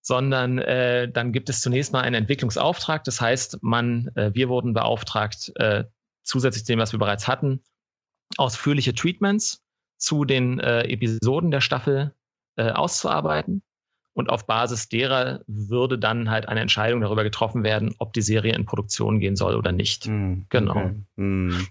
sondern 0.00 0.56
äh, 0.56 1.12
dann 1.12 1.30
gibt 1.32 1.50
es 1.50 1.60
zunächst 1.60 1.92
mal 1.92 2.00
einen 2.00 2.14
Entwicklungsauftrag. 2.14 3.04
Das 3.04 3.20
heißt, 3.20 3.58
man, 3.60 4.08
äh, 4.14 4.30
wir 4.32 4.48
wurden 4.48 4.72
beauftragt, 4.72 5.52
äh, 5.56 5.84
zusätzlich 6.22 6.64
zu 6.64 6.72
dem, 6.72 6.78
was 6.78 6.92
wir 6.92 6.98
bereits 6.98 7.28
hatten, 7.28 7.62
ausführliche 8.38 8.94
Treatments 8.94 9.62
zu 9.98 10.24
den 10.24 10.58
äh, 10.58 10.84
Episoden 10.84 11.50
der 11.50 11.60
Staffel 11.60 12.14
äh, 12.56 12.70
auszuarbeiten. 12.70 13.62
Und 14.12 14.30
auf 14.30 14.46
Basis 14.46 14.88
derer 14.88 15.40
würde 15.46 15.98
dann 15.98 16.30
halt 16.30 16.48
eine 16.48 16.60
Entscheidung 16.60 17.02
darüber 17.02 17.22
getroffen 17.22 17.64
werden, 17.64 17.94
ob 17.98 18.14
die 18.14 18.22
Serie 18.22 18.54
in 18.54 18.64
Produktion 18.64 19.20
gehen 19.20 19.36
soll 19.36 19.54
oder 19.54 19.72
nicht. 19.72 20.06
Mm, 20.08 20.42
genau. 20.48 20.76
Okay. 20.76 20.94
Mm 21.16 21.66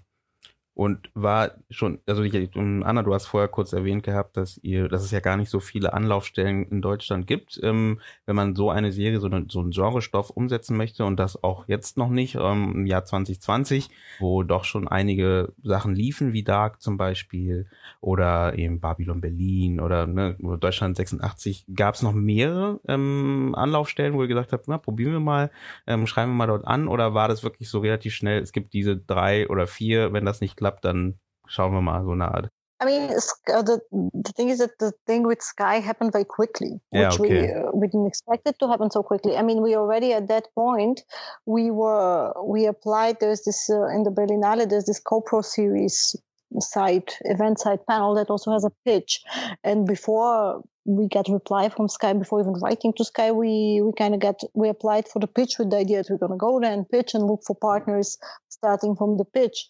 und 0.76 1.08
war 1.14 1.52
schon, 1.70 2.00
also 2.06 2.22
ich, 2.22 2.34
Anna, 2.54 3.02
du 3.02 3.14
hast 3.14 3.24
vorher 3.24 3.48
kurz 3.48 3.72
erwähnt 3.72 4.02
gehabt, 4.02 4.36
dass 4.36 4.58
ihr, 4.62 4.88
dass 4.88 5.04
es 5.04 5.10
ja 5.10 5.20
gar 5.20 5.38
nicht 5.38 5.48
so 5.48 5.58
viele 5.58 5.94
Anlaufstellen 5.94 6.68
in 6.68 6.82
Deutschland 6.82 7.26
gibt, 7.26 7.58
ähm, 7.62 7.98
wenn 8.26 8.36
man 8.36 8.54
so 8.54 8.68
eine 8.68 8.92
Serie, 8.92 9.18
so, 9.18 9.26
eine, 9.26 9.46
so 9.48 9.60
einen 9.60 9.70
Genrestoff 9.70 10.28
umsetzen 10.28 10.76
möchte 10.76 11.06
und 11.06 11.16
das 11.16 11.42
auch 11.42 11.66
jetzt 11.66 11.96
noch 11.96 12.10
nicht, 12.10 12.34
ähm, 12.34 12.72
im 12.74 12.86
Jahr 12.86 13.06
2020, 13.06 13.88
wo 14.20 14.42
doch 14.42 14.64
schon 14.64 14.86
einige 14.86 15.54
Sachen 15.62 15.94
liefen, 15.94 16.34
wie 16.34 16.44
Dark 16.44 16.82
zum 16.82 16.98
Beispiel 16.98 17.66
oder 18.02 18.58
eben 18.58 18.78
Babylon 18.78 19.22
Berlin 19.22 19.80
oder 19.80 20.06
ne, 20.06 20.36
Deutschland 20.60 20.94
86, 20.94 21.64
gab 21.74 21.94
es 21.94 22.02
noch 22.02 22.12
mehrere 22.12 22.80
ähm, 22.86 23.54
Anlaufstellen, 23.56 24.12
wo 24.12 24.20
ihr 24.20 24.28
gesagt 24.28 24.52
habt, 24.52 24.68
na, 24.68 24.76
probieren 24.76 25.12
wir 25.12 25.20
mal, 25.20 25.50
ähm, 25.86 26.06
schreiben 26.06 26.32
wir 26.32 26.36
mal 26.36 26.48
dort 26.48 26.66
an 26.66 26.86
oder 26.86 27.14
war 27.14 27.28
das 27.28 27.42
wirklich 27.42 27.70
so 27.70 27.78
relativ 27.78 28.12
schnell, 28.12 28.42
es 28.42 28.52
gibt 28.52 28.74
diese 28.74 28.94
drei 28.94 29.48
oder 29.48 29.66
vier, 29.66 30.12
wenn 30.12 30.26
das 30.26 30.42
nicht 30.42 30.54
klappt, 30.54 30.65
klappt, 30.66 30.84
dann 30.84 31.18
schauen 31.46 31.72
wir 31.72 31.80
mal 31.80 32.04
so 32.04 32.12
eine 32.12 32.32
Art. 32.32 32.50
I 32.78 32.84
mean, 32.84 33.10
uh, 33.10 33.62
the 33.62 33.80
the 33.90 34.32
thing 34.34 34.50
is 34.50 34.58
that 34.58 34.78
the 34.78 34.92
thing 35.06 35.26
with 35.26 35.40
Sky 35.40 35.80
happened 35.80 36.12
very 36.12 36.26
quickly, 36.26 36.78
Yeah, 36.92 37.08
which 37.08 37.20
okay. 37.20 37.42
we 37.42 37.52
uh, 37.52 37.70
we 37.72 37.86
didn't 37.86 38.06
expect 38.06 38.46
it 38.46 38.58
to 38.58 38.68
happen 38.68 38.90
so 38.90 39.02
quickly. 39.02 39.34
I 39.34 39.42
mean, 39.42 39.62
we 39.62 39.74
already 39.74 40.12
at 40.12 40.28
that 40.28 40.48
point 40.54 41.02
we 41.46 41.70
were 41.70 42.34
we 42.44 42.66
applied. 42.66 43.16
There's 43.18 43.44
this 43.44 43.70
uh, 43.70 43.86
in 43.96 44.02
the 44.02 44.10
Berlinale. 44.10 44.68
There's 44.68 44.84
this 44.84 45.00
CoPro 45.00 45.42
series 45.42 46.14
site 46.60 47.18
event 47.24 47.58
site 47.58 47.86
panel 47.86 48.14
that 48.14 48.30
also 48.30 48.52
has 48.52 48.64
a 48.64 48.72
pitch, 48.84 49.22
and 49.64 49.86
before 49.86 50.62
we 50.86 51.08
got 51.08 51.28
reply 51.28 51.68
from 51.68 51.88
Sky 51.88 52.12
before 52.12 52.40
even 52.40 52.54
writing 52.54 52.92
to 52.94 53.04
Sky, 53.04 53.32
we 53.32 53.80
we 53.82 53.92
kind 53.92 54.14
of 54.14 54.20
get 54.20 54.40
we 54.54 54.68
applied 54.68 55.08
for 55.08 55.18
the 55.18 55.26
pitch 55.26 55.58
with 55.58 55.70
the 55.70 55.78
idea 55.78 55.98
that 55.98 56.10
we're 56.10 56.18
going 56.18 56.32
to 56.32 56.38
go 56.38 56.60
there 56.60 56.72
and 56.72 56.88
pitch 56.88 57.14
and 57.14 57.26
look 57.26 57.42
for 57.44 57.56
partners 57.56 58.16
starting 58.48 58.94
from 58.96 59.18
the 59.18 59.24
pitch. 59.24 59.66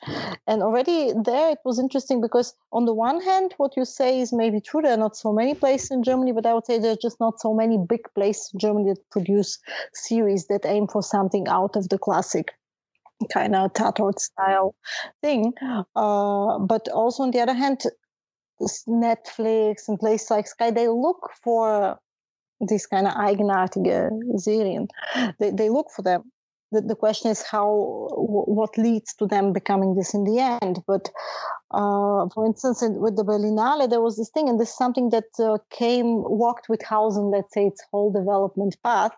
And 0.47 0.63
already 0.63 1.13
there 1.25 1.51
it 1.51 1.59
was 1.65 1.79
interesting 1.79 2.21
because 2.21 2.55
on 2.73 2.85
the 2.85 2.95
one 2.95 3.21
hand, 3.23 3.55
what 3.57 3.77
you 3.77 3.85
say 3.85 4.21
is 4.21 4.33
maybe 4.33 4.61
true. 4.61 4.83
There 4.83 4.93
are 4.93 5.05
not 5.07 5.17
so 5.17 5.33
many 5.33 5.55
places 5.55 5.91
in 5.91 6.03
Germany, 6.03 6.33
but 6.33 6.47
I 6.47 6.55
would 6.55 6.67
say 6.67 6.79
there's 6.79 6.99
just 6.99 7.19
not 7.19 7.41
so 7.41 7.55
many 7.55 7.79
big 7.79 8.03
places 8.15 8.51
in 8.53 8.61
Germany 8.61 8.91
that 8.91 9.11
produce 9.11 9.59
series 9.95 10.47
that 10.47 10.67
aim 10.67 10.87
for 10.87 11.03
something 11.03 11.49
out 11.49 11.77
of 11.77 11.89
the 11.89 11.99
classic 11.99 12.53
kind 13.33 13.55
of 13.55 13.73
Tatort 13.73 14.19
style 14.19 14.75
thing. 15.23 15.53
Uh, 15.95 16.59
but 16.59 16.89
also 16.89 17.23
on 17.23 17.31
the 17.31 17.41
other 17.41 17.55
hand, 17.55 17.83
Netflix 18.89 19.89
and 19.89 19.99
places 19.99 20.31
like 20.31 20.47
Sky, 20.47 20.71
they 20.71 20.89
look 20.89 21.31
for 21.43 21.99
this 22.61 22.87
kind 22.87 23.07
of 23.07 23.15
eigenartige 23.15 24.11
serien. 24.37 24.89
They, 25.39 25.51
they 25.51 25.69
look 25.69 25.89
for 25.95 26.03
them. 26.03 26.33
The, 26.73 26.81
the 26.81 26.97
question 26.97 27.31
is 27.31 27.43
how, 27.43 28.09
wh- 28.11 28.49
what 28.49 28.77
leads 28.77 29.15
to 29.15 29.27
them 29.27 29.53
becoming 29.53 29.95
this 29.95 30.15
in 30.15 30.25
the 30.25 30.41
end. 30.63 30.83
But 30.87 31.11
uh, 31.71 32.29
for 32.35 32.47
instance, 32.47 32.83
in, 32.83 32.95
with 33.01 33.17
the 33.17 33.25
Berlinale, 33.25 33.91
there 33.91 34.01
was 34.01 34.17
this 34.17 34.31
thing, 34.31 34.49
and 34.49 34.59
this 34.59 34.71
is 34.71 34.77
something 34.77 35.11
that 35.11 35.25
uh, 35.39 35.59
came, 35.71 36.23
walked 36.23 36.69
with 36.69 36.83
Hausen, 36.83 37.31
let's 37.31 37.53
say, 37.53 37.67
its 37.67 37.83
whole 37.91 38.13
development 38.13 38.77
path. 38.85 39.13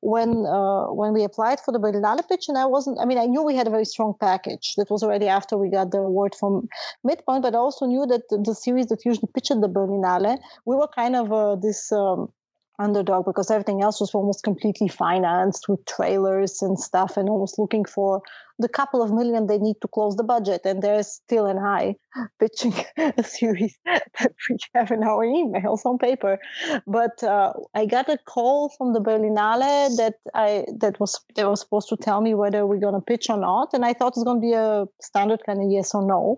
When 0.00 0.46
uh, 0.46 0.86
when 0.86 1.12
we 1.12 1.24
applied 1.24 1.60
for 1.60 1.72
the 1.72 1.78
Berlinale 1.78 2.26
pitch, 2.26 2.48
and 2.48 2.56
I 2.56 2.66
wasn't, 2.66 2.98
I 3.00 3.04
mean, 3.04 3.18
I 3.18 3.26
knew 3.26 3.42
we 3.42 3.54
had 3.54 3.66
a 3.66 3.70
very 3.70 3.84
strong 3.84 4.14
package. 4.18 4.74
That 4.76 4.90
was 4.90 5.02
already 5.02 5.28
after 5.28 5.56
we 5.58 5.70
got 5.70 5.90
the 5.90 5.98
award 5.98 6.34
from 6.34 6.68
Midpoint, 7.04 7.42
but 7.42 7.54
I 7.54 7.58
also 7.58 7.86
knew 7.86 8.06
that 8.06 8.22
the, 8.30 8.38
the 8.38 8.54
series 8.54 8.86
that 8.86 9.04
usually 9.04 9.28
pitched 9.34 9.48
the 9.60 9.68
Berlinale, 9.68 10.38
we 10.64 10.76
were 10.76 10.88
kind 10.88 11.16
of 11.16 11.32
uh, 11.32 11.56
this. 11.56 11.92
Um, 11.92 12.32
underdog 12.80 13.26
because 13.26 13.50
everything 13.50 13.82
else 13.82 14.00
was 14.00 14.14
almost 14.14 14.42
completely 14.42 14.88
financed 14.88 15.68
with 15.68 15.84
trailers 15.86 16.62
and 16.62 16.78
stuff 16.78 17.16
and 17.16 17.28
almost 17.28 17.58
looking 17.58 17.84
for 17.84 18.22
the 18.60 18.68
couple 18.68 19.02
of 19.02 19.12
million 19.12 19.46
they 19.46 19.58
need 19.58 19.76
to 19.82 19.88
close 19.88 20.16
the 20.16 20.24
budget 20.24 20.62
and 20.64 20.82
there's 20.82 21.08
still 21.08 21.46
an 21.46 21.58
eye 21.58 21.94
pitching 22.40 22.74
a 22.98 23.22
series 23.22 23.78
that 23.84 24.32
we 24.48 24.56
have 24.74 24.90
in 24.90 25.02
our 25.02 25.24
emails 25.24 25.84
on 25.84 25.98
paper 25.98 26.38
but 26.86 27.22
uh, 27.22 27.52
i 27.74 27.86
got 27.86 28.08
a 28.08 28.18
call 28.18 28.68
from 28.76 28.92
the 28.92 29.00
berlinale 29.00 29.96
that 29.96 30.14
i 30.34 30.64
that 30.78 30.98
was 31.00 31.20
they 31.34 31.44
were 31.44 31.56
supposed 31.56 31.88
to 31.88 31.96
tell 31.96 32.20
me 32.20 32.34
whether 32.34 32.66
we're 32.66 32.84
going 32.86 32.94
to 32.94 33.00
pitch 33.00 33.30
or 33.30 33.38
not 33.38 33.68
and 33.72 33.84
i 33.84 33.92
thought 33.92 34.14
it's 34.16 34.24
going 34.24 34.40
to 34.40 34.46
be 34.50 34.52
a 34.52 34.84
standard 35.00 35.40
kind 35.46 35.60
of 35.62 35.70
yes 35.70 35.94
or 35.94 36.06
no 36.06 36.36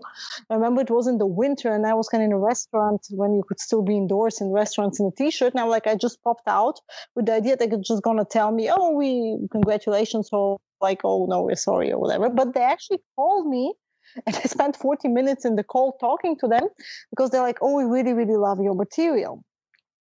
I 0.51 0.55
remember 0.55 0.83
it 0.83 0.91
was 0.91 1.07
in 1.07 1.19
the 1.19 1.27
winter 1.27 1.75
and 1.75 1.87
I 1.87 1.95
was 1.95 2.09
kind 2.09 2.23
of 2.23 2.27
in 2.27 2.33
a 2.33 2.39
restaurant 2.39 3.07
when 3.11 3.35
you 3.35 3.43
could 3.47 3.61
still 3.61 3.83
be 3.83 3.97
indoors 3.97 4.41
in 4.41 4.51
restaurants 4.51 5.01
in 5.01 5.07
a 5.07 5.11
t-shirt. 5.11 5.53
And 5.53 5.61
I'm 5.61 5.69
like, 5.69 5.87
I 5.87 5.95
just 5.95 6.23
popped 6.23 6.49
out 6.49 6.81
with 7.15 7.27
the 7.27 7.35
idea 7.35 7.57
that 7.57 7.71
they're 7.71 7.79
just 7.79 8.03
going 8.03 8.19
to 8.19 8.25
tell 8.25 8.53
me, 8.53 8.71
oh, 8.71 8.93
we, 8.93 9.47
congratulations. 9.51 10.29
Or 10.33 10.59
like, 10.83 11.01
oh, 11.05 11.27
no, 11.29 11.43
we're 11.43 11.57
sorry 11.57 11.93
or 11.93 11.99
whatever. 12.01 12.29
But 12.29 12.55
they 12.55 12.63
actually 12.63 13.01
called 13.17 13.49
me 13.49 13.75
and 14.27 14.37
I 14.37 14.43
spent 14.43 14.77
40 14.77 15.09
minutes 15.09 15.45
in 15.45 15.57
the 15.57 15.65
call 15.65 15.97
talking 16.01 16.37
to 16.41 16.49
them 16.49 16.69
because 17.11 17.31
they're 17.31 17.43
like, 17.43 17.59
oh, 17.63 17.77
we 17.77 17.85
really, 17.85 18.13
really 18.13 18.37
love 18.37 18.59
your 18.61 18.75
material. 18.75 19.45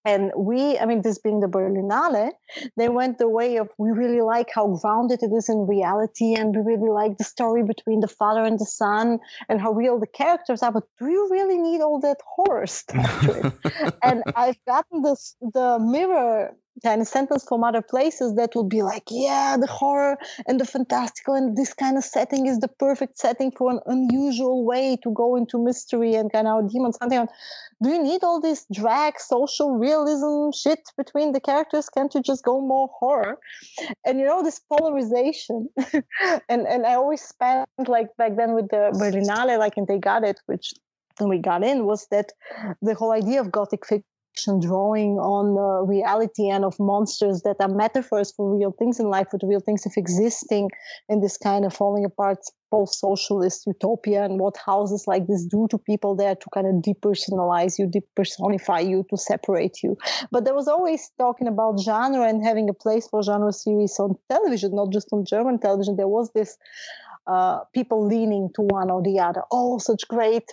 And 0.04 0.32
we, 0.36 0.80
I 0.80 0.86
mean, 0.86 1.04
this 1.04 1.20
being 1.20 1.42
the 1.42 1.48
Berlinale, 1.48 2.32
they 2.76 2.90
went 2.90 3.20
the 3.20 3.30
way 3.30 3.58
of 3.58 3.70
we 3.78 3.92
really 3.92 4.22
like 4.22 4.50
how 4.54 4.68
grounded 4.68 5.22
it 5.22 5.32
is 5.32 5.48
in 5.48 5.68
reality, 5.68 6.34
and 6.34 6.56
we 6.56 6.74
really 6.74 6.90
like 6.90 7.20
the 7.20 7.24
story 7.24 7.62
between 7.64 8.00
the 8.00 8.08
father 8.08 8.44
and 8.44 8.58
the 8.58 8.66
son, 8.66 9.20
and 9.48 9.62
how 9.62 9.72
real 9.74 10.00
the 10.00 10.08
characters 10.08 10.64
are. 10.64 10.72
But 10.72 10.86
do 10.98 11.08
you 11.08 11.30
really 11.30 11.60
need 11.60 11.82
all 11.82 12.00
that 12.00 12.18
horror 12.36 12.66
stuff 12.66 13.54
and 14.04 14.24
I've 14.36 14.58
gotten 14.66 15.04
this 15.04 15.36
the 15.40 15.78
mirror 15.80 16.56
kind 16.84 17.02
of 17.02 17.08
sentence 17.08 17.44
from 17.48 17.64
other 17.64 17.82
places 17.82 18.36
that 18.36 18.56
would 18.56 18.70
be 18.70 18.82
like, 18.82 19.04
yeah, 19.10 19.58
the 19.60 19.68
horror 19.68 20.18
and 20.48 20.60
the 20.60 20.66
fantastical 20.66 21.34
and 21.34 21.56
this 21.58 21.74
kind 21.74 21.98
of 21.98 22.04
setting 22.04 22.48
is 22.48 22.60
the 22.60 22.68
perfect 22.68 23.18
setting 23.18 23.52
for 23.52 23.72
an 23.72 23.80
unusual 23.86 24.66
way 24.66 24.98
to 25.04 25.12
go 25.12 25.36
into 25.36 25.64
mystery 25.64 26.16
and 26.16 26.32
kind 26.32 26.48
of 26.48 26.72
demons 26.72 26.98
on. 27.02 27.10
Do 27.10 27.90
you 27.90 28.02
need 28.02 28.24
all 28.24 28.40
this 28.40 28.66
drag 28.72 29.20
social 29.20 29.76
realism 29.78 30.52
shit 30.56 30.80
between 30.98 31.32
the 31.32 31.40
characters? 31.40 31.90
Can't 31.90 32.14
you 32.14 32.22
just 32.22 32.44
go 32.44 32.62
more 32.62 32.90
horror? 33.00 33.40
And 34.06 34.20
you 34.20 34.26
know 34.26 34.44
this 34.44 34.60
polarization, 34.60 35.70
and 36.50 36.68
and 36.68 36.86
I 36.86 36.94
always 36.94 37.22
spent 37.22 37.68
like 37.88 38.16
back 38.18 38.36
then 38.38 38.54
with 38.54 38.70
the 38.70 38.92
Berlinale, 38.94 39.58
like 39.58 39.78
and 39.78 39.88
they 39.88 39.98
got 39.98 40.24
it, 40.24 40.40
which 40.46 40.74
we 41.20 41.40
got 41.40 41.64
in 41.64 41.86
was 41.86 42.08
that 42.12 42.32
the 42.82 42.96
whole 42.96 43.12
idea 43.12 43.42
of 43.42 43.52
gothic 43.52 43.86
fiction 43.86 44.06
drawing 44.60 45.20
on 45.20 45.58
uh, 45.58 45.86
reality 45.86 46.50
and 46.50 46.66
of 46.66 46.80
monsters 46.80 47.42
that 47.44 47.58
are 47.60 47.68
metaphors 47.68 48.32
for 48.32 48.56
real 48.56 48.72
things 48.72 49.00
in 49.00 49.10
life, 49.10 49.28
with 49.32 49.44
real 49.44 49.60
things 49.60 49.86
of 49.86 49.94
existing 49.98 50.70
in 51.10 51.22
this 51.22 51.38
kind 51.38 51.66
of 51.66 51.74
falling 51.74 52.06
apart 52.06 52.40
post-socialist 52.72 53.68
utopia 53.68 54.24
and 54.24 54.40
what 54.40 54.56
houses 54.66 55.04
like 55.06 55.28
this 55.28 55.46
do 55.46 55.68
to 55.70 55.78
people 55.78 56.16
there 56.16 56.36
to 56.36 56.48
kind 56.54 56.66
of 56.66 56.76
depersonalize 56.76 57.78
you, 57.78 57.86
depersonify 57.86 58.88
you, 58.88 59.06
to 59.10 59.18
separate 59.18 59.84
you. 59.84 59.98
But 60.32 60.46
there 60.46 60.56
was 60.56 60.68
always 60.68 61.12
talking 61.20 61.48
about 61.48 61.80
genre 61.82 62.28
and 62.28 62.44
having 62.44 62.70
a 62.70 62.74
place 62.74 63.08
for 63.08 63.22
genre 63.22 63.52
series 63.52 64.00
on 64.00 64.16
television, 64.30 64.74
not 64.74 64.92
just 64.92 65.10
on 65.12 65.26
German 65.26 65.60
television. 65.60 65.98
There 65.98 66.08
was 66.08 66.32
this 66.34 66.58
uh, 67.28 67.60
people 67.74 68.08
leaning 68.08 68.50
to 68.56 68.62
one 68.62 68.90
or 68.90 69.04
the 69.04 69.20
other. 69.20 69.44
Oh, 69.52 69.78
such 69.78 70.08
great 70.08 70.50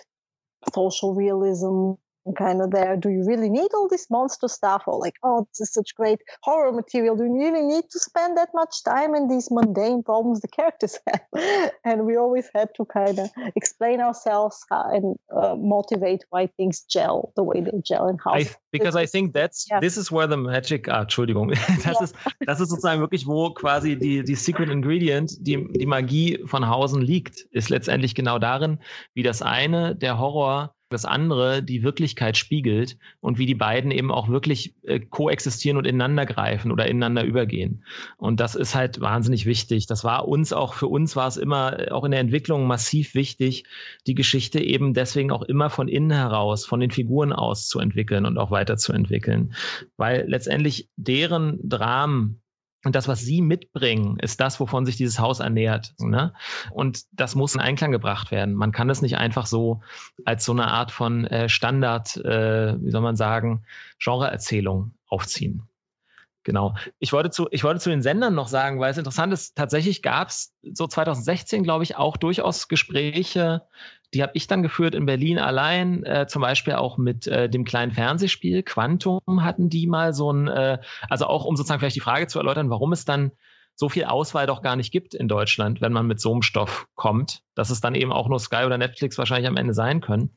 social 0.73 1.15
realism 1.15 1.93
kind 2.37 2.61
of 2.61 2.71
there. 2.71 2.95
Do 2.97 3.09
you 3.09 3.23
really 3.25 3.49
need 3.49 3.69
all 3.73 3.87
this 3.87 4.09
monster 4.09 4.47
stuff? 4.47 4.83
Or 4.87 4.99
like, 4.99 5.15
oh, 5.23 5.47
this 5.51 5.67
is 5.69 5.73
such 5.73 5.95
great 5.95 6.19
horror 6.43 6.71
material. 6.71 7.15
Do 7.15 7.23
you 7.25 7.33
really 7.33 7.61
need 7.65 7.85
to 7.91 7.99
spend 7.99 8.37
that 8.37 8.49
much 8.53 8.83
time 8.83 9.15
in 9.15 9.27
these 9.27 9.49
mundane 9.51 10.03
problems 10.03 10.41
the 10.41 10.47
characters 10.47 10.97
have? 11.07 11.71
and 11.83 12.05
we 12.05 12.15
always 12.17 12.49
had 12.53 12.69
to 12.75 12.85
kind 12.85 13.19
of 13.19 13.29
explain 13.55 14.01
ourselves 14.01 14.63
uh, 14.71 14.83
and 14.93 15.15
uh, 15.35 15.55
motivate 15.55 16.23
why 16.29 16.47
things 16.57 16.81
gel 16.81 17.31
the 17.35 17.43
way 17.43 17.61
they 17.61 17.79
gel 17.83 18.07
and 18.07 18.19
how. 18.23 18.33
I, 18.33 18.47
because 18.71 18.95
I 18.95 19.05
think 19.05 19.33
that's 19.33 19.67
Ja. 19.69 19.79
this 19.79 19.97
is 19.97 20.11
where 20.11 20.27
the 20.27 20.37
magic. 20.37 20.87
Ah, 20.89 21.01
Entschuldigung, 21.01 21.49
das 21.83 21.83
Ja. 21.85 22.03
ist 22.03 22.15
das 22.45 22.59
ist 22.59 22.69
sozusagen 22.69 23.01
wirklich 23.01 23.27
wo 23.27 23.51
quasi 23.53 23.97
die 23.97 24.23
die 24.23 24.35
Secret 24.35 24.69
Ingredient, 24.69 25.35
die 25.39 25.67
die 25.73 25.85
Magie 25.85 26.39
von 26.45 26.67
Hausen 26.69 27.01
liegt, 27.01 27.47
ist 27.51 27.69
letztendlich 27.69 28.15
genau 28.15 28.39
darin, 28.39 28.79
wie 29.13 29.23
das 29.23 29.41
eine 29.41 29.95
der 29.95 30.19
Horror 30.19 30.75
das 30.89 31.05
andere 31.05 31.61
die 31.63 31.83
Wirklichkeit 31.83 32.35
spiegelt 32.35 32.97
und 33.21 33.37
wie 33.37 33.45
die 33.45 33.55
beiden 33.55 33.91
eben 33.91 34.11
auch 34.11 34.27
wirklich 34.27 34.73
äh, 34.83 34.99
koexistieren 34.99 35.77
und 35.77 35.85
ineinander 35.85 36.25
greifen 36.25 36.71
oder 36.71 36.87
ineinander 36.87 37.23
übergehen. 37.23 37.83
Und 38.17 38.39
das 38.39 38.55
ist 38.55 38.75
halt 38.75 38.99
wahnsinnig 38.99 39.45
wichtig. 39.45 39.85
Das 39.85 40.03
war 40.03 40.27
uns 40.27 40.51
auch, 40.51 40.73
für 40.73 40.87
uns 40.87 41.15
war 41.15 41.27
es 41.27 41.37
immer, 41.37 41.79
äh, 41.79 41.91
auch 41.91 42.03
in 42.03 42.11
der 42.11 42.19
Entwicklung 42.19 42.67
massiv 42.67 43.13
wichtig, 43.13 43.65
die 44.07 44.15
Geschichte 44.15 44.59
eben 44.59 44.93
deswegen 44.93 45.31
auch 45.31 45.43
immer 45.43 45.69
von 45.69 45.87
innen 45.87 46.11
heraus, 46.11 46.65
von 46.65 46.79
den 46.79 46.91
Figuren 46.91 47.31
aus 47.31 47.67
zu 47.67 47.79
entwickeln 47.79 48.25
und 48.25 48.37
auch 48.37 48.51
weiterzuentwickeln. 48.51 49.53
Weil 49.95 50.25
letztendlich 50.27 50.89
deren 50.95 51.59
Dramen 51.63 52.41
und 52.85 52.95
das, 52.95 53.07
was 53.07 53.19
sie 53.19 53.41
mitbringen, 53.41 54.17
ist 54.19 54.39
das, 54.39 54.59
wovon 54.59 54.85
sich 54.85 54.95
dieses 54.95 55.19
Haus 55.19 55.39
ernährt. 55.39 55.93
Ne? 55.99 56.33
Und 56.71 57.05
das 57.11 57.35
muss 57.35 57.55
in 57.55 57.61
Einklang 57.61 57.91
gebracht 57.91 58.31
werden. 58.31 58.55
Man 58.55 58.71
kann 58.71 58.87
das 58.87 59.01
nicht 59.01 59.17
einfach 59.17 59.45
so 59.45 59.81
als 60.23 60.45
so 60.45 60.53
eine 60.53 60.67
Art 60.67 60.91
von 60.91 61.25
äh, 61.25 61.49
Standard, 61.49 62.15
äh, 62.17 62.81
wie 62.81 62.91
soll 62.91 63.01
man 63.01 63.17
sagen, 63.17 63.63
Genreerzählung 64.01 64.93
aufziehen. 65.07 65.63
Genau. 66.43 66.75
Ich 66.99 67.11
wollte 67.11 67.31
zu, 67.31 67.47
ich 67.51 67.65
wollte 67.65 67.81
zu 67.81 67.89
den 67.89 68.01
Sendern 68.01 68.33
noch 68.33 68.47
sagen, 68.47 68.79
weil 68.79 68.91
es 68.91 68.97
interessant 68.97 69.33
ist, 69.33 69.55
tatsächlich 69.57 70.01
gab 70.01 70.29
es 70.29 70.53
so 70.73 70.87
2016, 70.87 71.63
glaube 71.63 71.83
ich, 71.83 71.97
auch 71.97 72.15
durchaus 72.15 72.69
Gespräche, 72.69 73.63
die 74.13 74.23
habe 74.23 74.31
ich 74.35 74.47
dann 74.47 74.63
geführt 74.63 74.95
in 74.95 75.05
Berlin 75.05 75.39
allein, 75.39 76.03
äh, 76.03 76.27
zum 76.27 76.41
Beispiel 76.41 76.73
auch 76.73 76.97
mit 76.97 77.27
äh, 77.27 77.49
dem 77.49 77.63
kleinen 77.63 77.91
Fernsehspiel 77.91 78.63
Quantum 78.63 79.43
hatten 79.43 79.69
die 79.69 79.87
mal 79.87 80.13
so 80.13 80.31
ein, 80.31 80.47
äh, 80.47 80.79
also 81.09 81.27
auch 81.27 81.45
um 81.45 81.55
sozusagen 81.55 81.79
vielleicht 81.79 81.95
die 81.95 82.01
Frage 82.01 82.27
zu 82.27 82.39
erläutern, 82.39 82.69
warum 82.69 82.91
es 82.91 83.05
dann 83.05 83.31
so 83.79 83.87
viel 83.87 84.03
Auswahl 84.03 84.45
doch 84.45 84.61
gar 84.61 84.75
nicht 84.75 84.91
gibt 84.91 85.13
in 85.13 85.29
Deutschland, 85.29 85.79
wenn 85.79 85.93
man 85.93 86.05
mit 86.05 86.19
so 86.19 86.33
einem 86.33 86.41
Stoff 86.41 86.87
kommt, 86.95 87.43
dass 87.55 87.69
es 87.69 87.79
dann 87.79 87.95
eben 87.95 88.11
auch 88.11 88.27
nur 88.27 88.39
Sky 88.39 88.65
oder 88.65 88.77
Netflix 88.77 89.17
wahrscheinlich 89.17 89.47
am 89.47 89.55
Ende 89.55 89.73
sein 89.73 90.01
können, 90.01 90.35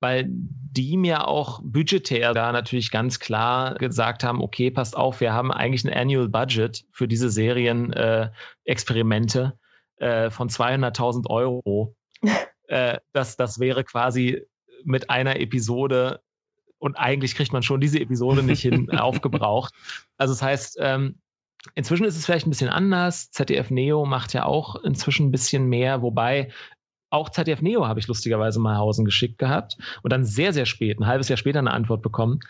weil 0.00 0.26
die 0.28 0.96
mir 0.96 1.28
auch 1.28 1.60
budgetär 1.62 2.34
da 2.34 2.50
natürlich 2.50 2.90
ganz 2.90 3.20
klar 3.20 3.74
gesagt 3.74 4.24
haben, 4.24 4.42
okay, 4.42 4.72
passt 4.72 4.96
auf, 4.96 5.20
wir 5.20 5.32
haben 5.32 5.52
eigentlich 5.52 5.84
ein 5.84 5.96
Annual 5.96 6.28
Budget 6.28 6.84
für 6.90 7.06
diese 7.06 7.30
Serienexperimente 7.30 8.32
äh, 8.34 8.70
Experimente, 8.70 9.58
äh, 9.98 10.30
von 10.30 10.48
200.000 10.48 11.30
Euro. 11.30 11.94
äh, 12.70 12.98
das, 13.12 13.36
das 13.36 13.58
wäre 13.58 13.84
quasi 13.84 14.42
mit 14.84 15.10
einer 15.10 15.40
Episode 15.40 16.20
und 16.78 16.96
eigentlich 16.96 17.34
kriegt 17.34 17.52
man 17.52 17.62
schon 17.62 17.80
diese 17.80 18.00
Episode 18.00 18.42
nicht 18.42 18.62
hin 18.62 18.90
aufgebraucht. 18.98 19.74
Also 20.16 20.32
das 20.32 20.42
heißt, 20.42 20.78
ähm, 20.80 21.16
inzwischen 21.74 22.04
ist 22.04 22.16
es 22.16 22.24
vielleicht 22.24 22.46
ein 22.46 22.50
bisschen 22.50 22.70
anders. 22.70 23.30
ZDF 23.32 23.70
Neo 23.70 24.06
macht 24.06 24.32
ja 24.32 24.46
auch 24.46 24.76
inzwischen 24.82 25.26
ein 25.26 25.32
bisschen 25.32 25.66
mehr, 25.66 26.00
wobei 26.00 26.50
auch 27.10 27.28
ZDF 27.28 27.60
Neo 27.60 27.86
habe 27.86 27.98
ich 27.98 28.06
lustigerweise 28.06 28.60
mal 28.60 28.76
Hausen 28.76 29.04
geschickt 29.04 29.38
gehabt 29.38 29.76
und 30.02 30.12
dann 30.12 30.24
sehr, 30.24 30.52
sehr 30.52 30.64
spät, 30.64 31.00
ein 31.00 31.06
halbes 31.06 31.28
Jahr 31.28 31.36
später 31.36 31.58
eine 31.58 31.72
Antwort 31.72 32.02
bekommen, 32.02 32.40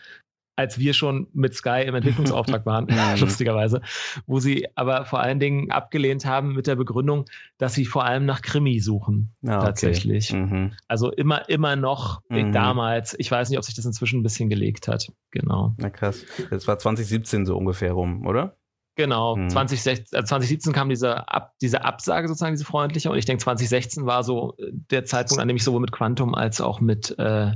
als 0.61 0.77
wir 0.77 0.93
schon 0.93 1.27
mit 1.33 1.55
Sky 1.55 1.83
im 1.87 1.95
Entwicklungsauftrag 1.95 2.67
waren, 2.67 2.87
lustigerweise, 3.19 3.81
wo 4.27 4.39
sie 4.39 4.67
aber 4.75 5.05
vor 5.05 5.19
allen 5.19 5.39
Dingen 5.39 5.71
abgelehnt 5.71 6.25
haben 6.25 6.53
mit 6.53 6.67
der 6.67 6.75
Begründung, 6.75 7.25
dass 7.57 7.73
sie 7.73 7.85
vor 7.85 8.05
allem 8.05 8.27
nach 8.27 8.43
Krimi 8.43 8.79
suchen, 8.79 9.33
ah, 9.47 9.57
okay. 9.57 9.65
tatsächlich. 9.65 10.31
Mhm. 10.31 10.73
Also 10.87 11.11
immer, 11.11 11.49
immer 11.49 11.75
noch 11.75 12.21
mhm. 12.29 12.51
damals. 12.51 13.15
Ich 13.17 13.31
weiß 13.31 13.49
nicht, 13.49 13.57
ob 13.57 13.65
sich 13.65 13.73
das 13.73 13.85
inzwischen 13.85 14.19
ein 14.19 14.23
bisschen 14.23 14.49
gelegt 14.49 14.87
hat. 14.87 15.11
Genau. 15.31 15.73
Na 15.77 15.89
krass. 15.89 16.23
Das 16.51 16.67
war 16.67 16.77
2017 16.77 17.47
so 17.47 17.57
ungefähr 17.57 17.93
rum, 17.93 18.27
oder? 18.27 18.55
Genau, 18.95 19.35
hm. 19.35 19.49
2016, 19.49 20.19
äh, 20.19 20.23
2017 20.23 20.73
kam 20.73 20.89
diese, 20.89 21.27
Ab, 21.27 21.53
diese 21.61 21.83
Absage 21.83 22.27
sozusagen, 22.27 22.53
diese 22.53 22.65
freundliche. 22.65 23.09
Und 23.09 23.17
ich 23.17 23.25
denke, 23.25 23.41
2016 23.41 24.05
war 24.05 24.23
so 24.23 24.53
äh, 24.57 24.69
der 24.71 25.05
Zeitpunkt, 25.05 25.41
an 25.41 25.47
dem 25.47 25.57
ich 25.57 25.63
sowohl 25.63 25.79
mit 25.79 25.91
Quantum 25.91 26.35
als 26.35 26.61
auch 26.61 26.81
mit, 26.81 27.17
äh, 27.17 27.51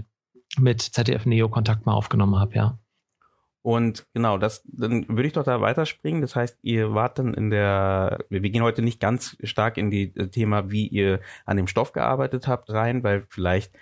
mit 0.58 0.82
ZDF 0.82 1.26
Neo 1.26 1.50
Kontakt 1.50 1.86
mal 1.86 1.94
aufgenommen 1.94 2.40
habe, 2.40 2.56
ja. 2.56 2.80
Und 3.66 4.06
genau, 4.14 4.38
das, 4.38 4.62
dann 4.68 5.10
würde 5.10 5.26
ich 5.26 5.34
doch 5.34 5.44
da 5.44 5.60
weiterspringen. 5.60 6.22
Das 6.22 6.36
heißt, 6.36 6.60
ihr 6.62 6.94
wart 6.94 7.18
dann 7.18 7.34
in 7.34 7.50
der, 7.50 8.20
wir 8.30 8.40
gehen 8.42 8.62
heute 8.62 8.84
nicht 8.84 9.00
ganz 9.00 9.38
stark 9.42 9.78
in 9.80 9.90
die 9.90 10.16
äh, 10.16 10.28
Thema, 10.28 10.70
wie 10.70 10.88
ihr 10.88 11.20
an 11.48 11.58
dem 11.58 11.66
Stoff 11.66 11.92
gearbeitet 11.92 12.48
habt, 12.48 12.70
rein, 12.70 13.04
weil 13.04 13.26
vielleicht 13.28 13.74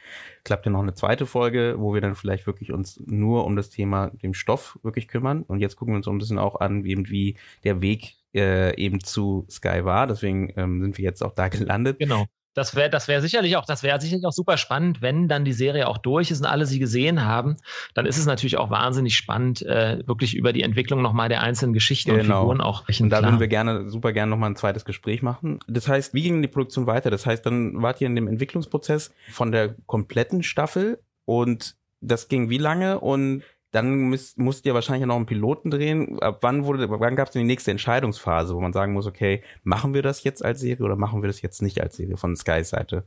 klappt 0.45 0.65
ja 0.65 0.71
noch 0.71 0.83
eine 0.83 0.93
zweite 0.93 1.25
Folge, 1.25 1.75
wo 1.79 1.93
wir 1.93 1.99
dann 1.99 2.15
vielleicht 2.15 2.47
wirklich 2.47 2.71
uns 2.71 2.97
nur 3.05 3.43
um 3.43 3.57
das 3.57 3.71
Thema 3.71 4.11
dem 4.11 4.33
Stoff 4.33 4.79
wirklich 4.83 5.09
kümmern. 5.09 5.43
Und 5.43 5.59
jetzt 5.59 5.75
gucken 5.75 5.93
wir 5.93 5.97
uns 5.97 6.05
so 6.05 6.11
ein 6.13 6.17
bisschen 6.17 6.39
auch 6.39 6.61
an, 6.61 6.85
eben 6.85 7.09
wie 7.09 7.35
der 7.65 7.81
Weg 7.81 8.15
äh, 8.33 8.73
eben 8.81 9.01
zu 9.01 9.45
Sky 9.49 9.83
war. 9.83 10.07
Deswegen 10.07 10.53
ähm, 10.55 10.81
sind 10.81 10.97
wir 10.97 11.03
jetzt 11.03 11.21
auch 11.21 11.33
da 11.33 11.49
gelandet. 11.49 11.99
Genau 11.99 12.27
das 12.53 12.75
wäre 12.75 12.89
das 12.89 13.07
wäre 13.07 13.21
sicherlich 13.21 13.57
auch, 13.57 13.65
das 13.65 13.83
wäre 13.83 13.99
sicherlich 13.99 14.25
auch 14.25 14.31
super 14.31 14.57
spannend, 14.57 15.01
wenn 15.01 15.27
dann 15.27 15.45
die 15.45 15.53
Serie 15.53 15.87
auch 15.87 15.97
durch 15.97 16.31
ist 16.31 16.41
und 16.41 16.45
alle 16.45 16.65
sie 16.65 16.79
gesehen 16.79 17.25
haben, 17.25 17.57
dann 17.93 18.05
ist 18.05 18.17
es 18.17 18.25
natürlich 18.25 18.57
auch 18.57 18.69
wahnsinnig 18.69 19.15
spannend, 19.15 19.61
äh, 19.63 19.99
wirklich 20.05 20.35
über 20.35 20.53
die 20.53 20.63
Entwicklung 20.63 21.01
nochmal 21.01 21.29
der 21.29 21.41
einzelnen 21.41 21.73
Geschichten 21.73 22.11
genau. 22.11 22.41
und 22.41 22.41
Figuren 22.41 22.61
auch 22.61 22.81
sprechen. 22.81 23.03
Und 23.03 23.09
da 23.09 23.23
würden 23.23 23.39
wir 23.39 23.47
gerne, 23.47 23.89
super 23.89 24.13
gerne 24.13 24.29
nochmal 24.29 24.51
ein 24.51 24.55
zweites 24.55 24.85
Gespräch 24.85 25.21
machen. 25.21 25.59
Das 25.67 25.87
heißt, 25.87 26.13
wie 26.13 26.23
ging 26.23 26.41
die 26.41 26.47
Produktion 26.47 26.87
weiter? 26.87 27.09
Das 27.09 27.25
heißt, 27.25 27.45
dann 27.45 27.81
wart 27.81 28.01
ihr 28.01 28.07
in 28.07 28.15
dem 28.15 28.27
Entwicklungsprozess 28.27 29.11
von 29.31 29.51
der 29.51 29.75
kompletten 29.85 30.43
Staffel 30.43 30.99
und 31.25 31.75
das 32.01 32.27
ging 32.27 32.49
wie 32.49 32.57
lange 32.57 32.99
und 32.99 33.43
dann 33.73 33.95
müsst, 33.95 34.37
musst 34.37 34.65
ihr 34.65 34.75
wahrscheinlich 34.75 35.07
noch 35.07 35.15
einen 35.15 35.25
Piloten 35.25 35.71
drehen. 35.71 36.19
Ab 36.21 36.39
wann 36.41 36.63
wurde, 36.63 36.87
wann 36.89 37.15
gab 37.15 37.27
es 37.27 37.33
denn 37.33 37.41
die 37.41 37.47
nächste 37.47 37.71
Entscheidungsphase, 37.71 38.55
wo 38.55 38.61
man 38.61 38.71
sagen 38.71 38.93
muss, 38.93 39.07
okay, 39.07 39.43
machen 39.63 39.95
wir 39.95 40.03
das 40.03 40.23
jetzt 40.23 40.45
als 40.45 40.59
Serie 40.59 40.85
oder 40.85 40.95
machen 40.95 41.23
wir 41.23 41.27
das 41.27 41.41
jetzt 41.41 41.61
nicht 41.61 41.81
als 41.81 41.97
Serie 41.97 42.17
von 42.17 42.35
Sky 42.35 42.63
Seite? 42.63 43.03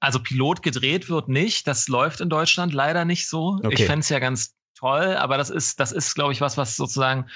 Also 0.00 0.18
Pilot 0.20 0.62
gedreht 0.62 1.08
wird 1.08 1.28
nicht. 1.28 1.66
Das 1.68 1.86
läuft 1.86 2.20
in 2.20 2.28
Deutschland 2.28 2.72
leider 2.72 3.04
nicht 3.04 3.28
so. 3.28 3.60
Okay. 3.62 3.74
Ich 3.74 3.84
fände 3.84 4.00
es 4.00 4.08
ja 4.08 4.18
ganz 4.18 4.56
toll, 4.74 5.14
aber 5.16 5.36
das 5.36 5.48
ist, 5.48 5.78
das 5.78 5.92
ist, 5.92 6.14
glaube 6.14 6.32
ich, 6.32 6.40
was, 6.40 6.56
was 6.56 6.74
sozusagen 6.74 7.26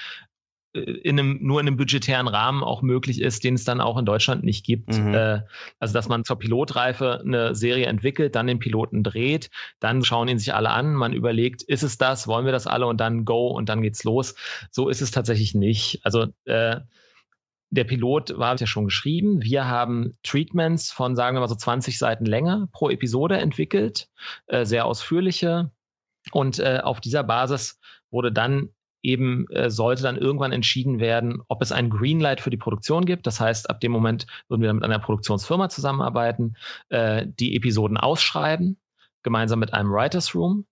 in 0.75 1.17
einem, 1.19 1.39
nur 1.41 1.61
in 1.61 1.67
einem 1.67 1.77
budgetären 1.77 2.27
Rahmen 2.27 2.63
auch 2.63 2.81
möglich 2.81 3.21
ist, 3.21 3.43
den 3.43 3.55
es 3.55 3.63
dann 3.63 3.79
auch 3.79 3.97
in 3.97 4.05
Deutschland 4.05 4.43
nicht 4.43 4.65
gibt. 4.65 4.97
Mhm. 4.97 5.13
Äh, 5.13 5.41
also, 5.79 5.93
dass 5.93 6.09
man 6.09 6.25
zur 6.25 6.37
Pilotreife 6.37 7.21
eine 7.23 7.55
Serie 7.55 7.85
entwickelt, 7.85 8.35
dann 8.35 8.47
den 8.47 8.59
Piloten 8.59 9.03
dreht, 9.03 9.49
dann 9.79 10.03
schauen 10.03 10.27
ihn 10.27 10.37
sich 10.37 10.53
alle 10.53 10.71
an, 10.71 10.93
man 10.93 11.13
überlegt, 11.13 11.63
ist 11.63 11.83
es 11.83 11.97
das, 11.97 12.27
wollen 12.27 12.45
wir 12.45 12.51
das 12.51 12.67
alle 12.67 12.87
und 12.87 12.99
dann 12.99 13.23
go 13.23 13.47
und 13.47 13.69
dann 13.69 13.81
geht's 13.81 14.03
los. 14.03 14.35
So 14.69 14.89
ist 14.89 15.01
es 15.01 15.11
tatsächlich 15.11 15.55
nicht. 15.55 16.01
Also, 16.03 16.27
äh, 16.43 16.81
der 17.69 17.83
Pilot 17.83 18.37
war 18.37 18.55
ja 18.55 18.67
schon 18.67 18.85
geschrieben. 18.85 19.41
Wir 19.41 19.67
haben 19.67 20.17
Treatments 20.23 20.91
von, 20.91 21.15
sagen 21.15 21.35
wir 21.35 21.41
mal 21.41 21.49
so 21.49 21.55
20 21.55 21.97
Seiten 21.97 22.25
länger 22.25 22.67
pro 22.71 22.89
Episode 22.89 23.37
entwickelt, 23.37 24.09
äh, 24.47 24.65
sehr 24.65 24.85
ausführliche. 24.85 25.71
Und 26.31 26.59
äh, 26.59 26.79
auf 26.83 27.01
dieser 27.01 27.23
Basis 27.23 27.79
wurde 28.11 28.31
dann 28.31 28.69
eben 29.05 29.47
äh, 29.49 29.69
sollte 29.69 30.03
dann 30.03 30.17
irgendwann 30.17 30.51
entschieden 30.51 30.99
werden, 30.99 31.41
ob 31.47 31.61
es 31.61 31.71
ein 31.71 31.89
Greenlight 31.89 32.41
für 32.41 32.49
die 32.49 32.57
Produktion 32.57 33.05
gibt. 33.05 33.27
Das 33.27 33.39
heißt, 33.39 33.69
ab 33.69 33.79
dem 33.79 33.91
Moment 33.91 34.25
würden 34.47 34.61
wir 34.61 34.67
dann 34.67 34.77
mit 34.77 34.85
einer 34.85 34.99
Produktionsfirma 34.99 35.69
zusammenarbeiten, 35.69 36.55
äh, 36.89 37.25
die 37.27 37.55
Episoden 37.55 37.97
ausschreiben, 37.97 38.77
gemeinsam 39.23 39.59
mit 39.59 39.73
einem 39.73 39.91
Writers 39.91 40.35
Room 40.35 40.65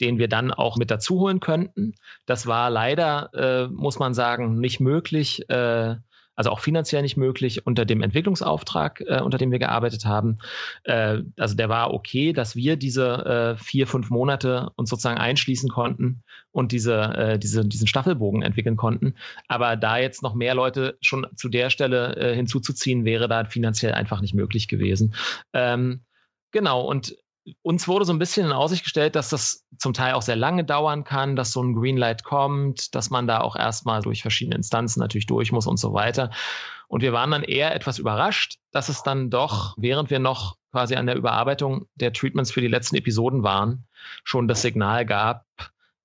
den 0.00 0.18
wir 0.18 0.28
dann 0.28 0.50
auch 0.50 0.76
mit 0.78 0.90
dazu 0.90 1.20
holen 1.20 1.40
könnten. 1.40 1.94
Das 2.24 2.46
war 2.46 2.70
leider, 2.70 3.30
äh, 3.34 3.68
muss 3.68 3.98
man 3.98 4.14
sagen, 4.14 4.58
nicht 4.58 4.80
möglich, 4.80 5.48
äh, 5.50 5.96
also 6.40 6.48
auch 6.48 6.60
finanziell 6.60 7.02
nicht 7.02 7.18
möglich 7.18 7.66
unter 7.66 7.84
dem 7.84 8.00
Entwicklungsauftrag, 8.00 9.02
äh, 9.02 9.20
unter 9.20 9.36
dem 9.36 9.50
wir 9.50 9.58
gearbeitet 9.58 10.06
haben. 10.06 10.38
Äh, 10.84 11.18
also 11.36 11.54
der 11.54 11.68
war 11.68 11.92
okay, 11.92 12.32
dass 12.32 12.56
wir 12.56 12.76
diese 12.76 13.56
äh, 13.58 13.62
vier, 13.62 13.86
fünf 13.86 14.08
Monate 14.08 14.70
uns 14.76 14.88
sozusagen 14.88 15.18
einschließen 15.18 15.68
konnten 15.68 16.22
und 16.50 16.72
diese, 16.72 16.96
äh, 16.96 17.38
diese, 17.38 17.66
diesen 17.66 17.86
Staffelbogen 17.86 18.40
entwickeln 18.40 18.78
konnten. 18.78 19.16
Aber 19.48 19.76
da 19.76 19.98
jetzt 19.98 20.22
noch 20.22 20.34
mehr 20.34 20.54
Leute 20.54 20.96
schon 21.02 21.26
zu 21.36 21.50
der 21.50 21.68
Stelle 21.68 22.16
äh, 22.16 22.34
hinzuzuziehen, 22.34 23.04
wäre 23.04 23.28
da 23.28 23.44
finanziell 23.44 23.92
einfach 23.92 24.22
nicht 24.22 24.32
möglich 24.32 24.66
gewesen. 24.66 25.14
Ähm, 25.52 26.04
genau, 26.52 26.80
und 26.80 27.18
uns 27.62 27.88
wurde 27.88 28.04
so 28.04 28.12
ein 28.12 28.18
bisschen 28.18 28.46
in 28.46 28.52
Aussicht 28.52 28.84
gestellt, 28.84 29.16
dass 29.16 29.30
das 29.30 29.66
zum 29.78 29.92
Teil 29.92 30.14
auch 30.14 30.22
sehr 30.22 30.36
lange 30.36 30.64
dauern 30.64 31.04
kann, 31.04 31.36
dass 31.36 31.52
so 31.52 31.62
ein 31.62 31.74
Greenlight 31.74 32.22
kommt, 32.22 32.94
dass 32.94 33.10
man 33.10 33.26
da 33.26 33.40
auch 33.40 33.56
erstmal 33.56 34.02
durch 34.02 34.22
verschiedene 34.22 34.56
Instanzen 34.56 35.00
natürlich 35.00 35.26
durch 35.26 35.52
muss 35.52 35.66
und 35.66 35.78
so 35.78 35.92
weiter. 35.92 36.30
Und 36.88 37.02
wir 37.02 37.12
waren 37.12 37.30
dann 37.30 37.42
eher 37.42 37.74
etwas 37.74 37.98
überrascht, 37.98 38.58
dass 38.72 38.88
es 38.88 39.02
dann 39.02 39.30
doch, 39.30 39.74
während 39.78 40.10
wir 40.10 40.18
noch 40.18 40.56
quasi 40.70 40.96
an 40.96 41.06
der 41.06 41.16
Überarbeitung 41.16 41.86
der 41.94 42.12
Treatments 42.12 42.52
für 42.52 42.60
die 42.60 42.68
letzten 42.68 42.96
Episoden 42.96 43.42
waren, 43.42 43.86
schon 44.24 44.48
das 44.48 44.62
Signal 44.62 45.06
gab, 45.06 45.44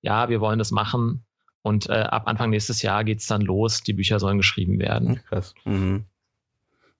ja, 0.00 0.28
wir 0.28 0.40
wollen 0.40 0.58
das 0.58 0.70
machen. 0.70 1.24
Und 1.62 1.88
äh, 1.88 1.94
ab 1.94 2.28
Anfang 2.28 2.50
nächstes 2.50 2.82
Jahr 2.82 3.02
geht 3.02 3.18
es 3.18 3.26
dann 3.26 3.40
los, 3.40 3.82
die 3.82 3.92
Bücher 3.92 4.20
sollen 4.20 4.36
geschrieben 4.36 4.78
werden. 4.78 5.20
Krass. 5.28 5.54
Mhm. 5.64 6.04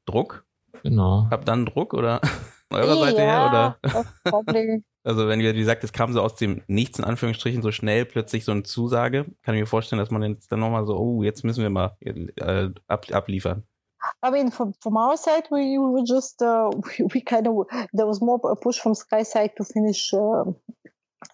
Druck? 0.05 0.45
Genau. 0.83 1.29
Hab 1.31 1.45
dann 1.45 1.67
Druck 1.67 1.95
oder? 1.95 2.21
Eurer 2.71 2.97
Seite 2.97 3.21
her? 3.21 3.47
Oder? 3.49 3.79
also 5.05 5.29
wenn 5.29 5.41
ihr, 5.41 5.55
wie 5.55 5.59
gesagt, 5.59 5.85
es 5.85 5.93
kam 5.93 6.13
so 6.13 6.23
aus 6.23 6.35
dem 6.35 6.63
Nichts 6.67 6.99
in 6.99 7.05
Anführungsstrichen 7.05 7.63
so 7.63 7.73
schnell 7.73 8.05
plötzlich 8.05 8.45
so 8.45 8.53
eine 8.53 8.63
Zusage, 8.63 9.27
kann 9.43 9.55
ich 9.55 9.61
mir 9.61 9.67
vorstellen, 9.67 10.01
dass 10.01 10.11
man 10.11 10.23
jetzt 10.23 10.51
dann 10.51 10.61
nochmal 10.61 10.87
so, 10.87 10.97
oh, 10.97 11.23
jetzt 11.23 11.45
müssen 11.45 11.63
wir 11.63 11.71
mal 11.71 11.97
äh, 12.01 12.69
ab, 12.89 13.07
abliefern. 13.13 13.65
I 14.25 14.31
mean, 14.31 14.53
from, 14.53 14.73
from 14.81 14.97
our 14.97 15.17
side, 15.17 15.49
we, 15.51 15.79
we 15.79 15.93
were 15.93 16.05
just, 16.05 16.41
uh, 16.43 16.71
we, 16.99 17.07
we 17.13 17.21
kind 17.21 17.49
of, 17.49 17.67
there 17.93 18.07
was 18.07 18.21
more 18.21 18.39
a 18.51 18.55
push 18.55 18.79
from 18.79 18.95
Sky 18.95 19.25
side 19.25 19.57
to 19.57 19.65
finish 19.65 20.13
uh, 20.13 20.45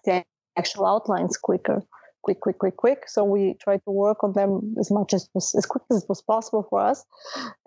the 0.05 0.23
actual 0.57 0.85
outlines 0.85 1.37
quicker. 1.37 1.83
quick, 2.23 2.39
quick, 2.39 2.57
quick, 2.57 2.77
quick. 2.77 3.07
So 3.07 3.23
we 3.23 3.55
tried 3.61 3.81
to 3.85 3.91
work 3.91 4.23
on 4.23 4.33
them 4.33 4.75
as 4.79 4.89
much 4.89 5.13
as 5.13 5.29
was 5.33 5.53
as 5.55 5.65
quick 5.65 5.83
as 5.91 6.05
was 6.09 6.21
possible 6.21 6.65
for 6.69 6.79
us. 6.79 7.05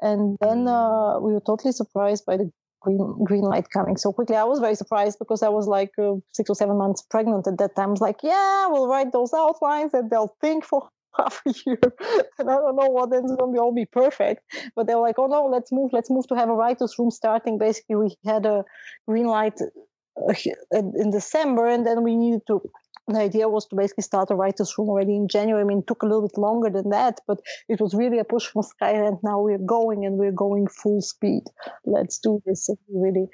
And 0.00 0.36
then 0.40 0.66
uh, 0.66 1.20
we 1.20 1.32
were 1.32 1.42
totally 1.46 1.72
surprised 1.72 2.26
by 2.26 2.38
the 2.38 2.50
green 2.86 3.24
green 3.24 3.46
light 3.52 3.66
coming 3.70 3.96
so 3.96 4.12
quickly. 4.12 4.36
I 4.36 4.44
was 4.44 4.60
very 4.60 4.74
surprised 4.74 5.18
because 5.18 5.42
I 5.42 5.48
was 5.48 5.66
like 5.66 5.92
uh, 5.98 6.14
six 6.32 6.50
or 6.50 6.56
seven 6.56 6.76
months 6.78 7.02
pregnant 7.02 7.46
at 7.46 7.58
that 7.58 7.76
time. 7.76 7.88
I 7.88 7.96
was 7.98 8.00
like, 8.00 8.20
yeah, 8.22 8.66
we'll 8.68 8.88
write 8.88 9.12
those 9.12 9.32
outlines 9.34 9.92
and 9.94 10.10
they'll 10.10 10.34
think 10.40 10.64
for 10.64 10.88
half 11.18 11.40
a 11.46 11.52
year, 11.66 11.80
and 12.38 12.50
I 12.50 12.56
don't 12.56 12.76
know 12.76 12.90
what 12.96 13.12
it's 13.12 13.32
going 13.38 13.50
to 13.50 13.54
be 13.54 13.58
all 13.58 13.74
be 13.74 13.86
perfect. 13.86 14.42
But 14.74 14.86
they're 14.86 15.04
like, 15.08 15.18
oh 15.18 15.26
no, 15.26 15.46
let's 15.46 15.72
move, 15.72 15.90
let's 15.92 16.10
move 16.10 16.26
to 16.28 16.36
have 16.36 16.48
a 16.48 16.54
writers' 16.54 16.96
room 16.98 17.10
starting. 17.10 17.58
Basically, 17.58 17.96
we 17.96 18.16
had 18.24 18.44
a 18.46 18.64
green 19.08 19.26
light 19.26 19.58
uh, 19.60 20.34
in 20.72 21.10
December, 21.10 21.66
and 21.66 21.86
then 21.86 22.02
we 22.02 22.16
needed 22.16 22.42
to 22.48 22.60
the 23.06 23.20
idea 23.20 23.48
was 23.48 23.66
to 23.66 23.76
basically 23.76 24.02
start 24.02 24.30
a 24.30 24.34
writer's 24.34 24.76
room 24.76 24.88
already 24.88 25.14
in 25.14 25.28
January. 25.28 25.62
I 25.62 25.64
mean, 25.64 25.78
it 25.78 25.86
took 25.86 26.02
a 26.02 26.06
little 26.06 26.22
bit 26.22 26.36
longer 26.36 26.70
than 26.70 26.90
that, 26.90 27.20
but 27.26 27.40
it 27.68 27.80
was 27.80 27.94
really 27.94 28.18
a 28.18 28.24
push 28.24 28.46
from 28.46 28.62
Sky, 28.62 28.92
and 28.92 29.18
now 29.22 29.40
we're 29.40 29.58
going 29.58 30.04
and 30.04 30.18
we're 30.18 30.32
going 30.32 30.68
full 30.68 31.00
speed. 31.00 31.44
Let's 31.84 32.18
do 32.18 32.42
this. 32.44 32.68
And 32.68 32.78
really, 32.90 33.28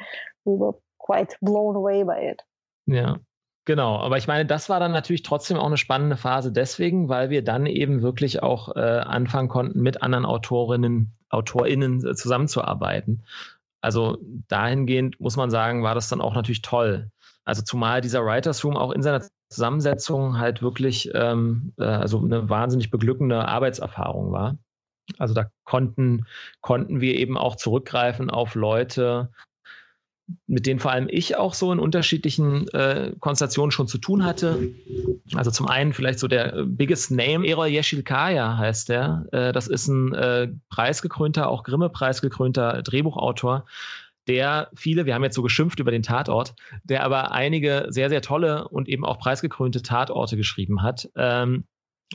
we 0.44 0.56
were 0.56 0.72
quite 0.98 1.36
blown 1.40 1.76
away 1.76 2.04
by 2.04 2.20
it. 2.20 2.42
Ja. 2.86 3.18
Genau, 3.64 3.98
aber 3.98 4.16
ich 4.16 4.26
meine, 4.26 4.44
das 4.44 4.68
war 4.68 4.80
dann 4.80 4.90
natürlich 4.90 5.22
trotzdem 5.22 5.56
auch 5.56 5.66
eine 5.66 5.76
spannende 5.76 6.16
Phase 6.16 6.50
deswegen, 6.50 7.08
weil 7.08 7.30
wir 7.30 7.44
dann 7.44 7.66
eben 7.66 8.02
wirklich 8.02 8.42
auch 8.42 8.74
äh, 8.74 8.80
anfangen 8.80 9.48
konnten, 9.48 9.80
mit 9.82 10.02
anderen 10.02 10.24
Autorinnen, 10.24 11.12
AutorInnen 11.28 12.04
äh, 12.04 12.14
zusammenzuarbeiten. 12.16 13.22
Also 13.80 14.18
dahingehend 14.48 15.20
muss 15.20 15.36
man 15.36 15.50
sagen, 15.50 15.84
war 15.84 15.94
das 15.94 16.08
dann 16.08 16.20
auch 16.20 16.34
natürlich 16.34 16.62
toll. 16.62 17.12
Also 17.44 17.62
zumal 17.62 18.00
dieser 18.00 18.24
Writers 18.24 18.64
Room 18.64 18.76
auch 18.76 18.90
in 18.90 19.02
seiner 19.02 19.22
Zusammensetzung 19.52 20.38
halt 20.38 20.62
wirklich 20.62 21.10
ähm, 21.14 21.72
äh, 21.78 21.84
also 21.84 22.18
eine 22.18 22.48
wahnsinnig 22.48 22.90
beglückende 22.90 23.46
Arbeitserfahrung 23.46 24.32
war. 24.32 24.58
Also 25.18 25.34
da 25.34 25.50
konnten, 25.64 26.26
konnten 26.60 27.00
wir 27.00 27.16
eben 27.16 27.36
auch 27.36 27.56
zurückgreifen 27.56 28.30
auf 28.30 28.54
Leute, 28.54 29.30
mit 30.46 30.66
denen 30.66 30.80
vor 30.80 30.92
allem 30.92 31.08
ich 31.10 31.36
auch 31.36 31.54
so 31.54 31.72
in 31.72 31.78
unterschiedlichen 31.78 32.68
äh, 32.68 33.12
Konstellationen 33.18 33.70
schon 33.70 33.88
zu 33.88 33.98
tun 33.98 34.24
hatte. 34.24 34.70
Also 35.34 35.50
zum 35.50 35.68
einen 35.68 35.92
vielleicht 35.92 36.18
so 36.18 36.28
der 36.28 36.64
biggest 36.64 37.10
name, 37.10 37.46
Erol 37.46 37.68
Yeşilkaya 37.68 38.56
heißt 38.56 38.88
der. 38.88 39.26
Äh, 39.32 39.52
das 39.52 39.66
ist 39.66 39.88
ein 39.88 40.14
äh, 40.14 40.48
preisgekrönter, 40.70 41.48
auch 41.48 41.64
Grimme-preisgekrönter 41.64 42.82
Drehbuchautor, 42.82 43.66
der 44.28 44.70
viele, 44.74 45.06
wir 45.06 45.14
haben 45.14 45.24
jetzt 45.24 45.34
so 45.34 45.42
geschimpft 45.42 45.80
über 45.80 45.90
den 45.90 46.02
Tatort, 46.02 46.54
der 46.84 47.04
aber 47.04 47.32
einige 47.32 47.86
sehr, 47.88 48.08
sehr 48.08 48.22
tolle 48.22 48.68
und 48.68 48.88
eben 48.88 49.04
auch 49.04 49.18
preisgekrönte 49.18 49.82
Tatorte 49.82 50.36
geschrieben 50.36 50.82
hat. 50.82 51.10
Ähm, 51.16 51.64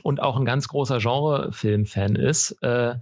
und 0.02 0.20
auch 0.20 0.36
ein 0.36 0.44
ganz 0.44 0.68
großer 0.68 0.98
Genrefilm-Fan 0.98 2.14
ist. 2.14 2.52
Äh, 2.62 2.94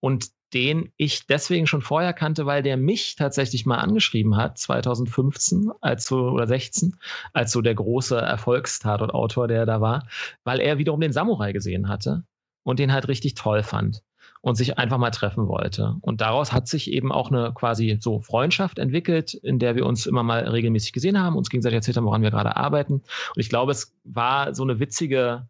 und 0.00 0.28
den 0.52 0.92
ich 0.96 1.26
deswegen 1.26 1.66
schon 1.66 1.82
vorher 1.82 2.12
kannte, 2.12 2.46
weil 2.46 2.62
der 2.62 2.76
mich 2.76 3.16
tatsächlich 3.16 3.66
mal 3.66 3.78
angeschrieben 3.78 4.36
hat, 4.36 4.56
2015 4.56 5.72
als 5.80 6.06
so, 6.06 6.28
oder 6.28 6.46
16, 6.46 6.96
als 7.32 7.50
so 7.50 7.60
der 7.60 7.74
große 7.74 8.16
Erfolgstatort-Autor, 8.16 9.48
der 9.48 9.66
da 9.66 9.80
war, 9.80 10.06
weil 10.44 10.60
er 10.60 10.78
wiederum 10.78 11.00
den 11.00 11.12
Samurai 11.12 11.52
gesehen 11.52 11.88
hatte 11.88 12.22
und 12.62 12.78
den 12.78 12.92
halt 12.92 13.08
richtig 13.08 13.34
toll 13.34 13.64
fand 13.64 14.04
und 14.44 14.56
sich 14.56 14.76
einfach 14.76 14.98
mal 14.98 15.10
treffen 15.10 15.48
wollte. 15.48 15.96
Und 16.02 16.20
daraus 16.20 16.52
hat 16.52 16.68
sich 16.68 16.92
eben 16.92 17.12
auch 17.12 17.30
eine 17.30 17.54
quasi 17.54 17.96
so 17.98 18.20
Freundschaft 18.20 18.78
entwickelt, 18.78 19.32
in 19.32 19.58
der 19.58 19.74
wir 19.74 19.86
uns 19.86 20.04
immer 20.04 20.22
mal 20.22 20.46
regelmäßig 20.46 20.92
gesehen 20.92 21.18
haben, 21.18 21.36
uns 21.36 21.48
gegenseitig 21.48 21.76
erzählt 21.76 21.96
haben, 21.96 22.04
woran 22.04 22.20
wir 22.20 22.30
gerade 22.30 22.54
arbeiten. 22.54 22.96
Und 22.96 23.38
ich 23.38 23.48
glaube, 23.48 23.72
es 23.72 23.94
war 24.04 24.54
so 24.54 24.62
eine 24.62 24.78
witzige 24.80 25.48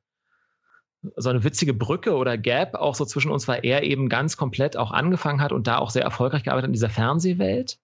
so 1.16 1.28
eine 1.28 1.42
witzige 1.42 1.74
Brücke 1.74 2.14
oder 2.14 2.38
Gap 2.38 2.76
auch 2.76 2.94
so 2.94 3.04
zwischen 3.04 3.32
uns, 3.32 3.48
weil 3.48 3.60
er 3.64 3.82
eben 3.82 4.08
ganz 4.08 4.36
komplett 4.36 4.76
auch 4.76 4.92
angefangen 4.92 5.40
hat 5.40 5.52
und 5.52 5.66
da 5.66 5.78
auch 5.78 5.90
sehr 5.90 6.04
erfolgreich 6.04 6.44
gearbeitet 6.44 6.64
hat 6.64 6.68
in 6.68 6.72
dieser 6.74 6.88
Fernsehwelt 6.88 7.78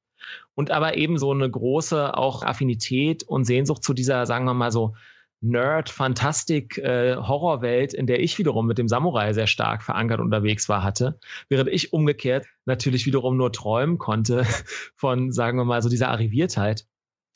und 0.55 0.71
aber 0.71 0.97
eben 0.97 1.19
so 1.19 1.33
eine 1.33 1.51
große 1.51 2.17
auch 2.17 2.45
Affinität 2.45 3.25
und 3.25 3.45
Sehnsucht 3.45 3.83
zu 3.83 3.95
dieser, 3.95 4.27
sagen 4.27 4.45
wir 4.45 4.55
mal 4.55 4.71
so, 4.71 4.95
Nerd, 5.43 5.89
Fantastik, 5.89 6.77
äh, 6.79 7.15
in 7.15 8.07
der 8.07 8.21
ich 8.21 8.39
wiederum 8.39 8.67
mit 8.67 8.79
dem 8.79 8.89
Samurai 8.89 9.33
sehr 9.33 9.47
stark 9.47 9.83
verankert 9.83 10.21
unterwegs 10.21 10.69
war, 10.69 10.83
hatte, 10.83 11.19
während 11.49 11.71
ich 11.71 11.93
umgekehrt 11.93 12.47
natürlich 12.67 13.07
wiederum 13.07 13.37
nur 13.37 13.53
träumen 13.53 13.99
konnte 13.99 14.45
von, 14.97 15.33
sagen 15.33 15.57
wir 15.59 15.65
mal, 15.65 15.83
so 15.83 15.89
dieser 15.89 16.09
Arriviertheit 16.09 16.87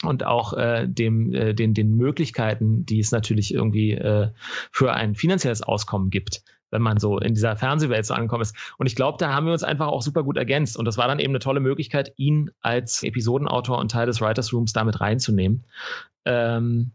und 0.03 0.25
auch 0.25 0.53
äh, 0.53 0.87
dem, 0.87 1.33
äh, 1.33 1.55
den, 1.55 1.73
den 1.73 1.97
Möglichkeiten, 1.97 2.85
die 2.85 3.01
es 3.01 3.11
natürlich 3.11 3.55
irgendwie 3.55 3.93
äh, 3.93 4.31
für 4.71 4.93
ein 4.93 5.15
finanzielles 5.15 5.63
Auskommen 5.63 6.11
gibt, 6.11 6.43
wenn 6.71 6.83
man 6.83 6.99
so 6.99 7.19
in 7.19 7.33
dieser 7.33 7.57
Fernsehwelt 7.57 8.05
so 8.05 8.13
angekommen 8.13 8.43
ist. 8.43 8.55
Und 8.77 8.87
ich 8.87 8.97
glaube, 8.97 9.17
da 9.19 9.33
haben 9.33 9.47
wir 9.47 9.53
uns 9.53 9.63
einfach 9.63 9.87
auch 9.87 10.03
super 10.03 10.23
gut 10.23 10.37
ergänzt. 10.37 10.77
Und 10.77 10.85
das 10.85 10.99
war 10.99 11.09
dann 11.09 11.21
eben 11.21 11.31
eine 11.31 11.39
tolle 11.39 11.61
Möglichkeit, 11.61 12.13
ihn 12.17 12.51
als 12.61 13.03
Episodenautor 13.03 13.79
und 13.79 13.91
Teil 13.91 14.07
des 14.07 14.21
Writers 14.21 14.53
Rooms 14.53 14.75
damit 14.75 15.01
reinzunehmen. 15.01 15.65
Ähm, 16.27 16.93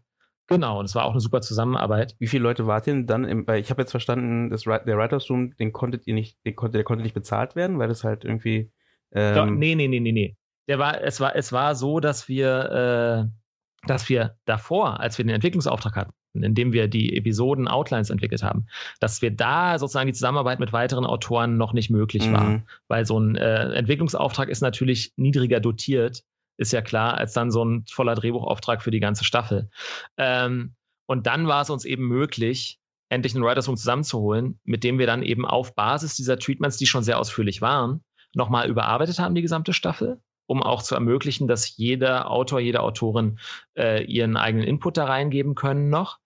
Genau, 0.50 0.80
und 0.80 0.86
es 0.86 0.94
war 0.94 1.04
auch 1.04 1.12
eine 1.12 1.20
super 1.20 1.40
Zusammenarbeit. 1.40 2.16
Wie 2.18 2.26
viele 2.26 2.42
Leute 2.42 2.66
wart 2.66 2.86
ihr 2.86 2.94
denn 2.94 3.06
dann? 3.06 3.24
Im, 3.24 3.46
weil 3.46 3.60
ich 3.60 3.70
habe 3.70 3.82
jetzt 3.82 3.92
verstanden, 3.92 4.50
das, 4.50 4.64
der 4.64 4.98
Writers 4.98 5.30
Room, 5.30 5.56
den 5.56 5.72
konntet 5.72 6.06
ihr 6.06 6.14
nicht, 6.14 6.44
den 6.44 6.56
konnte, 6.56 6.78
der 6.78 6.84
konnte 6.84 7.04
nicht 7.04 7.14
bezahlt 7.14 7.54
werden, 7.54 7.78
weil 7.78 7.88
das 7.88 8.04
halt 8.04 8.24
irgendwie. 8.24 8.72
Ähm 9.12 9.34
Doch, 9.34 9.46
nee, 9.46 9.74
nee, 9.74 9.88
nee, 9.88 10.00
nee, 10.00 10.12
nee 10.12 10.36
der 10.70 10.78
war, 10.78 11.02
es 11.02 11.18
war, 11.18 11.34
es 11.34 11.52
war 11.52 11.74
so, 11.74 11.98
dass 11.98 12.28
wir, 12.28 13.26
äh, 13.26 13.88
dass 13.88 14.08
wir 14.08 14.36
davor, 14.44 15.00
als 15.00 15.18
wir 15.18 15.24
den 15.24 15.34
Entwicklungsauftrag 15.34 15.96
hatten, 15.96 16.12
indem 16.32 16.72
wir 16.72 16.86
die 16.86 17.16
Episoden 17.16 17.66
Outlines 17.66 18.08
entwickelt 18.08 18.44
haben, 18.44 18.66
dass 19.00 19.20
wir 19.20 19.32
da 19.32 19.80
sozusagen 19.80 20.06
die 20.06 20.12
Zusammenarbeit 20.12 20.60
mit 20.60 20.72
weiteren 20.72 21.06
Autoren 21.06 21.56
noch 21.56 21.72
nicht 21.72 21.90
möglich 21.90 22.28
mhm. 22.28 22.32
war. 22.32 22.62
Weil 22.86 23.04
so 23.04 23.18
ein 23.18 23.34
äh, 23.34 23.72
Entwicklungsauftrag 23.72 24.48
ist 24.48 24.60
natürlich 24.60 25.12
niedriger 25.16 25.58
dotiert, 25.58 26.22
ist 26.60 26.72
ja 26.72 26.82
klar, 26.82 27.16
als 27.16 27.32
dann 27.32 27.50
so 27.50 27.64
ein 27.64 27.84
voller 27.90 28.14
Drehbuchauftrag 28.14 28.82
für 28.82 28.90
die 28.90 29.00
ganze 29.00 29.24
Staffel. 29.24 29.70
Ähm, 30.16 30.74
und 31.06 31.26
dann 31.26 31.48
war 31.48 31.62
es 31.62 31.70
uns 31.70 31.84
eben 31.84 32.06
möglich, 32.06 32.78
endlich 33.08 33.34
einen 33.34 33.44
Writers 33.44 33.66
Room 33.66 33.76
zusammenzuholen, 33.76 34.60
mit 34.64 34.84
dem 34.84 34.98
wir 34.98 35.06
dann 35.06 35.22
eben 35.22 35.46
auf 35.46 35.74
Basis 35.74 36.14
dieser 36.14 36.38
Treatments, 36.38 36.76
die 36.76 36.86
schon 36.86 37.02
sehr 37.02 37.18
ausführlich 37.18 37.60
waren, 37.60 38.04
nochmal 38.34 38.68
überarbeitet 38.68 39.18
haben, 39.18 39.34
die 39.34 39.42
gesamte 39.42 39.72
Staffel 39.72 40.20
um 40.50 40.64
auch 40.64 40.82
zu 40.82 40.96
ermöglichen, 40.96 41.46
dass 41.46 41.76
jeder 41.76 42.28
Autor, 42.28 42.58
jede 42.58 42.80
Autorin 42.80 43.38
äh, 43.78 44.02
ihren 44.02 44.36
eigenen 44.36 44.66
Input 44.66 44.96
da 44.96 45.04
reingeben 45.04 45.54
können 45.54 45.90
noch. 45.90 46.18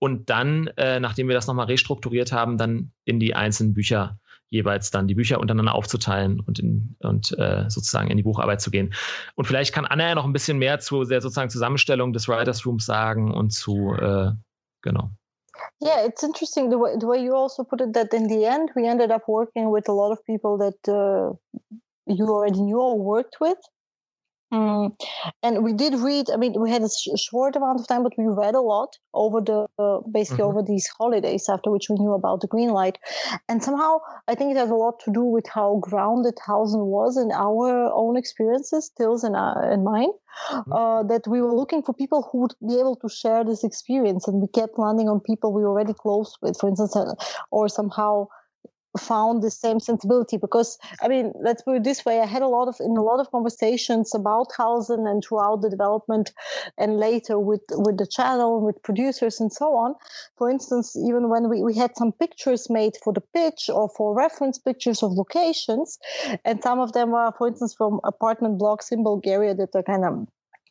Und 0.00 0.30
dann, 0.30 0.66
äh, 0.76 0.98
nachdem 0.98 1.28
wir 1.28 1.36
das 1.36 1.46
nochmal 1.46 1.66
restrukturiert 1.66 2.32
haben, 2.32 2.58
dann 2.58 2.90
in 3.04 3.20
die 3.20 3.36
einzelnen 3.36 3.74
Bücher 3.74 4.18
jeweils 4.50 4.90
dann 4.90 5.08
die 5.08 5.14
Bücher 5.14 5.40
untereinander 5.40 5.74
aufzuteilen 5.74 6.40
und, 6.40 6.58
in, 6.58 6.96
und 7.00 7.36
äh, 7.38 7.68
sozusagen 7.68 8.10
in 8.10 8.16
die 8.16 8.22
Bucharbeit 8.22 8.60
zu 8.60 8.70
gehen. 8.70 8.94
Und 9.34 9.46
vielleicht 9.46 9.74
kann 9.74 9.86
Anna 9.86 10.08
ja 10.08 10.14
noch 10.14 10.24
ein 10.24 10.32
bisschen 10.32 10.58
mehr 10.58 10.78
zu 10.78 11.04
der 11.04 11.20
sozusagen 11.20 11.50
Zusammenstellung 11.50 12.12
des 12.12 12.28
Writers 12.28 12.64
Rooms 12.64 12.86
sagen 12.86 13.34
und 13.34 13.52
zu, 13.52 13.94
äh, 13.94 14.32
genau. 14.82 15.10
Yeah, 15.80 16.04
it's 16.06 16.22
interesting 16.22 16.70
the 16.70 16.78
way, 16.78 16.96
the 16.98 17.06
way 17.06 17.22
you 17.22 17.34
also 17.34 17.64
put 17.64 17.80
it 17.80 17.92
that 17.94 18.12
in 18.14 18.28
the 18.28 18.44
end 18.44 18.70
we 18.74 18.86
ended 18.86 19.10
up 19.10 19.26
working 19.26 19.72
with 19.72 19.88
a 19.88 19.92
lot 19.92 20.12
of 20.12 20.24
people 20.24 20.56
that 20.58 20.76
uh, 20.88 21.34
you 22.06 22.26
already 22.26 22.60
knew 22.60 22.80
or 22.80 22.98
worked 22.98 23.40
with. 23.40 23.58
Mm. 24.52 24.96
And 25.42 25.62
we 25.62 25.74
did 25.74 25.94
read. 25.94 26.30
I 26.30 26.36
mean, 26.36 26.54
we 26.58 26.70
had 26.70 26.82
a 26.82 26.88
sh- 26.88 27.20
short 27.20 27.54
amount 27.54 27.80
of 27.80 27.86
time, 27.86 28.02
but 28.02 28.14
we 28.16 28.24
read 28.26 28.54
a 28.54 28.60
lot 28.60 28.96
over 29.12 29.42
the 29.42 29.66
uh, 29.78 30.00
basically 30.10 30.44
mm-hmm. 30.44 30.58
over 30.58 30.62
these 30.62 30.88
holidays. 30.98 31.48
After 31.48 31.70
which 31.70 31.90
we 31.90 31.96
knew 31.96 32.14
about 32.14 32.40
the 32.40 32.46
green 32.46 32.70
light, 32.70 32.98
and 33.48 33.62
somehow 33.62 33.98
I 34.26 34.34
think 34.34 34.52
it 34.52 34.56
has 34.56 34.70
a 34.70 34.74
lot 34.74 35.00
to 35.00 35.12
do 35.12 35.22
with 35.22 35.46
how 35.46 35.80
grounded 35.82 36.38
Hausen 36.44 36.86
was 36.86 37.18
in 37.18 37.30
our 37.30 37.92
own 37.92 38.16
experiences, 38.16 38.90
Till's 38.96 39.22
and, 39.22 39.36
uh, 39.36 39.54
and 39.56 39.84
mine. 39.84 40.12
Mm-hmm. 40.50 40.72
Uh, 40.72 41.02
that 41.02 41.26
we 41.26 41.42
were 41.42 41.52
looking 41.52 41.82
for 41.82 41.92
people 41.92 42.28
who 42.30 42.42
would 42.42 42.54
be 42.66 42.78
able 42.78 42.94
to 42.96 43.08
share 43.08 43.42
this 43.44 43.64
experience, 43.64 44.28
and 44.28 44.40
we 44.40 44.46
kept 44.46 44.78
landing 44.78 45.08
on 45.08 45.18
people 45.18 45.52
we 45.52 45.62
were 45.62 45.70
already 45.70 45.94
close 45.94 46.38
with, 46.40 46.56
for 46.60 46.68
instance, 46.68 46.94
uh, 46.94 47.12
or 47.50 47.68
somehow 47.68 48.28
found 48.98 49.42
the 49.42 49.50
same 49.50 49.80
sensibility 49.80 50.36
because 50.36 50.78
i 51.02 51.08
mean 51.08 51.32
let's 51.40 51.62
put 51.62 51.76
it 51.76 51.84
this 51.84 52.04
way 52.04 52.20
i 52.20 52.26
had 52.26 52.42
a 52.42 52.48
lot 52.48 52.68
of 52.68 52.76
in 52.80 52.96
a 52.96 53.02
lot 53.02 53.20
of 53.20 53.30
conversations 53.30 54.14
about 54.14 54.52
Hausen 54.56 55.06
and 55.06 55.22
throughout 55.24 55.62
the 55.62 55.70
development 55.70 56.32
and 56.76 56.98
later 56.98 57.38
with 57.38 57.62
with 57.70 57.98
the 57.98 58.06
channel 58.06 58.60
with 58.60 58.82
producers 58.82 59.40
and 59.40 59.52
so 59.52 59.74
on. 59.74 59.94
For 60.36 60.50
instance 60.50 60.96
even 60.96 61.28
when 61.28 61.48
we, 61.48 61.62
we 61.62 61.74
had 61.74 61.96
some 61.96 62.12
pictures 62.12 62.68
made 62.70 62.94
for 63.02 63.12
the 63.12 63.20
pitch 63.20 63.70
or 63.72 63.88
for 63.96 64.14
reference 64.14 64.58
pictures 64.58 65.02
of 65.02 65.12
locations 65.12 65.98
and 66.44 66.62
some 66.62 66.80
of 66.80 66.92
them 66.92 67.10
were 67.10 67.32
for 67.36 67.48
instance 67.48 67.74
from 67.74 68.00
apartment 68.04 68.58
blocks 68.58 68.92
in 68.92 69.02
bulgaria 69.02 69.54
that 69.54 69.74
are 69.74 69.82
kind 69.82 70.04
of 70.04 70.26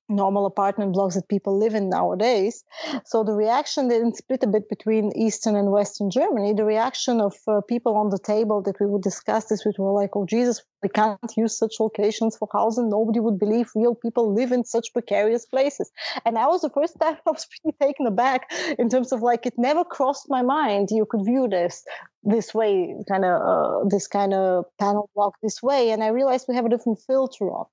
normal 0.09 0.45
apartment 0.45 0.93
blocks 0.93 1.15
that 1.15 1.27
people 1.27 1.57
live 1.57 1.75
in 1.75 1.89
nowadays. 1.89 2.63
So 3.05 3.23
the 3.23 3.33
reaction 3.33 3.87
didn't 3.89 4.17
split 4.17 4.43
a 4.43 4.47
bit 4.47 4.69
between 4.69 5.11
Eastern 5.15 5.55
and 5.55 5.71
Western 5.71 6.09
Germany. 6.09 6.53
The 6.53 6.65
reaction 6.65 7.19
of 7.21 7.35
uh, 7.47 7.61
people 7.61 7.95
on 7.95 8.09
the 8.09 8.19
table 8.19 8.61
that 8.63 8.79
we 8.79 8.85
would 8.85 9.01
discuss 9.01 9.45
this 9.45 9.65
with 9.65 9.77
were 9.77 9.91
like, 9.91 10.11
oh, 10.15 10.25
Jesus, 10.25 10.63
we 10.83 10.89
can't 10.89 11.19
use 11.35 11.57
such 11.57 11.79
locations 11.79 12.37
for 12.37 12.47
housing. 12.51 12.89
Nobody 12.89 13.19
would 13.19 13.39
believe 13.39 13.71
real 13.75 13.95
people 13.95 14.33
live 14.33 14.51
in 14.51 14.63
such 14.63 14.93
precarious 14.93 15.45
places. 15.45 15.91
And 16.25 16.35
that 16.35 16.47
was 16.49 16.61
the 16.61 16.69
first 16.69 16.97
time 17.01 17.17
I 17.25 17.31
was 17.31 17.45
pretty 17.45 17.75
taken 17.81 18.05
aback 18.07 18.51
in 18.77 18.89
terms 18.89 19.11
of 19.11 19.21
like, 19.21 19.45
it 19.45 19.53
never 19.57 19.83
crossed 19.83 20.29
my 20.29 20.41
mind 20.41 20.89
you 20.91 21.05
could 21.05 21.25
view 21.25 21.47
this 21.47 21.83
this 22.23 22.53
way, 22.53 22.93
kind 23.07 23.23
of 23.23 23.41
uh, 23.41 23.87
this 23.87 24.07
kind 24.07 24.33
of 24.33 24.65
panel 24.79 25.09
block 25.15 25.35
this 25.41 25.63
way, 25.63 25.91
and 25.91 26.03
I 26.03 26.07
realized 26.07 26.45
we 26.49 26.55
have 26.55 26.65
a 26.65 26.69
different 26.69 26.99
filter 27.07 27.49
on. 27.49 27.65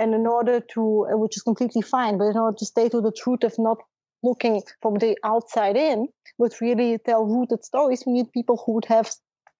And 0.00 0.14
in 0.14 0.26
order 0.26 0.58
to, 0.74 1.06
uh, 1.12 1.16
which 1.16 1.36
is 1.36 1.42
completely 1.42 1.82
fine, 1.82 2.18
but 2.18 2.24
in 2.24 2.36
order 2.36 2.56
to 2.56 2.66
stay 2.66 2.88
to 2.88 3.00
the 3.00 3.12
truth 3.12 3.44
of 3.44 3.54
not 3.56 3.78
looking 4.24 4.62
from 4.82 4.94
the 4.96 5.16
outside 5.22 5.76
in, 5.76 6.08
but 6.38 6.60
really 6.60 6.98
tell 6.98 7.24
rooted 7.24 7.64
stories, 7.64 8.02
we 8.04 8.14
need 8.14 8.32
people 8.32 8.62
who 8.64 8.72
would 8.72 8.86
have 8.86 9.10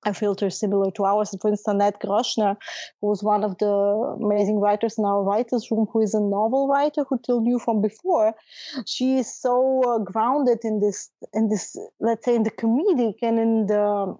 a 0.07 0.15
filter 0.15 0.51
similar 0.51 0.91
to 0.93 1.05
ours. 1.05 1.35
For 1.41 1.51
instance, 1.51 1.75
Annette 1.75 2.01
Groschner, 2.01 2.57
who 3.01 3.09
was 3.09 3.23
one 3.23 3.45
of 3.45 3.59
the 3.59 3.67
amazing 3.67 4.59
writers 4.59 4.97
in 4.99 5.05
our 5.05 5.23
writers' 5.23 5.71
room, 5.71 5.87
who 5.93 6.01
is 6.01 6.15
a 6.15 6.21
novel 6.21 6.69
writer 6.69 7.05
who 7.09 7.19
Till 7.19 7.41
knew 7.41 7.59
from 7.59 7.83
before. 7.83 8.35
She 8.87 9.19
is 9.19 9.33
so 9.33 9.83
uh, 9.83 9.99
grounded 9.99 10.61
in 10.65 10.81
this, 10.81 11.11
in 11.35 11.49
this, 11.49 11.77
let's 12.01 12.25
say, 12.25 12.35
in 12.35 12.45
the 12.45 12.51
comedic 12.51 13.17
and 13.23 13.39
in 13.39 13.67
the 13.67 14.17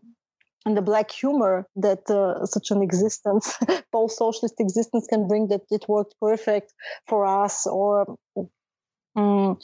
and 0.67 0.77
the 0.77 0.83
black 0.83 1.11
humor 1.11 1.67
that 1.77 2.11
uh, 2.11 2.45
such 2.45 2.71
an 2.71 2.83
existence, 2.83 3.57
post 3.93 4.19
socialist 4.19 4.57
existence, 4.61 5.07
can 5.07 5.27
bring 5.27 5.49
that 5.49 5.63
it 5.71 5.87
worked 5.89 6.15
perfect 6.21 6.75
for 7.07 7.25
us. 7.25 7.67
Or, 7.67 8.19
um, 9.17 9.59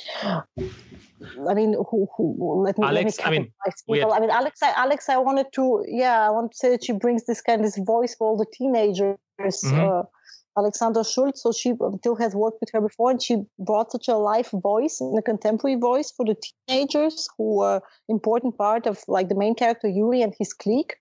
I 1.48 1.54
mean, 1.54 1.74
who, 1.90 2.08
who 2.16 2.62
let 2.62 2.78
me, 2.78 2.86
Alex, 2.86 3.18
let 3.18 3.30
me 3.30 3.36
I 3.36 3.38
mean, 3.38 3.52
people. 3.90 4.12
I 4.12 4.20
mean, 4.20 4.30
Alex, 4.30 4.62
I, 4.62 4.72
Alex, 4.76 5.08
I 5.08 5.16
wanted 5.18 5.46
to, 5.54 5.84
yeah, 5.88 6.26
I 6.26 6.30
want 6.30 6.52
to 6.52 6.58
say 6.58 6.70
that 6.70 6.84
she 6.84 6.92
brings 6.92 7.26
this 7.26 7.40
kind 7.40 7.60
of 7.60 7.66
this 7.66 7.78
voice 7.78 8.14
for 8.14 8.28
all 8.28 8.36
the 8.36 8.46
teenagers. 8.52 9.16
Mm-hmm. 9.40 9.80
Uh, 9.80 10.02
Alexandra 10.58 11.04
Schultz. 11.04 11.42
So 11.42 11.52
she 11.52 11.74
still 11.98 12.16
has 12.16 12.34
worked 12.34 12.58
with 12.60 12.70
her 12.72 12.80
before, 12.80 13.10
and 13.10 13.22
she 13.22 13.42
brought 13.58 13.92
such 13.92 14.08
a 14.08 14.16
live 14.16 14.48
voice 14.50 15.00
and 15.00 15.18
a 15.18 15.22
contemporary 15.22 15.76
voice 15.78 16.10
for 16.10 16.24
the 16.24 16.36
teenagers 16.68 17.28
who 17.36 17.56
were 17.58 17.82
important 18.08 18.56
part 18.56 18.86
of 18.86 19.02
like 19.06 19.28
the 19.28 19.34
main 19.34 19.54
character 19.54 19.88
Yuri 19.88 20.22
and 20.22 20.34
his 20.38 20.52
clique. 20.52 20.96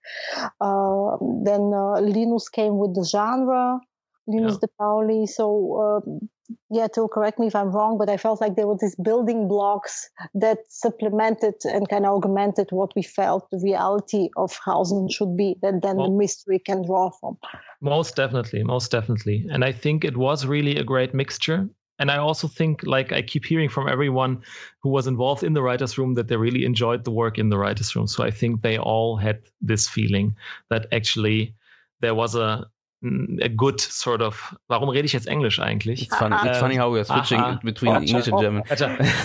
Uh, 0.59 1.17
then 1.43 1.71
uh, 1.73 2.01
Linus 2.01 2.49
came 2.49 2.77
with 2.77 2.95
the 2.95 3.05
genre. 3.05 3.79
Linus 4.27 4.53
yeah. 4.53 4.59
De 4.61 4.67
Pauli. 4.77 5.27
So 5.27 6.03
um, 6.05 6.29
yeah, 6.69 6.87
to 6.87 7.07
correct 7.07 7.39
me 7.39 7.47
if 7.47 7.55
I'm 7.55 7.71
wrong, 7.71 7.97
but 7.97 8.09
I 8.09 8.17
felt 8.17 8.41
like 8.41 8.55
there 8.55 8.67
were 8.67 8.77
these 8.79 8.95
building 8.95 9.47
blocks 9.47 10.09
that 10.35 10.59
supplemented 10.69 11.55
and 11.63 11.87
kind 11.89 12.05
of 12.05 12.15
augmented 12.15 12.67
what 12.71 12.91
we 12.95 13.01
felt 13.01 13.49
the 13.51 13.59
reality 13.63 14.29
of 14.37 14.57
housing 14.63 15.09
should 15.09 15.35
be, 15.35 15.55
that 15.61 15.81
then 15.81 15.97
well, 15.97 16.09
the 16.09 16.17
mystery 16.17 16.59
can 16.59 16.85
draw 16.85 17.09
from. 17.19 17.37
Most 17.81 18.15
definitely, 18.15 18.63
most 18.63 18.91
definitely. 18.91 19.45
And 19.49 19.63
I 19.63 19.71
think 19.71 20.05
it 20.05 20.17
was 20.17 20.45
really 20.45 20.77
a 20.77 20.83
great 20.83 21.13
mixture. 21.13 21.67
And 21.97 22.11
I 22.11 22.17
also 22.17 22.49
think, 22.49 22.83
like, 22.83 23.13
I 23.13 23.21
keep 23.21 23.45
hearing 23.45 23.69
from 23.69 23.87
everyone 23.87 24.41
who 24.81 24.89
was 24.89 25.07
involved 25.07 25.43
in 25.43 25.53
the 25.53 25.61
writer's 25.61 25.97
room 25.97 26.15
that 26.15 26.27
they 26.27 26.35
really 26.35 26.65
enjoyed 26.65 27.05
the 27.05 27.11
work 27.11 27.37
in 27.37 27.49
the 27.49 27.57
writer's 27.57 27.95
room. 27.95 28.07
So 28.07 28.23
I 28.23 28.31
think 28.31 28.61
they 28.61 28.77
all 28.77 29.15
had 29.15 29.39
this 29.61 29.87
feeling 29.87 30.35
that 30.69 30.87
actually 30.91 31.55
there 32.01 32.13
was 32.13 32.35
a 32.35 32.65
a 33.03 33.47
good 33.49 33.79
sort 33.79 34.21
of. 34.21 34.55
Warum 34.67 34.89
rede 34.89 35.05
ich 35.05 35.13
jetzt 35.13 35.27
Englisch 35.27 35.59
eigentlich? 35.59 36.03
It's 36.03 36.15
funny, 36.15 36.35
it's 36.45 36.57
funny 36.57 36.77
how 36.77 36.91
we 36.93 36.97
are 36.97 37.05
switching 37.05 37.39
aha. 37.39 37.59
between 37.63 37.91
oh, 37.91 37.99
English 37.99 38.27
and 38.27 38.39
German. 38.39 38.63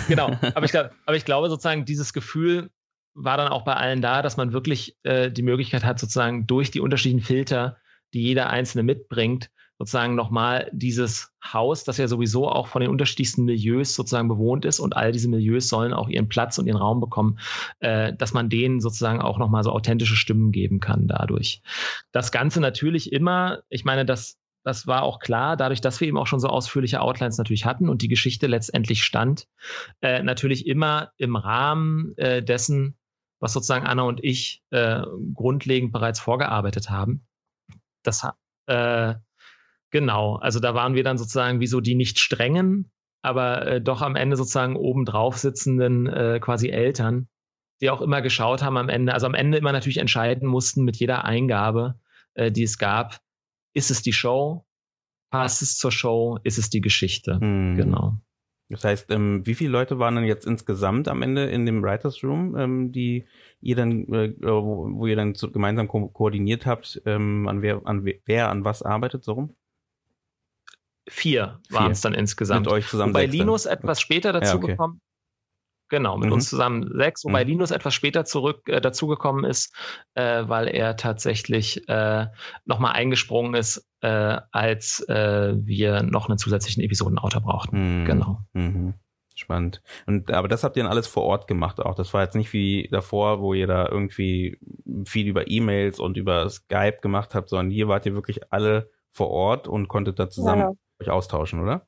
genau, 0.08 0.26
aber 0.54 0.64
ich, 0.64 0.72
glaub, 0.72 0.90
aber 1.06 1.16
ich 1.16 1.24
glaube 1.24 1.48
sozusagen, 1.48 1.84
dieses 1.84 2.12
Gefühl 2.12 2.70
war 3.14 3.36
dann 3.36 3.48
auch 3.48 3.62
bei 3.62 3.74
allen 3.74 4.00
da, 4.00 4.22
dass 4.22 4.36
man 4.36 4.52
wirklich 4.52 4.96
äh, 5.02 5.30
die 5.30 5.42
Möglichkeit 5.42 5.84
hat, 5.84 5.98
sozusagen 5.98 6.46
durch 6.46 6.70
die 6.70 6.80
unterschiedlichen 6.80 7.24
Filter, 7.24 7.76
die 8.14 8.22
jeder 8.22 8.50
Einzelne 8.50 8.82
mitbringt, 8.82 9.50
sozusagen 9.80 10.14
nochmal 10.14 10.68
dieses 10.74 11.32
Haus, 11.42 11.84
das 11.84 11.96
ja 11.96 12.06
sowieso 12.06 12.50
auch 12.50 12.66
von 12.66 12.82
den 12.82 12.90
unterschiedlichsten 12.90 13.46
Milieus 13.46 13.94
sozusagen 13.94 14.28
bewohnt 14.28 14.66
ist 14.66 14.78
und 14.78 14.94
all 14.94 15.10
diese 15.10 15.26
Milieus 15.26 15.68
sollen 15.68 15.94
auch 15.94 16.10
ihren 16.10 16.28
Platz 16.28 16.58
und 16.58 16.66
ihren 16.66 16.76
Raum 16.76 17.00
bekommen, 17.00 17.38
äh, 17.78 18.12
dass 18.12 18.34
man 18.34 18.50
denen 18.50 18.80
sozusagen 18.80 19.22
auch 19.22 19.38
nochmal 19.38 19.64
so 19.64 19.72
authentische 19.72 20.16
Stimmen 20.16 20.52
geben 20.52 20.80
kann 20.80 21.08
dadurch. 21.08 21.62
Das 22.12 22.30
Ganze 22.30 22.60
natürlich 22.60 23.10
immer, 23.10 23.62
ich 23.70 23.86
meine, 23.86 24.04
das 24.04 24.36
das 24.64 24.86
war 24.86 25.02
auch 25.04 25.18
klar, 25.18 25.56
dadurch, 25.56 25.80
dass 25.80 25.98
wir 26.02 26.08
eben 26.08 26.18
auch 26.18 26.26
schon 26.26 26.40
so 26.40 26.48
ausführliche 26.48 27.00
Outlines 27.00 27.38
natürlich 27.38 27.64
hatten 27.64 27.88
und 27.88 28.02
die 28.02 28.08
Geschichte 28.08 28.46
letztendlich 28.48 29.02
stand, 29.02 29.48
äh, 30.02 30.22
natürlich 30.22 30.66
immer 30.66 31.12
im 31.16 31.36
Rahmen 31.36 32.12
äh, 32.18 32.42
dessen, 32.42 32.98
was 33.38 33.54
sozusagen 33.54 33.86
Anna 33.86 34.02
und 34.02 34.22
ich 34.22 34.62
äh, 34.68 35.00
grundlegend 35.32 35.92
bereits 35.92 36.20
vorgearbeitet 36.20 36.90
haben. 36.90 37.26
Das 38.02 38.28
äh, 38.66 39.14
Genau, 39.90 40.36
also 40.36 40.60
da 40.60 40.74
waren 40.74 40.94
wir 40.94 41.02
dann 41.02 41.18
sozusagen 41.18 41.60
wie 41.60 41.66
so 41.66 41.80
die 41.80 41.94
nicht 41.94 42.18
strengen, 42.18 42.90
aber 43.22 43.66
äh, 43.66 43.80
doch 43.80 44.02
am 44.02 44.16
Ende 44.16 44.36
sozusagen 44.36 44.76
obendrauf 44.76 45.36
sitzenden 45.36 46.06
äh, 46.06 46.38
quasi 46.40 46.68
Eltern, 46.68 47.28
die 47.80 47.90
auch 47.90 48.00
immer 48.00 48.22
geschaut 48.22 48.62
haben 48.62 48.76
am 48.76 48.88
Ende, 48.88 49.14
also 49.14 49.26
am 49.26 49.34
Ende 49.34 49.58
immer 49.58 49.72
natürlich 49.72 49.98
entscheiden 49.98 50.48
mussten 50.48 50.84
mit 50.84 50.96
jeder 50.96 51.24
Eingabe, 51.24 51.98
äh, 52.34 52.52
die 52.52 52.62
es 52.62 52.78
gab, 52.78 53.20
ist 53.74 53.90
es 53.90 54.02
die 54.02 54.12
Show, 54.12 54.64
passt 55.30 55.62
es 55.62 55.76
zur 55.76 55.92
Show, 55.92 56.38
ist 56.44 56.58
es 56.58 56.70
die 56.70 56.80
Geschichte. 56.80 57.38
Hm. 57.40 57.76
Genau. 57.76 58.14
Das 58.68 58.84
heißt, 58.84 59.10
ähm, 59.10 59.44
wie 59.44 59.54
viele 59.54 59.70
Leute 59.70 59.98
waren 59.98 60.14
denn 60.14 60.24
jetzt 60.24 60.46
insgesamt 60.46 61.08
am 61.08 61.22
Ende 61.22 61.46
in 61.46 61.66
dem 61.66 61.82
Writers 61.82 62.22
Room, 62.22 62.56
ähm, 62.56 62.92
die 62.92 63.24
ihr 63.60 63.74
dann, 63.74 64.04
äh, 64.12 64.32
wo, 64.40 64.88
wo, 64.92 65.06
ihr 65.06 65.16
dann 65.16 65.34
so 65.34 65.50
gemeinsam 65.50 65.88
ko 65.88 66.06
koordiniert 66.08 66.66
habt, 66.66 67.02
ähm, 67.04 67.48
an 67.48 67.62
wer, 67.62 67.84
an 67.84 68.04
wer 68.04 68.48
an 68.48 68.64
was 68.64 68.82
arbeitet, 68.82 69.24
so 69.24 69.32
rum? 69.32 69.56
Vier 71.10 71.60
waren 71.70 71.90
es 71.92 72.00
dann 72.00 72.14
insgesamt. 72.14 72.66
Mit 72.66 72.72
euch 72.72 72.86
zusammen. 72.86 73.12
Wobei 73.12 73.26
Linus 73.26 73.66
etwas 73.66 74.00
später 74.00 74.32
dazu 74.32 74.56
ja, 74.56 74.62
okay. 74.62 74.66
gekommen 74.68 75.00
Genau, 75.90 76.16
mit 76.16 76.28
mhm. 76.28 76.34
uns 76.34 76.48
zusammen 76.48 76.88
sechs, 76.94 77.24
wobei 77.24 77.44
mhm. 77.44 77.50
Linus 77.50 77.72
etwas 77.72 77.94
später 77.94 78.24
zurück 78.24 78.68
äh, 78.68 78.80
dazugekommen 78.80 79.44
ist, 79.44 79.74
äh, 80.14 80.44
weil 80.46 80.68
er 80.68 80.96
tatsächlich 80.96 81.86
äh, 81.88 82.28
nochmal 82.64 82.92
eingesprungen 82.92 83.54
ist, 83.54 83.88
äh, 84.00 84.38
als 84.52 85.00
äh, 85.08 85.52
wir 85.56 86.04
noch 86.04 86.28
einen 86.28 86.38
zusätzlichen 86.38 86.82
Episodenautor 86.82 87.42
brauchten. 87.42 88.02
Mhm. 88.02 88.04
Genau. 88.04 88.38
Mhm. 88.52 88.94
Spannend. 89.34 89.82
Und 90.06 90.30
aber 90.30 90.46
das 90.46 90.62
habt 90.62 90.76
ihr 90.76 90.84
dann 90.84 90.92
alles 90.92 91.08
vor 91.08 91.24
Ort 91.24 91.48
gemacht 91.48 91.80
auch. 91.80 91.96
Das 91.96 92.14
war 92.14 92.22
jetzt 92.22 92.36
nicht 92.36 92.52
wie 92.52 92.88
davor, 92.92 93.40
wo 93.40 93.52
ihr 93.52 93.66
da 93.66 93.88
irgendwie 93.88 94.58
viel 95.06 95.26
über 95.26 95.50
E-Mails 95.50 95.98
und 95.98 96.16
über 96.16 96.48
Skype 96.48 96.98
gemacht 97.02 97.34
habt, 97.34 97.48
sondern 97.48 97.70
hier 97.70 97.88
wart 97.88 98.06
ihr 98.06 98.14
wirklich 98.14 98.52
alle 98.52 98.90
vor 99.10 99.30
Ort 99.30 99.66
und 99.66 99.88
konntet 99.88 100.20
da 100.20 100.30
zusammen 100.30 100.60
ja 100.60 100.72
euch 101.00 101.10
austauschen, 101.10 101.60
oder? 101.60 101.86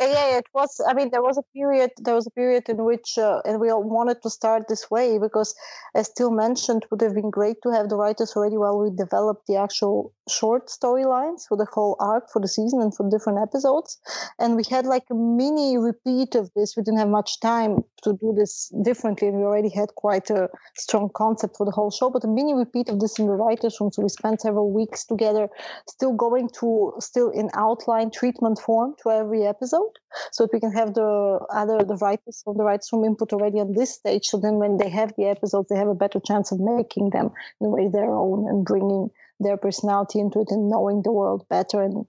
Yeah, 0.00 0.38
it 0.38 0.46
was. 0.54 0.80
I 0.86 0.94
mean, 0.94 1.10
there 1.10 1.22
was 1.22 1.38
a 1.38 1.42
period. 1.52 1.90
There 1.98 2.14
was 2.14 2.26
a 2.26 2.30
period 2.30 2.68
in 2.68 2.84
which, 2.84 3.18
uh, 3.18 3.40
and 3.44 3.60
we 3.60 3.68
all 3.68 3.82
wanted 3.82 4.22
to 4.22 4.30
start 4.30 4.68
this 4.68 4.88
way 4.90 5.18
because, 5.18 5.54
as 5.94 6.06
still 6.06 6.30
mentioned, 6.30 6.86
would 6.90 7.00
have 7.00 7.14
been 7.14 7.30
great 7.30 7.56
to 7.64 7.70
have 7.70 7.88
the 7.88 7.96
writers 7.96 8.32
already 8.36 8.56
while 8.56 8.78
we 8.78 8.94
developed 8.94 9.46
the 9.48 9.56
actual 9.56 10.12
short 10.28 10.68
storylines 10.68 11.48
for 11.48 11.56
the 11.56 11.66
whole 11.72 11.96
arc 11.98 12.30
for 12.30 12.40
the 12.40 12.46
season 12.46 12.80
and 12.80 12.94
for 12.94 13.10
different 13.10 13.40
episodes. 13.40 13.98
And 14.38 14.54
we 14.54 14.62
had 14.70 14.86
like 14.86 15.04
a 15.10 15.14
mini 15.14 15.78
repeat 15.78 16.36
of 16.36 16.50
this. 16.54 16.76
We 16.76 16.84
didn't 16.84 17.00
have 17.00 17.08
much 17.08 17.40
time 17.40 17.82
to 18.04 18.12
do 18.12 18.32
this 18.36 18.72
differently, 18.84 19.28
and 19.28 19.38
we 19.38 19.42
already 19.42 19.70
had 19.70 19.88
quite 19.96 20.30
a 20.30 20.48
strong 20.76 21.10
concept 21.14 21.56
for 21.56 21.66
the 21.66 21.72
whole 21.72 21.90
show. 21.90 22.08
But 22.08 22.22
a 22.22 22.28
mini 22.28 22.54
repeat 22.54 22.88
of 22.88 23.00
this 23.00 23.18
in 23.18 23.26
the 23.26 23.32
writers' 23.32 23.80
room. 23.80 23.90
So 23.90 24.02
we 24.02 24.10
spent 24.10 24.42
several 24.42 24.72
weeks 24.72 25.04
together, 25.04 25.48
still 25.88 26.12
going 26.12 26.50
to 26.60 26.92
still 27.00 27.30
in 27.30 27.50
outline 27.54 28.12
treatment 28.12 28.60
form 28.60 28.94
to 29.02 29.10
every 29.10 29.44
episode 29.44 29.87
so 30.32 30.44
that 30.44 30.52
we 30.52 30.60
can 30.60 30.72
have 30.72 30.94
the 30.94 31.40
other 31.50 31.78
the 31.84 31.96
writers 31.96 32.42
from 32.44 32.56
the 32.56 32.64
writers 32.64 32.88
from 32.88 33.04
input 33.04 33.32
already 33.32 33.60
on 33.60 33.72
this 33.72 33.94
stage. 33.94 34.26
So 34.26 34.38
then 34.38 34.54
when 34.54 34.76
they 34.76 34.88
have 34.88 35.12
the 35.16 35.26
episodes, 35.26 35.68
they 35.68 35.76
have 35.76 35.88
a 35.88 35.94
better 35.94 36.20
chance 36.20 36.52
of 36.52 36.60
making 36.60 37.10
them 37.10 37.30
in 37.60 37.66
a 37.66 37.70
way 37.70 37.88
their 37.88 38.10
own 38.10 38.48
and 38.48 38.64
bringing 38.64 39.10
their 39.40 39.56
personality 39.56 40.18
into 40.20 40.40
it 40.40 40.50
and 40.50 40.68
knowing 40.68 41.02
the 41.02 41.12
world 41.12 41.46
better 41.48 41.82
and 41.82 42.04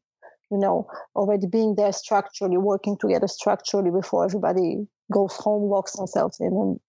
you 0.51 0.57
know 0.57 0.87
already 1.15 1.47
being 1.47 1.75
there 1.75 1.91
structurally, 1.91 2.57
working 2.57 2.97
together 2.97 3.27
structurally 3.27 3.91
before 3.91 4.25
everybody 4.25 4.87
goes 5.11 5.35
home, 5.35 5.69
locks 5.69 5.93
themselves 5.93 6.39
in 6.39 6.47
and 6.47 6.79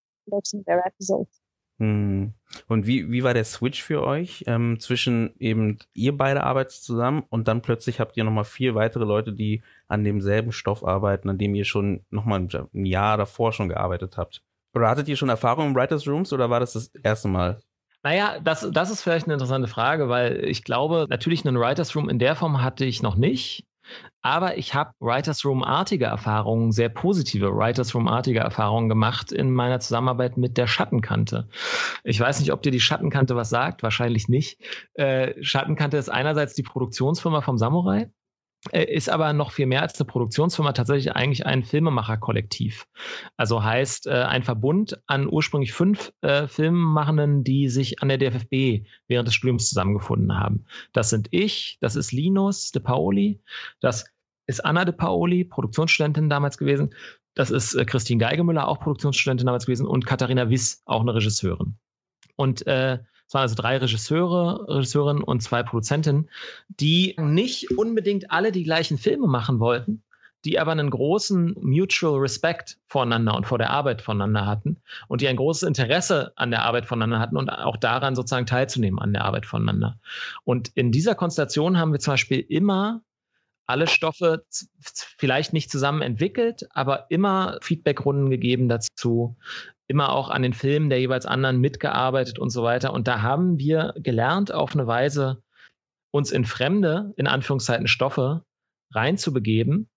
in 0.52 0.64
their 0.66 0.86
episodes. 0.86 1.39
Hm. 1.80 2.34
Und 2.68 2.86
wie, 2.86 3.10
wie 3.10 3.24
war 3.24 3.32
der 3.32 3.44
Switch 3.44 3.82
für 3.82 4.02
euch 4.04 4.44
ähm, 4.46 4.78
zwischen 4.80 5.34
eben 5.38 5.78
ihr 5.94 6.14
beide 6.14 6.44
arbeitet 6.44 6.72
zusammen 6.72 7.24
und 7.30 7.48
dann 7.48 7.62
plötzlich 7.62 8.00
habt 8.00 8.18
ihr 8.18 8.24
nochmal 8.24 8.44
vier 8.44 8.74
weitere 8.74 9.04
Leute, 9.04 9.32
die 9.32 9.62
an 9.88 10.04
demselben 10.04 10.52
Stoff 10.52 10.84
arbeiten, 10.84 11.30
an 11.30 11.38
dem 11.38 11.54
ihr 11.54 11.64
schon 11.64 12.04
nochmal 12.10 12.40
ein 12.40 12.84
Jahr 12.84 13.16
davor 13.16 13.54
schon 13.54 13.70
gearbeitet 13.70 14.18
habt? 14.18 14.42
Oder 14.74 14.90
hattet 14.90 15.08
ihr 15.08 15.16
schon 15.16 15.30
Erfahrung 15.30 15.68
im 15.68 15.74
Writers 15.74 16.06
Rooms 16.06 16.34
oder 16.34 16.50
war 16.50 16.60
das 16.60 16.74
das 16.74 16.88
erste 17.02 17.28
Mal? 17.28 17.62
Naja, 18.02 18.38
das, 18.40 18.68
das 18.70 18.90
ist 18.90 19.02
vielleicht 19.02 19.24
eine 19.24 19.34
interessante 19.34 19.68
Frage, 19.68 20.10
weil 20.10 20.44
ich 20.44 20.62
glaube, 20.62 21.06
natürlich 21.08 21.46
einen 21.46 21.58
Writers 21.58 21.96
Room 21.96 22.10
in 22.10 22.18
der 22.18 22.36
Form 22.36 22.62
hatte 22.62 22.84
ich 22.84 23.02
noch 23.02 23.16
nicht. 23.16 23.66
Aber 24.22 24.58
ich 24.58 24.74
habe 24.74 24.92
Writers 25.00 25.44
Room-artige 25.44 26.04
Erfahrungen, 26.04 26.72
sehr 26.72 26.88
positive 26.88 27.54
Writers 27.54 27.94
Room-artige 27.94 28.40
Erfahrungen 28.40 28.88
gemacht 28.88 29.32
in 29.32 29.50
meiner 29.50 29.80
Zusammenarbeit 29.80 30.36
mit 30.36 30.58
der 30.58 30.66
Schattenkante. 30.66 31.48
Ich 32.04 32.20
weiß 32.20 32.40
nicht, 32.40 32.52
ob 32.52 32.62
dir 32.62 32.72
die 32.72 32.80
Schattenkante 32.80 33.36
was 33.36 33.48
sagt, 33.48 33.82
wahrscheinlich 33.82 34.28
nicht. 34.28 34.60
Äh, 34.94 35.42
Schattenkante 35.42 35.96
ist 35.96 36.10
einerseits 36.10 36.54
die 36.54 36.62
Produktionsfirma 36.62 37.40
vom 37.40 37.56
Samurai 37.56 38.10
ist 38.72 39.08
aber 39.08 39.32
noch 39.32 39.52
viel 39.52 39.66
mehr 39.66 39.82
als 39.82 39.98
eine 39.98 40.06
Produktionsfirma 40.06 40.72
tatsächlich 40.72 41.16
eigentlich 41.16 41.46
ein 41.46 41.64
Filmemacherkollektiv. 41.64 42.86
Also 43.36 43.64
heißt 43.64 44.06
äh, 44.06 44.10
ein 44.10 44.42
Verbund 44.42 45.00
an 45.06 45.28
ursprünglich 45.30 45.72
fünf 45.72 46.12
äh, 46.20 46.46
Filmemachenden, 46.46 47.42
die 47.42 47.68
sich 47.68 48.02
an 48.02 48.08
der 48.08 48.18
DFFB 48.18 48.86
während 49.08 49.26
des 49.26 49.34
Studiums 49.34 49.68
zusammengefunden 49.70 50.38
haben. 50.38 50.66
Das 50.92 51.08
sind 51.08 51.28
ich, 51.30 51.78
das 51.80 51.96
ist 51.96 52.12
Linus 52.12 52.70
de 52.70 52.82
Paoli, 52.82 53.40
das 53.80 54.04
ist 54.46 54.64
Anna 54.64 54.84
de 54.84 54.94
Paoli, 54.94 55.44
Produktionsstudentin 55.44 56.28
damals 56.28 56.58
gewesen, 56.58 56.94
das 57.34 57.50
ist 57.50 57.74
äh, 57.74 57.84
Christine 57.86 58.20
Geigemüller, 58.20 58.68
auch 58.68 58.80
Produktionsstudentin 58.80 59.46
damals 59.46 59.64
gewesen 59.64 59.86
und 59.86 60.04
Katharina 60.04 60.50
Wiss, 60.50 60.82
auch 60.84 61.00
eine 61.00 61.14
Regisseurin. 61.14 61.76
Und 62.36 62.66
äh, 62.66 62.98
es 63.30 63.34
waren 63.34 63.42
also 63.42 63.54
drei 63.54 63.76
Regisseure, 63.76 64.66
Regisseurinnen 64.68 65.22
und 65.22 65.40
zwei 65.40 65.62
Produzentinnen, 65.62 66.28
die 66.68 67.14
nicht 67.16 67.70
unbedingt 67.78 68.32
alle 68.32 68.50
die 68.50 68.64
gleichen 68.64 68.98
Filme 68.98 69.28
machen 69.28 69.60
wollten, 69.60 70.02
die 70.44 70.58
aber 70.58 70.72
einen 70.72 70.90
großen 70.90 71.54
Mutual 71.60 72.18
Respect 72.18 72.78
voneinander 72.88 73.36
und 73.36 73.46
vor 73.46 73.58
der 73.58 73.70
Arbeit 73.70 74.02
voneinander 74.02 74.46
hatten 74.46 74.78
und 75.06 75.20
die 75.20 75.28
ein 75.28 75.36
großes 75.36 75.62
Interesse 75.62 76.32
an 76.34 76.50
der 76.50 76.64
Arbeit 76.64 76.86
voneinander 76.86 77.20
hatten 77.20 77.36
und 77.36 77.50
auch 77.50 77.76
daran 77.76 78.16
sozusagen 78.16 78.46
teilzunehmen 78.46 78.98
an 78.98 79.12
der 79.12 79.24
Arbeit 79.24 79.46
voneinander. 79.46 80.00
Und 80.42 80.72
in 80.74 80.90
dieser 80.90 81.14
Konstellation 81.14 81.78
haben 81.78 81.92
wir 81.92 82.00
zum 82.00 82.14
Beispiel 82.14 82.40
immer 82.40 83.02
alle 83.68 83.86
Stoffe 83.86 84.44
vielleicht 85.18 85.52
nicht 85.52 85.70
zusammen 85.70 86.02
entwickelt, 86.02 86.66
aber 86.70 87.06
immer 87.10 87.58
Feedbackrunden 87.62 88.28
gegeben 88.28 88.68
dazu, 88.68 89.36
immer 89.90 90.12
auch 90.12 90.30
an 90.30 90.42
den 90.42 90.52
Filmen 90.52 90.88
der 90.88 91.00
jeweils 91.00 91.26
anderen 91.26 91.58
mitgearbeitet 91.58 92.38
und 92.38 92.50
so 92.50 92.62
weiter. 92.62 92.92
Und 92.92 93.08
da 93.08 93.22
haben 93.22 93.58
wir 93.58 93.92
gelernt, 93.96 94.52
auf 94.52 94.72
eine 94.72 94.86
Weise 94.86 95.42
uns 96.12 96.30
in 96.30 96.44
fremde, 96.44 97.12
in 97.16 97.26
Anführungszeiten, 97.26 97.88
Stoffe 97.88 98.44
reinzubegeben 98.92 99.90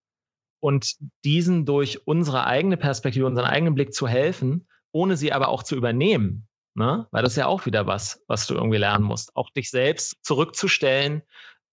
und 0.60 0.96
diesen 1.24 1.66
durch 1.68 2.08
unsere 2.08 2.48
eigene 2.48 2.76
Perspektive, 2.76 3.28
unseren 3.28 3.46
eigenen 3.46 3.76
Blick 3.76 3.94
zu 3.94 4.08
helfen, 4.08 4.68
ohne 4.92 5.16
sie 5.16 5.32
aber 5.32 5.50
auch 5.50 5.62
zu 5.62 5.76
übernehmen. 5.76 6.48
Ne? 6.74 7.08
Weil 7.12 7.22
das 7.22 7.34
ist 7.34 7.38
ja 7.38 7.46
auch 7.46 7.68
wieder 7.68 7.86
was, 7.86 8.24
was 8.28 8.48
du 8.48 8.56
irgendwie 8.56 8.80
lernen 8.80 9.06
musst. 9.06 9.36
Auch 9.36 9.52
dich 9.52 9.70
selbst 9.70 10.16
zurückzustellen 10.24 11.22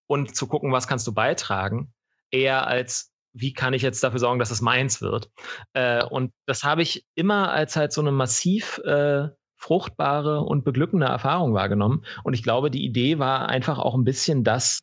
und 0.07 0.37
zu 0.37 0.47
gucken, 0.47 0.73
was 0.73 0.89
kannst 0.89 1.07
du 1.07 1.14
beitragen, 1.14 1.95
eher 2.31 2.66
als 2.66 3.10
wie 3.33 3.53
kann 3.53 3.74
ich 3.74 3.83
jetzt 3.83 4.03
dafür 4.03 4.18
sorgen, 4.18 4.39
dass 4.39 4.51
es 4.51 4.61
meins 4.61 5.01
wird. 5.01 5.31
Äh, 5.72 6.05
und 6.05 6.33
das 6.47 6.64
habe 6.64 6.83
ich 6.83 7.07
immer 7.14 7.53
als 7.53 7.76
halt 7.76 7.93
so 7.93 8.01
eine 8.01 8.12
massiv 8.12 8.78
äh, 8.85 9.28
fruchtbare 9.57 10.41
und 10.41 10.64
beglückende 10.64 11.07
Erfahrung 11.07 11.55
wahrgenommen. 11.55 12.05
Und 12.24 12.35
ich 12.35 12.43
glaube, 12.43 12.70
die 12.70 12.85
Idee 12.85 13.18
war 13.18 13.49
einfach 13.49 13.78
auch 13.78 13.95
ein 13.95 14.05
bisschen 14.05 14.43
das 14.43 14.81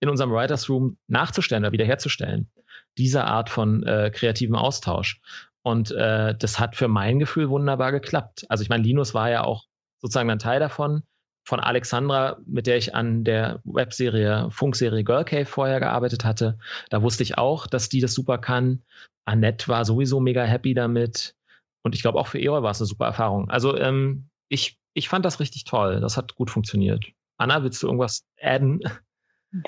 in 0.00 0.08
unserem 0.08 0.32
Writers 0.32 0.68
Room 0.68 0.98
nachzustellen 1.06 1.64
oder 1.64 1.72
wiederherzustellen. 1.72 2.50
Diese 2.98 3.24
Art 3.24 3.50
von 3.50 3.82
äh, 3.84 4.10
kreativem 4.10 4.54
Austausch. 4.54 5.20
Und 5.62 5.90
äh, 5.92 6.34
das 6.36 6.58
hat 6.58 6.76
für 6.76 6.88
mein 6.88 7.18
Gefühl 7.18 7.48
wunderbar 7.48 7.92
geklappt. 7.92 8.44
Also 8.48 8.62
ich 8.62 8.68
meine, 8.68 8.82
Linus 8.82 9.14
war 9.14 9.30
ja 9.30 9.44
auch 9.44 9.64
sozusagen 9.98 10.30
ein 10.30 10.38
Teil 10.38 10.60
davon. 10.60 11.02
Von 11.44 11.60
Alexandra, 11.60 12.38
mit 12.46 12.66
der 12.66 12.78
ich 12.78 12.94
an 12.94 13.22
der 13.24 13.60
Webserie, 13.64 14.48
Funkserie 14.50 15.04
Girl 15.04 15.24
Cave 15.24 15.46
vorher 15.46 15.78
gearbeitet 15.78 16.24
hatte. 16.24 16.58
Da 16.90 17.02
wusste 17.02 17.22
ich 17.22 17.36
auch, 17.36 17.66
dass 17.66 17.88
die 17.88 18.00
das 18.00 18.14
super 18.14 18.38
kann. 18.38 18.82
Annette 19.26 19.68
war 19.68 19.84
sowieso 19.84 20.20
mega 20.20 20.44
happy 20.44 20.74
damit. 20.74 21.34
Und 21.82 21.94
ich 21.94 22.02
glaube, 22.02 22.18
auch 22.18 22.28
für 22.28 22.40
Erol 22.40 22.62
war 22.62 22.70
es 22.70 22.80
eine 22.80 22.86
super 22.86 23.06
Erfahrung. 23.06 23.50
Also 23.50 23.76
ähm, 23.76 24.28
ich, 24.48 24.78
ich 24.94 25.08
fand 25.08 25.24
das 25.24 25.38
richtig 25.40 25.64
toll. 25.64 26.00
Das 26.00 26.16
hat 26.16 26.34
gut 26.34 26.50
funktioniert. 26.50 27.04
Anna, 27.36 27.62
willst 27.62 27.82
du 27.82 27.88
irgendwas 27.88 28.24
adden? 28.40 28.80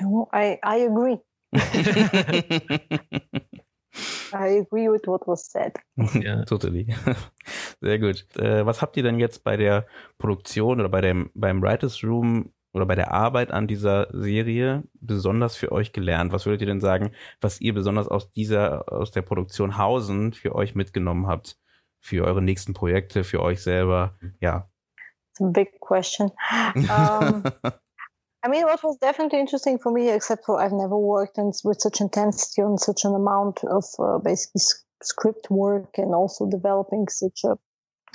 No, 0.01 0.29
I, 0.35 0.59
I 0.65 0.89
agree. 0.89 1.19
I 4.33 4.59
agree 4.61 4.89
with 4.89 5.07
what 5.07 5.27
was 5.27 5.51
said. 5.51 5.75
Ja, 6.23 6.45
totally. 6.45 6.95
Sehr 7.81 7.99
gut. 7.99 8.27
Äh, 8.37 8.67
was 8.67 8.83
habt 8.83 8.97
ihr 8.97 9.03
denn 9.03 9.19
jetzt 9.19 9.45
bei 9.45 9.57
der 9.57 9.87
Produktion 10.19 10.81
oder 10.81 10.89
bei 10.89 11.01
dem, 11.01 11.31
beim 11.35 11.63
Writers 11.63 12.03
Room 12.03 12.53
oder 12.73 12.87
bei 12.87 12.95
der 12.95 13.13
Arbeit 13.13 13.51
an 13.53 13.67
dieser 13.67 14.09
Serie 14.13 14.85
besonders 14.95 15.57
für 15.57 15.73
euch 15.73 15.93
gelernt? 15.93 16.33
Was 16.33 16.47
würdet 16.47 16.63
ihr 16.63 16.67
denn 16.67 16.81
sagen, 16.81 17.13
was 17.41 17.61
ihr 17.61 17.75
besonders 17.75 18.09
aus 18.09 18.31
dieser, 18.33 18.93
aus 18.93 19.11
der 19.11 19.23
Produktion 19.23 19.79
Hausen 19.79 20.33
für 20.33 20.55
euch 20.55 20.75
mitgenommen 20.75 21.27
habt? 21.27 21.59
Für 22.01 22.25
eure 22.25 22.43
nächsten 22.43 22.73
Projekte, 22.73 23.25
für 23.25 23.41
euch 23.41 23.63
selber? 23.63 24.17
Ja. 24.41 24.69
It's 25.31 25.41
a 25.41 25.51
big 25.51 25.81
question. 25.81 26.31
Um, 26.77 27.43
I 28.47 28.49
mean, 28.49 28.63
what 28.63 28.85
was 28.85 28.97
definitely 28.99 29.41
interesting 29.41 29.77
for 29.77 29.91
me, 29.91 30.09
except 30.09 30.45
for 30.45 30.63
I've 30.63 30.71
never 30.71 30.97
worked 30.97 31.37
in, 31.37 31.51
with 31.65 31.81
such 31.81 32.01
intensity 32.01 32.63
on 32.63 32.79
such 32.79 33.05
an 33.05 33.13
amount 33.13 33.65
of 33.65 33.85
uh, 33.99 34.19
basically 34.19 34.61
script 35.03 35.51
work 35.51 35.99
and 35.99 36.15
also 36.15 36.49
developing 36.49 37.09
such 37.09 37.41
a 37.43 37.59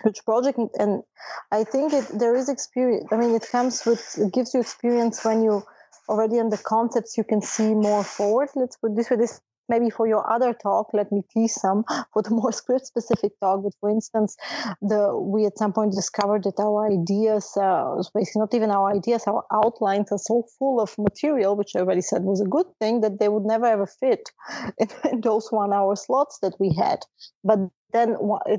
huge 0.02 0.24
project. 0.24 0.58
And 0.80 1.04
I 1.52 1.66
think 1.66 1.92
it, 1.92 2.06
there 2.18 2.34
is 2.34 2.48
experience. 2.48 3.10
I 3.12 3.18
mean, 3.18 3.36
it 3.36 3.46
comes 3.52 3.86
with, 3.86 4.18
it 4.18 4.32
gives 4.32 4.54
you 4.54 4.62
experience 4.62 5.26
when 5.26 5.44
you 5.44 5.64
already 6.08 6.40
on 6.40 6.50
the 6.50 6.58
concepts 6.58 7.18
you 7.18 7.26
can 7.26 7.42
see 7.42 7.74
more 7.74 8.06
forward. 8.06 8.48
Let's 8.56 8.78
put 8.78 8.96
this 8.96 9.10
way. 9.10 9.18
This 9.18 9.42
maybe 9.72 9.90
for 9.90 10.06
your 10.08 10.24
other 10.32 10.54
talk, 10.54 10.90
let 10.94 11.12
me 11.12 11.22
tease 11.34 11.56
some 11.56 11.84
for 12.14 12.22
the 12.22 12.30
more 12.30 12.52
script 12.52 12.86
specific 12.86 13.32
talk. 13.40 13.64
But 13.64 13.74
for 13.80 13.90
instance, 13.90 14.38
the 14.82 15.18
we 15.18 15.46
at 15.46 15.58
some 15.58 15.74
point 15.74 15.94
discovered 15.94 16.44
that 16.44 16.60
our 16.60 16.92
ideas, 16.92 17.58
uh, 17.58 17.96
basically 18.14 18.42
not 18.42 18.54
even 18.54 18.70
our 18.70 18.92
ideas, 18.92 19.24
our 19.28 19.44
outlines 19.52 20.12
are 20.12 20.24
so 20.32 20.44
full 20.60 20.80
of 20.80 20.94
material, 20.98 21.56
which 21.56 21.76
I 21.76 21.80
already 21.80 22.02
said 22.02 22.24
was 22.24 22.42
a 22.42 22.54
good 22.58 22.68
thing, 22.80 23.02
that 23.02 23.20
they 23.20 23.30
would 23.30 23.46
never 23.46 23.66
ever 23.66 23.88
fit 23.88 24.30
in, 24.78 24.88
in 25.12 25.22
those 25.22 25.48
one 25.52 25.74
hour 25.74 25.96
slots 25.96 26.40
that 26.42 26.56
we 26.60 26.76
had. 26.78 27.00
But 27.44 27.60
then 27.94 28.16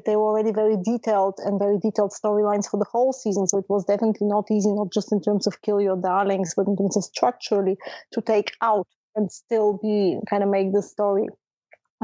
they 0.06 0.16
were 0.16 0.28
already 0.30 0.52
very 0.52 0.76
detailed 0.76 1.34
and 1.38 1.58
very 1.58 1.78
detailed 1.78 2.12
storylines 2.12 2.68
for 2.70 2.78
the 2.78 2.90
whole 2.90 3.12
season. 3.12 3.46
So 3.46 3.58
it 3.58 3.64
was 3.68 3.84
definitely 3.84 4.26
not 4.26 4.50
easy, 4.50 4.72
not 4.72 4.92
just 4.92 5.12
in 5.12 5.22
terms 5.22 5.46
of 5.46 5.62
kill 5.62 5.80
your 5.80 5.96
darlings, 5.96 6.52
but 6.56 6.66
in 6.66 6.76
terms 6.76 6.96
of 6.96 7.04
structurally 7.04 7.76
to 8.12 8.20
take 8.20 8.52
out 8.60 8.86
and 9.14 9.30
still 9.30 9.78
be 9.82 10.18
kind 10.28 10.42
of 10.42 10.48
make 10.48 10.72
the 10.72 10.82
story 10.82 11.28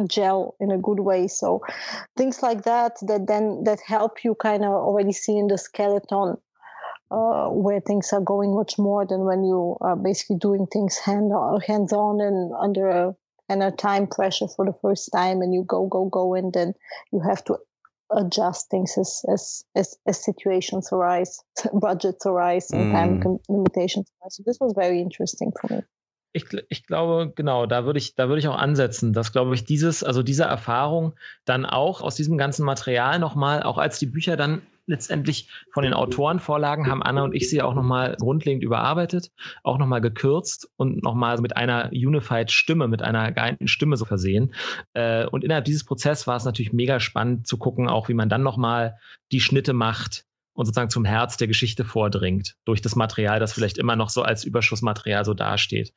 gel 0.06 0.54
in 0.60 0.70
a 0.70 0.78
good 0.78 1.00
way 1.00 1.26
so 1.26 1.60
things 2.16 2.42
like 2.42 2.62
that 2.62 2.92
that 3.02 3.26
then 3.26 3.64
that 3.64 3.80
help 3.80 4.22
you 4.22 4.34
kind 4.34 4.64
of 4.64 4.70
already 4.70 5.12
see 5.12 5.36
in 5.36 5.48
the 5.48 5.58
skeleton 5.58 6.36
uh, 7.10 7.48
where 7.48 7.80
things 7.80 8.12
are 8.12 8.20
going 8.20 8.54
much 8.54 8.78
more 8.78 9.06
than 9.06 9.24
when 9.24 9.42
you 9.42 9.76
are 9.80 9.96
basically 9.96 10.36
doing 10.36 10.66
things 10.66 10.98
hand 10.98 11.32
hands 11.66 11.92
on 11.92 12.20
and 12.20 12.52
under 12.60 12.88
a 12.88 13.16
and 13.48 13.62
a 13.62 13.70
time 13.70 14.06
pressure 14.06 14.46
for 14.46 14.66
the 14.66 14.74
first 14.82 15.10
time 15.12 15.40
and 15.40 15.54
you 15.54 15.64
go 15.66 15.86
go 15.86 16.04
go 16.04 16.34
and 16.34 16.52
then 16.52 16.74
you 17.12 17.20
have 17.20 17.42
to 17.44 17.56
adjust 18.12 18.70
things 18.70 18.96
as 18.98 19.22
as 19.32 19.64
as, 19.74 19.96
as 20.06 20.22
situations 20.22 20.88
arise 20.92 21.40
budgets 21.72 22.24
arise 22.26 22.70
and 22.70 22.90
mm. 22.90 22.92
time 22.92 23.38
limitations 23.48 24.10
arise. 24.22 24.36
so 24.36 24.42
this 24.46 24.58
was 24.60 24.72
very 24.76 25.00
interesting 25.00 25.50
for 25.60 25.74
me 25.74 25.82
ich, 26.32 26.44
ich 26.68 26.86
glaube, 26.86 27.32
genau, 27.34 27.66
da 27.66 27.84
würde 27.84 27.98
ich, 27.98 28.14
da 28.14 28.28
würde 28.28 28.40
ich 28.40 28.48
auch 28.48 28.58
ansetzen, 28.58 29.12
dass, 29.12 29.32
glaube 29.32 29.54
ich, 29.54 29.64
dieses, 29.64 30.04
also 30.04 30.22
diese 30.22 30.44
Erfahrung 30.44 31.14
dann 31.44 31.64
auch 31.66 32.00
aus 32.02 32.16
diesem 32.16 32.38
ganzen 32.38 32.64
Material 32.64 33.18
nochmal, 33.18 33.62
auch 33.62 33.78
als 33.78 33.98
die 33.98 34.06
Bücher 34.06 34.36
dann 34.36 34.62
letztendlich 34.88 35.48
von 35.70 35.84
den 35.84 35.92
Autoren 35.92 36.40
vorlagen, 36.40 36.88
haben 36.88 37.02
Anna 37.02 37.22
und 37.22 37.34
ich 37.34 37.48
sie 37.48 37.62
auch 37.62 37.74
nochmal 37.74 38.16
grundlegend 38.18 38.64
überarbeitet, 38.64 39.30
auch 39.62 39.78
nochmal 39.78 40.00
gekürzt 40.00 40.70
und 40.76 41.02
nochmal 41.02 41.38
mit 41.40 41.56
einer 41.56 41.90
unified 41.92 42.50
Stimme, 42.50 42.88
mit 42.88 43.02
einer 43.02 43.30
geeinten 43.32 43.68
Stimme 43.68 43.96
so 43.96 44.06
versehen. 44.06 44.54
Äh, 44.94 45.26
und 45.26 45.44
innerhalb 45.44 45.66
dieses 45.66 45.84
Prozesses 45.84 46.26
war 46.26 46.36
es 46.36 46.44
natürlich 46.44 46.72
mega 46.72 47.00
spannend 47.00 47.46
zu 47.46 47.58
gucken, 47.58 47.88
auch 47.88 48.08
wie 48.08 48.14
man 48.14 48.30
dann 48.30 48.42
nochmal 48.42 48.98
die 49.30 49.40
Schnitte 49.40 49.74
macht, 49.74 50.24
und 50.58 50.66
sozusagen 50.66 50.90
zum 50.90 51.04
Herz 51.04 51.36
der 51.36 51.46
Geschichte 51.46 51.84
vordringt, 51.84 52.56
durch 52.64 52.82
das 52.82 52.96
Material, 52.96 53.38
das 53.38 53.52
vielleicht 53.52 53.78
immer 53.78 53.94
noch 53.94 54.08
so 54.08 54.22
als 54.22 54.42
Überschussmaterial 54.42 55.24
so 55.24 55.32
dasteht. 55.32 55.92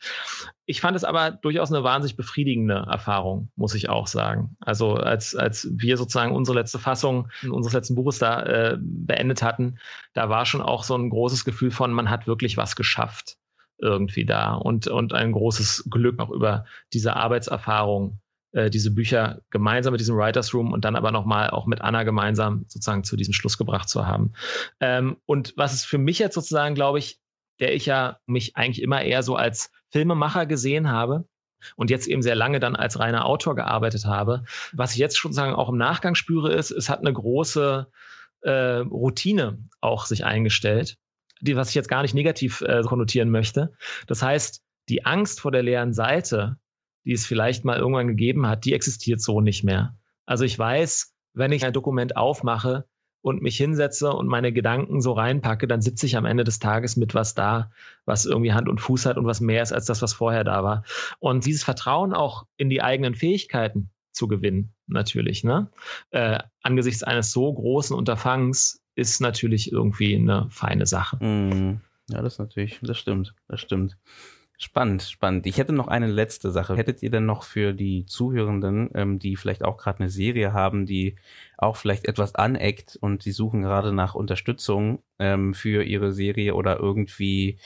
Ich 0.68 0.82
fand 0.82 0.96
es 0.96 1.04
aber 1.04 1.32
durchaus 1.32 1.72
eine 1.72 1.84
wahnsinnig 1.84 2.16
befriedigende 2.16 2.86
Erfahrung, 2.88 3.50
muss 3.56 3.74
ich 3.74 3.90
auch 3.90 4.06
sagen. 4.06 4.56
Also 4.60 4.94
als, 4.94 5.36
als 5.36 5.68
wir 5.72 5.98
sozusagen 5.98 6.36
unsere 6.36 6.60
letzte 6.60 6.78
Fassung 6.78 7.28
unseres 7.50 7.74
letzten 7.74 7.96
Buches 7.96 8.20
da 8.20 8.44
äh, 8.44 8.78
beendet 8.80 9.42
hatten, 9.42 9.80
da 10.14 10.30
war 10.30 10.46
schon 10.46 10.62
auch 10.62 10.84
so 10.84 10.96
ein 10.96 11.10
großes 11.10 11.44
Gefühl 11.44 11.72
von, 11.72 11.92
man 11.92 12.12
hat 12.12 12.28
wirklich 12.28 12.56
was 12.56 12.76
geschafft 12.76 13.38
irgendwie 13.80 14.26
da 14.26 14.54
und, 14.54 14.86
und 14.86 15.14
ein 15.14 15.32
großes 15.32 15.88
Glück 15.90 16.20
auch 16.20 16.30
über 16.30 16.66
diese 16.94 17.16
Arbeitserfahrung 17.16 18.20
äh, 18.54 18.70
diese 18.70 18.92
Bücher 18.92 19.42
gemeinsam 19.50 19.92
mit 19.92 20.00
diesem 20.00 20.18
Writers 20.18 20.54
Room 20.54 20.72
und 20.74 20.86
dann 20.86 20.96
aber 20.96 21.12
nochmal 21.12 21.50
auch 21.50 21.66
mit 21.66 21.82
Anna 21.82 22.04
gemeinsam 22.04 22.66
sozusagen 22.68 23.04
zu 23.04 23.16
diesem 23.16 23.34
Schluss 23.34 23.58
gebracht 23.58 23.90
zu 23.90 24.06
haben. 24.06 24.34
Ähm, 24.80 25.18
und 25.26 25.54
was 25.58 25.74
es 25.74 25.86
für 25.86 25.98
mich 25.98 26.20
jetzt 26.20 26.36
sozusagen, 26.36 26.76
glaube 26.76 27.00
ich, 27.00 27.20
der 27.60 27.74
ich 27.74 27.86
ja 27.86 28.18
mich 28.26 28.56
eigentlich 28.56 28.82
immer 28.82 29.02
eher 29.02 29.24
so 29.24 29.36
als 29.36 29.72
Filmemacher 29.90 30.46
gesehen 30.46 30.90
habe, 30.90 31.26
und 31.76 31.90
jetzt 31.90 32.08
eben 32.08 32.22
sehr 32.22 32.36
lange 32.36 32.60
dann 32.60 32.76
als 32.76 33.00
reiner 33.00 33.26
Autor 33.26 33.56
gearbeitet 33.56 34.06
habe. 34.06 34.44
Was 34.74 34.94
ich 34.94 34.98
jetzt 34.98 35.18
schon 35.18 35.34
sagen 35.34 35.54
auch 35.54 35.70
im 35.70 35.78
Nachgang 35.78 36.16
spüre, 36.16 36.52
ist, 36.52 36.72
es 36.72 36.90
hat 36.90 37.00
eine 37.00 37.14
große 37.14 37.88
äh, 38.42 38.52
Routine 38.52 39.60
auch 39.80 40.06
sich 40.06 40.26
eingestellt, 40.26 40.98
die, 41.42 41.56
was 41.56 41.70
ich 41.70 41.76
jetzt 41.76 41.90
gar 41.90 42.02
nicht 42.02 42.14
negativ 42.14 42.62
äh, 42.62 42.82
konnotieren 42.84 43.30
möchte. 43.30 43.74
Das 44.08 44.22
heißt, 44.22 44.64
die 44.90 45.06
Angst 45.06 45.40
vor 45.40 45.52
der 45.52 45.64
leeren 45.64 45.94
Seite, 45.94 46.58
die 47.06 47.14
es 47.14 47.26
vielleicht 47.26 47.66
mal 47.66 47.78
irgendwann 47.78 48.08
gegeben 48.08 48.48
hat, 48.48 48.66
die 48.66 48.74
existiert 48.74 49.22
so 49.22 49.42
nicht 49.42 49.64
mehr. 49.64 49.96
Also 50.26 50.44
ich 50.44 50.58
weiß, 50.58 51.14
wenn 51.34 51.52
ich 51.52 51.66
ein 51.66 51.74
Dokument 51.74 52.18
aufmache 52.18 52.86
und 53.22 53.42
mich 53.42 53.58
hinsetze 53.58 54.12
und 54.12 54.28
meine 54.28 54.52
Gedanken 54.52 55.02
so 55.02 55.14
reinpacke, 55.14 55.68
dann 55.68 55.82
sitze 55.82 56.06
ich 56.06 56.18
am 56.18 56.26
Ende 56.26 56.44
des 56.44 56.60
Tages 56.60 56.98
mit 56.98 57.14
was 57.14 57.36
da, 57.36 57.72
was 58.06 58.26
irgendwie 58.26 58.54
Hand 58.54 58.68
und 58.68 58.82
Fuß 58.82 59.06
hat 59.06 59.18
und 59.18 59.26
was 59.26 59.42
mehr 59.42 59.62
ist 59.62 59.72
als 59.72 59.86
das, 59.86 60.02
was 60.02 60.14
vorher 60.14 60.44
da 60.44 60.64
war. 60.64 60.84
Und 61.20 61.46
dieses 61.46 61.64
Vertrauen 61.64 62.14
auch 62.14 62.46
in 62.58 62.70
die 62.70 62.82
eigenen 62.82 63.16
Fähigkeiten 63.16 63.90
zu 64.12 64.28
gewinnen, 64.28 64.74
natürlich, 64.88 65.44
ne? 65.44 65.70
Äh, 66.10 66.40
angesichts 66.64 67.04
eines 67.04 67.32
so 67.32 67.54
großen 67.54 67.96
Unterfangens 67.96 68.82
ist 68.96 69.22
natürlich 69.22 69.72
irgendwie 69.72 70.16
eine 70.16 70.48
feine 70.50 70.86
Sache. 70.86 71.24
Mm, 71.24 71.82
ja, 72.10 72.22
das 72.22 72.40
natürlich, 72.40 72.80
das 72.82 72.98
stimmt, 72.98 73.34
das 73.48 73.62
stimmt. 73.62 73.98
Spannend, 74.64 75.02
spannend. 75.02 75.48
Ich 75.48 75.58
hätte 75.58 75.74
noch 75.74 75.88
eine 75.88 76.06
letzte 76.06 76.52
Sache. 76.52 76.76
Hättet 76.76 77.02
ihr 77.02 77.10
denn 77.10 77.26
noch 77.26 77.42
für 77.42 77.74
die 77.74 78.06
Zuhörenden, 78.06 78.92
ähm, 78.94 79.18
die 79.18 79.36
vielleicht 79.36 79.66
auch 79.66 79.76
gerade 79.76 80.02
eine 80.02 80.10
Serie 80.12 80.54
haben, 80.54 80.86
die 80.86 81.16
auch 81.58 81.76
vielleicht 81.78 82.08
etwas 82.08 82.36
aneckt 82.36 82.96
und 82.96 83.24
sie 83.24 83.32
suchen 83.32 83.64
gerade 83.64 83.92
nach 83.92 84.14
Unterstützung 84.14 85.02
ähm, 85.18 85.56
für 85.56 85.84
ihre 85.84 86.14
Serie 86.14 86.54
oder 86.54 86.80
irgendwie 86.80 87.58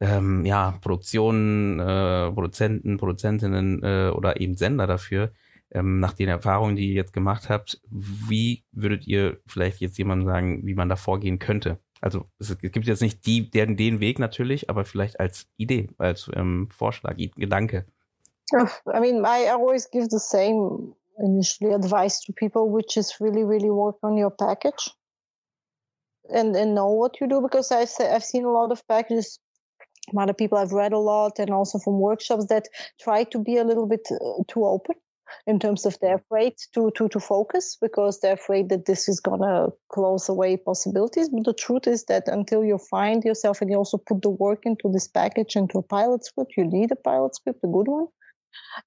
ähm, 0.00 0.44
ja 0.44 0.78
Produktionen, 0.80 1.80
äh, 1.80 2.30
Produzenten, 2.30 2.98
Produzentinnen 2.98 3.82
äh, 3.82 4.10
oder 4.14 4.40
eben 4.40 4.54
Sender 4.54 4.86
dafür, 4.86 5.32
ähm, 5.72 5.98
nach 5.98 6.12
den 6.12 6.28
Erfahrungen, 6.28 6.76
die 6.76 6.90
ihr 6.90 6.94
jetzt 6.94 7.12
gemacht 7.12 7.48
habt, 7.48 7.80
wie 7.90 8.62
würdet 8.70 9.08
ihr 9.08 9.40
vielleicht 9.46 9.80
jetzt 9.80 9.98
jemandem 9.98 10.28
sagen, 10.28 10.66
wie 10.66 10.74
man 10.74 10.88
da 10.88 10.94
vorgehen 10.94 11.40
könnte? 11.40 11.80
Also 12.02 12.26
es 12.38 12.58
gibt 12.58 12.86
jetzt 12.86 13.00
nicht 13.00 13.24
die, 13.26 13.50
den, 13.50 13.76
den 13.76 14.00
Weg 14.00 14.18
natürlich, 14.18 14.68
aber 14.68 14.84
vielleicht 14.84 15.20
als 15.20 15.46
Idee, 15.56 15.88
als 15.98 16.28
ähm, 16.34 16.68
Vorschlag, 16.70 17.16
Gedanke. 17.16 17.86
I 18.52 19.00
mean, 19.00 19.24
I 19.24 19.48
always 19.50 19.88
give 19.90 20.08
the 20.10 20.18
same 20.18 20.94
initially 21.18 21.72
advice 21.72 22.20
to 22.22 22.32
people, 22.32 22.70
which 22.70 22.96
is 22.96 23.20
really, 23.20 23.44
really 23.44 23.70
work 23.70 23.96
on 24.02 24.18
your 24.18 24.30
package 24.30 24.90
and 26.28 26.56
and 26.56 26.74
know 26.74 26.88
what 26.88 27.20
you 27.20 27.28
do 27.28 27.40
because 27.40 27.72
I've 27.72 27.90
I've 28.00 28.24
seen 28.24 28.44
a 28.44 28.50
lot 28.50 28.72
of 28.72 28.86
packages 28.86 29.38
from 30.10 30.18
other 30.18 30.34
people 30.34 30.58
I've 30.58 30.72
read 30.72 30.92
a 30.92 30.98
lot 30.98 31.38
and 31.38 31.50
also 31.50 31.78
from 31.78 32.00
workshops 32.00 32.46
that 32.46 32.68
try 33.00 33.24
to 33.24 33.38
be 33.38 33.56
a 33.56 33.64
little 33.64 33.86
bit 33.86 34.08
uh, 34.10 34.42
too 34.48 34.64
open 34.64 34.96
in 35.46 35.58
terms 35.58 35.86
of 35.86 35.98
they're 36.00 36.16
afraid 36.16 36.54
to, 36.74 36.90
to, 36.96 37.08
to 37.08 37.20
focus 37.20 37.76
because 37.80 38.20
they're 38.20 38.34
afraid 38.34 38.68
that 38.68 38.86
this 38.86 39.08
is 39.08 39.20
going 39.20 39.40
to 39.40 39.72
close 39.90 40.28
away 40.28 40.56
possibilities. 40.56 41.28
But 41.28 41.44
the 41.44 41.54
truth 41.54 41.86
is 41.86 42.04
that 42.04 42.28
until 42.28 42.64
you 42.64 42.78
find 42.78 43.22
yourself 43.24 43.60
and 43.60 43.70
you 43.70 43.76
also 43.76 43.98
put 43.98 44.22
the 44.22 44.30
work 44.30 44.60
into 44.64 44.90
this 44.92 45.08
package, 45.08 45.56
into 45.56 45.78
a 45.78 45.82
pilot 45.82 46.24
script, 46.24 46.54
you 46.56 46.64
need 46.64 46.92
a 46.92 46.96
pilot 46.96 47.34
script, 47.34 47.60
a 47.64 47.68
good 47.68 47.88
one, 47.88 48.06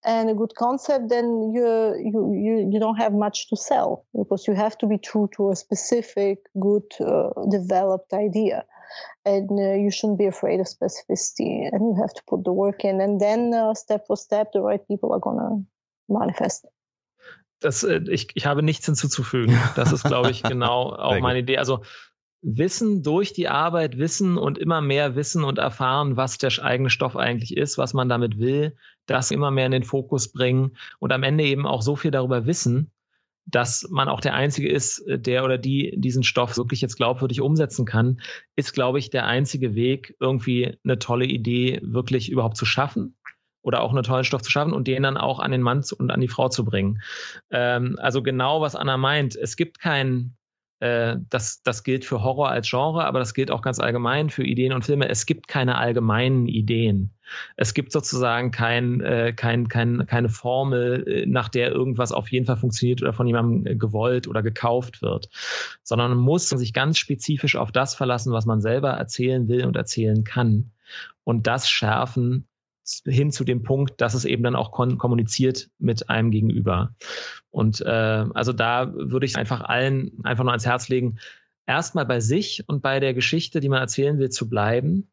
and 0.06 0.30
a 0.30 0.34
good 0.34 0.54
concept, 0.56 1.10
then 1.10 1.52
you, 1.54 1.96
you, 1.98 2.34
you, 2.34 2.70
you 2.72 2.80
don't 2.80 2.98
have 2.98 3.14
much 3.14 3.50
to 3.50 3.58
sell 3.58 4.06
because 4.18 4.48
you 4.48 4.54
have 4.54 4.78
to 4.78 4.88
be 4.88 4.98
true 4.98 5.30
to 5.36 5.52
a 5.52 5.56
specific, 5.56 6.40
good, 6.60 6.84
uh, 7.02 7.30
developed 7.50 8.14
idea 8.14 8.66
and 9.26 9.50
uh, 9.52 9.74
you 9.74 9.92
shouldn't 9.92 10.20
be 10.20 10.26
afraid 10.26 10.60
of 10.60 10.68
specificity 10.68 11.68
and 11.72 11.82
you 11.82 11.96
have 12.00 12.14
to 12.14 12.22
put 12.28 12.44
the 12.44 12.54
work 12.54 12.84
in 12.84 13.02
and 13.02 13.20
then 13.20 13.54
uh, 13.54 13.74
step 13.74 14.06
for 14.08 14.18
step 14.18 14.52
the 14.54 14.62
right 14.62 14.88
people 14.88 15.14
are 15.14 15.20
gonna 15.20 15.64
manifest 16.08 16.68
das, 17.60 17.84
äh, 17.84 18.02
ich, 18.10 18.30
ich 18.36 18.46
habe 18.46 18.64
nichts 18.64 18.86
hinzuzufügen. 18.86 19.58
Das 19.76 19.92
ist, 19.92 20.04
glaube 20.04 20.32
ich, 20.32 20.44
genau 20.44 20.94
auch 20.98 21.20
meine 21.20 21.40
Idee. 21.40 21.58
Also 21.58 21.82
Wissen 22.42 23.02
durch 23.02 23.34
die 23.34 23.48
Arbeit, 23.48 23.98
Wissen 23.98 24.38
und 24.38 24.60
immer 24.60 24.80
mehr 24.80 25.16
Wissen 25.16 25.44
und 25.44 25.58
erfahren, 25.58 26.16
was 26.16 26.38
der 26.38 26.52
eigene 26.64 26.92
Stoff 26.92 27.16
eigentlich 27.16 27.58
ist, 27.58 27.78
was 27.78 27.94
man 27.94 28.08
damit 28.08 28.38
will, 28.38 28.76
das 29.08 29.32
immer 29.32 29.50
mehr 29.50 29.66
in 29.66 29.72
den 29.72 29.84
Fokus 29.84 30.32
bringen 30.32 30.78
und 31.00 31.12
am 31.12 31.24
Ende 31.24 31.44
eben 31.44 31.66
auch 31.66 31.82
so 31.82 31.96
viel 31.96 32.12
darüber 32.12 32.46
wissen, 32.46 32.92
dass 33.48 33.88
man 33.90 34.10
auch 34.10 34.22
der 34.22 34.36
Einzige 34.36 34.70
ist, 34.70 35.00
äh, 35.08 35.18
der 35.20 35.44
oder 35.44 35.58
die 35.58 35.96
diesen 35.98 36.24
Stoff 36.24 36.58
wirklich 36.58 36.82
jetzt 36.82 36.98
glaubwürdig 36.98 37.42
umsetzen 37.42 37.86
kann, 37.86 38.22
ist, 38.56 38.74
glaube 38.74 39.00
ich, 39.00 39.10
der 39.10 39.26
einzige 39.26 39.74
Weg, 39.74 40.16
irgendwie 40.20 40.78
eine 40.84 41.00
tolle 41.00 41.26
Idee 41.26 41.80
wirklich 41.84 42.30
überhaupt 42.30 42.58
zu 42.58 42.66
schaffen 42.66 43.16
oder 43.66 43.82
auch 43.82 43.92
einen 43.92 44.04
tollen 44.04 44.24
Stoff 44.24 44.44
zu 44.44 44.52
schaffen 44.52 44.74
und 44.74 44.88
den 44.88 45.04
dann 45.04 45.18
auch 45.18 45.40
an 45.40 45.52
den 45.52 45.62
Mann 45.62 45.84
und 45.98 46.12
an 46.12 46.22
die 46.22 46.28
Frau 46.28 46.50
zu 46.50 46.64
bringen. 46.64 47.02
Ähm, 47.50 47.98
also 48.00 48.22
genau, 48.22 48.62
was 48.62 48.76
Anna 48.76 48.96
meint. 48.98 49.36
Es 49.36 49.56
gibt 49.56 49.80
kein 49.80 50.36
äh, 50.82 51.18
das, 51.30 51.64
das 51.64 51.84
gilt 51.84 52.06
für 52.06 52.22
Horror 52.22 52.50
als 52.50 52.70
Genre, 52.70 53.06
aber 53.06 53.18
das 53.18 53.34
gilt 53.34 53.50
auch 53.50 53.64
ganz 53.64 53.80
allgemein 53.80 54.30
für 54.30 54.44
Ideen 54.44 54.72
und 54.72 54.86
Filme. 54.86 55.10
Es 55.10 55.26
gibt 55.26 55.48
keine 55.48 55.78
allgemeinen 55.78 56.48
Ideen. 56.48 57.12
Es 57.56 57.74
gibt 57.74 57.92
sozusagen 57.92 58.52
kein, 58.52 59.02
äh, 59.02 59.34
kein, 59.36 59.68
kein, 59.68 60.06
keine 60.06 60.30
Formel, 60.30 61.08
äh, 61.08 61.26
nach 61.26 61.50
der 61.50 61.72
irgendwas 61.72 62.12
auf 62.12 62.30
jeden 62.30 62.46
Fall 62.46 62.58
funktioniert 62.58 63.02
oder 63.02 63.14
von 63.14 63.26
jemandem 63.26 63.66
äh, 63.66 63.76
gewollt 63.76 64.28
oder 64.28 64.44
gekauft 64.44 65.02
wird, 65.02 65.30
sondern 65.82 66.12
man 66.12 66.20
muss 66.20 66.50
sich 66.50 66.72
ganz 66.72 67.00
spezifisch 67.00 67.56
auf 67.56 67.72
das 67.72 67.96
verlassen, 67.96 68.32
was 68.32 68.46
man 68.46 68.62
selber 68.62 68.92
erzählen 68.92 69.48
will 69.48 69.66
und 69.66 69.76
erzählen 69.76 70.24
kann. 70.24 70.72
Und 71.24 71.48
das 71.48 71.68
schärfen 71.68 72.48
hin 73.06 73.32
zu 73.32 73.44
dem 73.44 73.64
Punkt, 73.64 74.00
dass 74.02 74.14
es 74.14 74.26
eben 74.26 74.44
dann 74.44 74.56
auch 74.56 74.72
kommuniziert 74.72 75.70
mit 75.80 76.10
einem 76.10 76.32
gegenüber. 76.32 76.96
Und 77.50 77.82
äh, 77.82 78.26
also 78.34 78.54
da 78.54 78.94
würde 78.94 79.26
ich 79.26 79.38
einfach 79.38 79.62
allen 79.62 80.12
einfach 80.24 80.44
nur 80.44 80.54
ans 80.54 80.66
Herz 80.66 80.90
legen, 80.90 81.18
erstmal 81.66 82.06
bei 82.06 82.20
sich 82.20 82.64
und 82.68 82.82
bei 82.82 83.00
der 83.00 83.14
Geschichte, 83.14 83.60
die 83.60 83.70
man 83.70 83.80
erzählen 83.80 84.18
will, 84.20 84.30
zu 84.30 84.50
bleiben. 84.50 85.10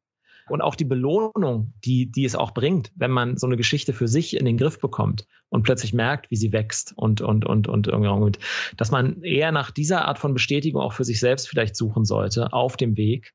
Und 0.49 0.61
auch 0.61 0.75
die 0.75 0.85
Belohnung, 0.85 1.73
die, 1.85 2.11
die 2.11 2.25
es 2.25 2.35
auch 2.35 2.53
bringt, 2.53 2.91
wenn 2.97 3.13
man 3.13 3.37
so 3.37 3.47
eine 3.47 3.57
Geschichte 3.57 3.93
für 3.93 4.09
sich 4.09 4.37
in 4.37 4.45
den 4.45 4.57
Griff 4.57 4.81
bekommt 4.81 5.27
und 5.51 5.63
plötzlich 5.63 5.95
merkt, 5.95 6.31
wie 6.33 6.37
sie 6.37 6.53
wächst 6.53 6.93
und, 6.97 7.21
und, 7.21 7.47
und, 7.47 7.69
und 7.69 7.87
irgendwie, 7.87 8.39
dass 8.77 8.91
man 8.91 9.23
eher 9.23 9.53
nach 9.53 9.71
dieser 9.71 10.05
Art 10.07 10.19
von 10.19 10.35
Bestätigung 10.35 10.83
auch 10.83 10.95
für 10.95 11.05
sich 11.05 11.21
selbst 11.21 11.49
vielleicht 11.49 11.77
suchen 11.77 12.05
sollte 12.05 12.53
auf 12.53 12.77
dem 12.77 12.97
Weg, 12.97 13.35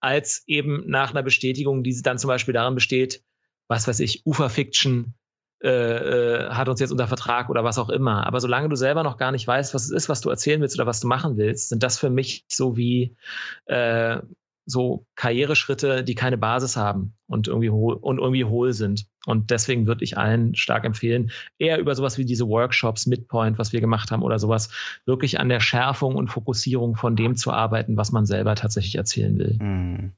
als 0.00 0.44
eben 0.46 0.84
nach 0.86 1.12
einer 1.12 1.22
Bestätigung, 1.22 1.82
die 1.82 2.00
dann 2.02 2.18
zum 2.18 2.28
Beispiel 2.28 2.54
darin 2.54 2.74
besteht, 2.74 3.22
was 3.72 3.88
weiß 3.88 4.00
ich, 4.00 4.24
Uferfiction 4.26 5.14
äh, 5.62 5.68
äh, 5.68 6.50
hat 6.50 6.68
uns 6.68 6.80
jetzt 6.80 6.90
unter 6.90 7.06
Vertrag 7.06 7.48
oder 7.48 7.64
was 7.64 7.78
auch 7.78 7.88
immer. 7.88 8.26
Aber 8.26 8.40
solange 8.40 8.68
du 8.68 8.76
selber 8.76 9.02
noch 9.02 9.16
gar 9.16 9.32
nicht 9.32 9.46
weißt, 9.46 9.74
was 9.74 9.84
es 9.84 9.90
ist, 9.90 10.08
was 10.08 10.20
du 10.20 10.28
erzählen 10.28 10.60
willst 10.60 10.76
oder 10.76 10.86
was 10.86 11.00
du 11.00 11.06
machen 11.06 11.36
willst, 11.36 11.70
sind 11.70 11.82
das 11.82 11.98
für 11.98 12.10
mich 12.10 12.44
so 12.48 12.76
wie 12.76 13.16
äh, 13.66 14.18
so 14.66 15.06
Karriereschritte, 15.16 16.04
die 16.04 16.14
keine 16.14 16.38
Basis 16.38 16.76
haben 16.76 17.14
und 17.26 17.48
irgendwie 17.48 17.70
hohl, 17.70 17.94
und 17.94 18.18
irgendwie 18.18 18.44
hohl 18.44 18.72
sind. 18.72 19.06
Und 19.26 19.50
deswegen 19.50 19.86
würde 19.86 20.04
ich 20.04 20.18
allen 20.18 20.54
stark 20.54 20.84
empfehlen, 20.84 21.30
eher 21.58 21.78
über 21.78 21.94
sowas 21.94 22.18
wie 22.18 22.24
diese 22.24 22.48
Workshops, 22.48 23.06
Midpoint, 23.06 23.58
was 23.58 23.72
wir 23.72 23.80
gemacht 23.80 24.10
haben 24.10 24.22
oder 24.22 24.38
sowas, 24.38 24.70
wirklich 25.04 25.40
an 25.40 25.48
der 25.48 25.60
Schärfung 25.60 26.16
und 26.16 26.28
Fokussierung 26.28 26.96
von 26.96 27.16
dem 27.16 27.36
zu 27.36 27.52
arbeiten, 27.52 27.96
was 27.96 28.12
man 28.12 28.26
selber 28.26 28.54
tatsächlich 28.54 28.96
erzählen 28.96 29.38
will. 29.38 29.58
Hm. 29.58 30.12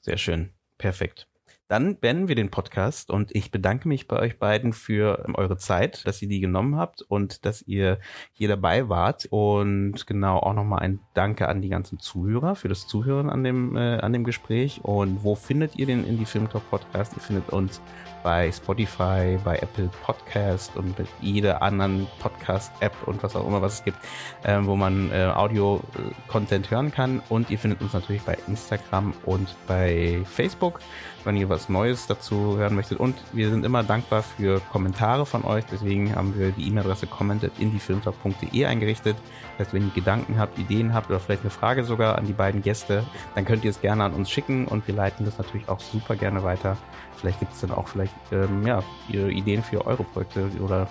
Sehr 0.00 0.18
schön. 0.18 0.50
Perfekt. 0.78 1.28
Dann 1.72 1.96
beenden 1.96 2.28
wir 2.28 2.34
den 2.34 2.50
Podcast 2.50 3.10
und 3.10 3.34
ich 3.34 3.50
bedanke 3.50 3.88
mich 3.88 4.06
bei 4.06 4.18
euch 4.18 4.38
beiden 4.38 4.74
für 4.74 5.24
eure 5.32 5.56
Zeit, 5.56 6.06
dass 6.06 6.20
ihr 6.20 6.28
die 6.28 6.40
genommen 6.40 6.76
habt 6.76 7.00
und 7.00 7.46
dass 7.46 7.62
ihr 7.62 7.98
hier 8.34 8.48
dabei 8.48 8.90
wart. 8.90 9.26
Und 9.30 10.06
genau 10.06 10.36
auch 10.36 10.52
nochmal 10.52 10.80
ein 10.80 11.00
Danke 11.14 11.48
an 11.48 11.62
die 11.62 11.70
ganzen 11.70 11.98
Zuhörer 11.98 12.56
für 12.56 12.68
das 12.68 12.86
Zuhören 12.86 13.30
an 13.30 13.42
dem, 13.42 13.74
äh, 13.74 13.96
an 14.00 14.12
dem 14.12 14.22
Gespräch. 14.22 14.80
Und 14.82 15.24
wo 15.24 15.34
findet 15.34 15.78
ihr 15.78 15.86
den 15.86 16.06
Indie 16.06 16.26
Film 16.26 16.50
Talk 16.50 16.68
Podcast? 16.68 17.14
Ihr 17.16 17.22
findet 17.22 17.48
uns 17.48 17.80
bei 18.22 18.50
Spotify, 18.50 19.38
bei 19.44 19.56
Apple 19.56 19.90
Podcast 20.04 20.76
und 20.76 20.98
mit 20.98 21.08
jeder 21.20 21.62
anderen 21.62 22.06
Podcast-App 22.20 22.92
und 23.06 23.22
was 23.22 23.36
auch 23.36 23.46
immer, 23.46 23.62
was 23.62 23.74
es 23.74 23.84
gibt, 23.84 23.98
äh, 24.42 24.58
wo 24.62 24.76
man 24.76 25.10
äh, 25.10 25.32
Audio-Content 25.34 26.70
hören 26.70 26.90
kann. 26.90 27.22
Und 27.28 27.50
ihr 27.50 27.58
findet 27.58 27.80
uns 27.80 27.92
natürlich 27.92 28.22
bei 28.22 28.36
Instagram 28.46 29.14
und 29.24 29.54
bei 29.66 30.22
Facebook 30.24 30.80
wenn 31.24 31.36
ihr 31.36 31.48
was 31.48 31.68
Neues 31.68 32.06
dazu 32.06 32.56
hören 32.56 32.74
möchtet. 32.74 32.98
Und 32.98 33.16
wir 33.32 33.50
sind 33.50 33.64
immer 33.64 33.82
dankbar 33.82 34.22
für 34.22 34.60
Kommentare 34.72 35.26
von 35.26 35.44
euch. 35.44 35.64
Deswegen 35.70 36.14
haben 36.14 36.38
wir 36.38 36.50
die 36.50 36.66
E-Mail-Adresse 36.68 37.06
comment.indiefilmtalk.de 37.06 38.64
eingerichtet. 38.64 39.16
Das 39.58 39.66
heißt, 39.66 39.74
wenn 39.74 39.86
ihr 39.86 39.94
Gedanken 39.94 40.38
habt, 40.38 40.58
Ideen 40.58 40.94
habt 40.94 41.10
oder 41.10 41.20
vielleicht 41.20 41.42
eine 41.42 41.50
Frage 41.50 41.84
sogar 41.84 42.18
an 42.18 42.26
die 42.26 42.32
beiden 42.32 42.62
Gäste, 42.62 43.04
dann 43.34 43.44
könnt 43.44 43.64
ihr 43.64 43.70
es 43.70 43.80
gerne 43.80 44.04
an 44.04 44.14
uns 44.14 44.30
schicken 44.30 44.66
und 44.66 44.86
wir 44.86 44.94
leiten 44.94 45.24
das 45.24 45.38
natürlich 45.38 45.68
auch 45.68 45.80
super 45.80 46.16
gerne 46.16 46.42
weiter. 46.42 46.76
Vielleicht 47.22 47.38
gibt 47.38 47.52
es 47.52 47.60
dann 47.60 47.70
auch 47.70 47.86
vielleicht 47.86 48.12
ähm, 48.32 48.66
ja, 48.66 48.82
Ideen 49.08 49.62
für 49.62 49.86
eure 49.86 50.02
Projekte 50.02 50.50
oder 50.60 50.88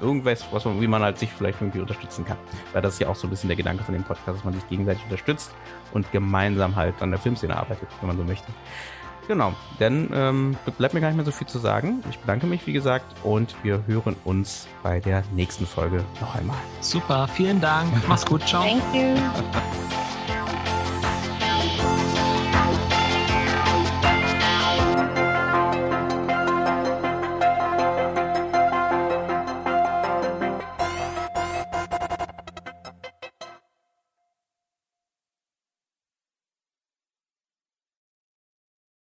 irgendwas, 0.00 0.46
was 0.52 0.64
man, 0.64 0.80
wie 0.80 0.86
man 0.86 1.02
halt 1.02 1.18
sich 1.18 1.28
vielleicht 1.28 1.60
irgendwie 1.60 1.80
unterstützen 1.80 2.24
kann. 2.24 2.36
Weil 2.72 2.82
das 2.82 2.94
ist 2.94 3.00
ja 3.00 3.08
auch 3.08 3.16
so 3.16 3.26
ein 3.26 3.30
bisschen 3.30 3.48
der 3.48 3.56
Gedanke 3.56 3.82
von 3.82 3.92
dem 3.92 4.04
Podcast, 4.04 4.38
dass 4.38 4.44
man 4.44 4.54
sich 4.54 4.68
gegenseitig 4.68 5.02
unterstützt 5.02 5.52
und 5.92 6.10
gemeinsam 6.12 6.76
halt 6.76 6.94
an 7.02 7.10
der 7.10 7.18
Filmszene 7.18 7.56
arbeitet, 7.56 7.88
wenn 8.00 8.06
man 8.06 8.16
so 8.16 8.22
möchte. 8.22 8.46
Genau, 9.26 9.54
dann 9.80 10.08
ähm, 10.14 10.56
bleibt 10.78 10.94
mir 10.94 11.00
gar 11.00 11.08
nicht 11.08 11.16
mehr 11.16 11.24
so 11.24 11.32
viel 11.32 11.48
zu 11.48 11.58
sagen. 11.58 12.04
Ich 12.10 12.18
bedanke 12.20 12.46
mich, 12.46 12.64
wie 12.68 12.72
gesagt, 12.72 13.06
und 13.24 13.56
wir 13.64 13.84
hören 13.88 14.14
uns 14.24 14.68
bei 14.84 15.00
der 15.00 15.24
nächsten 15.34 15.66
Folge 15.66 16.04
noch 16.20 16.36
einmal. 16.36 16.58
Super, 16.80 17.26
vielen 17.26 17.60
Dank. 17.60 17.90
Mach's 18.06 18.24
gut, 18.24 18.46
ciao. 18.46 18.62
Thank 18.62 18.82
you. 18.94 19.16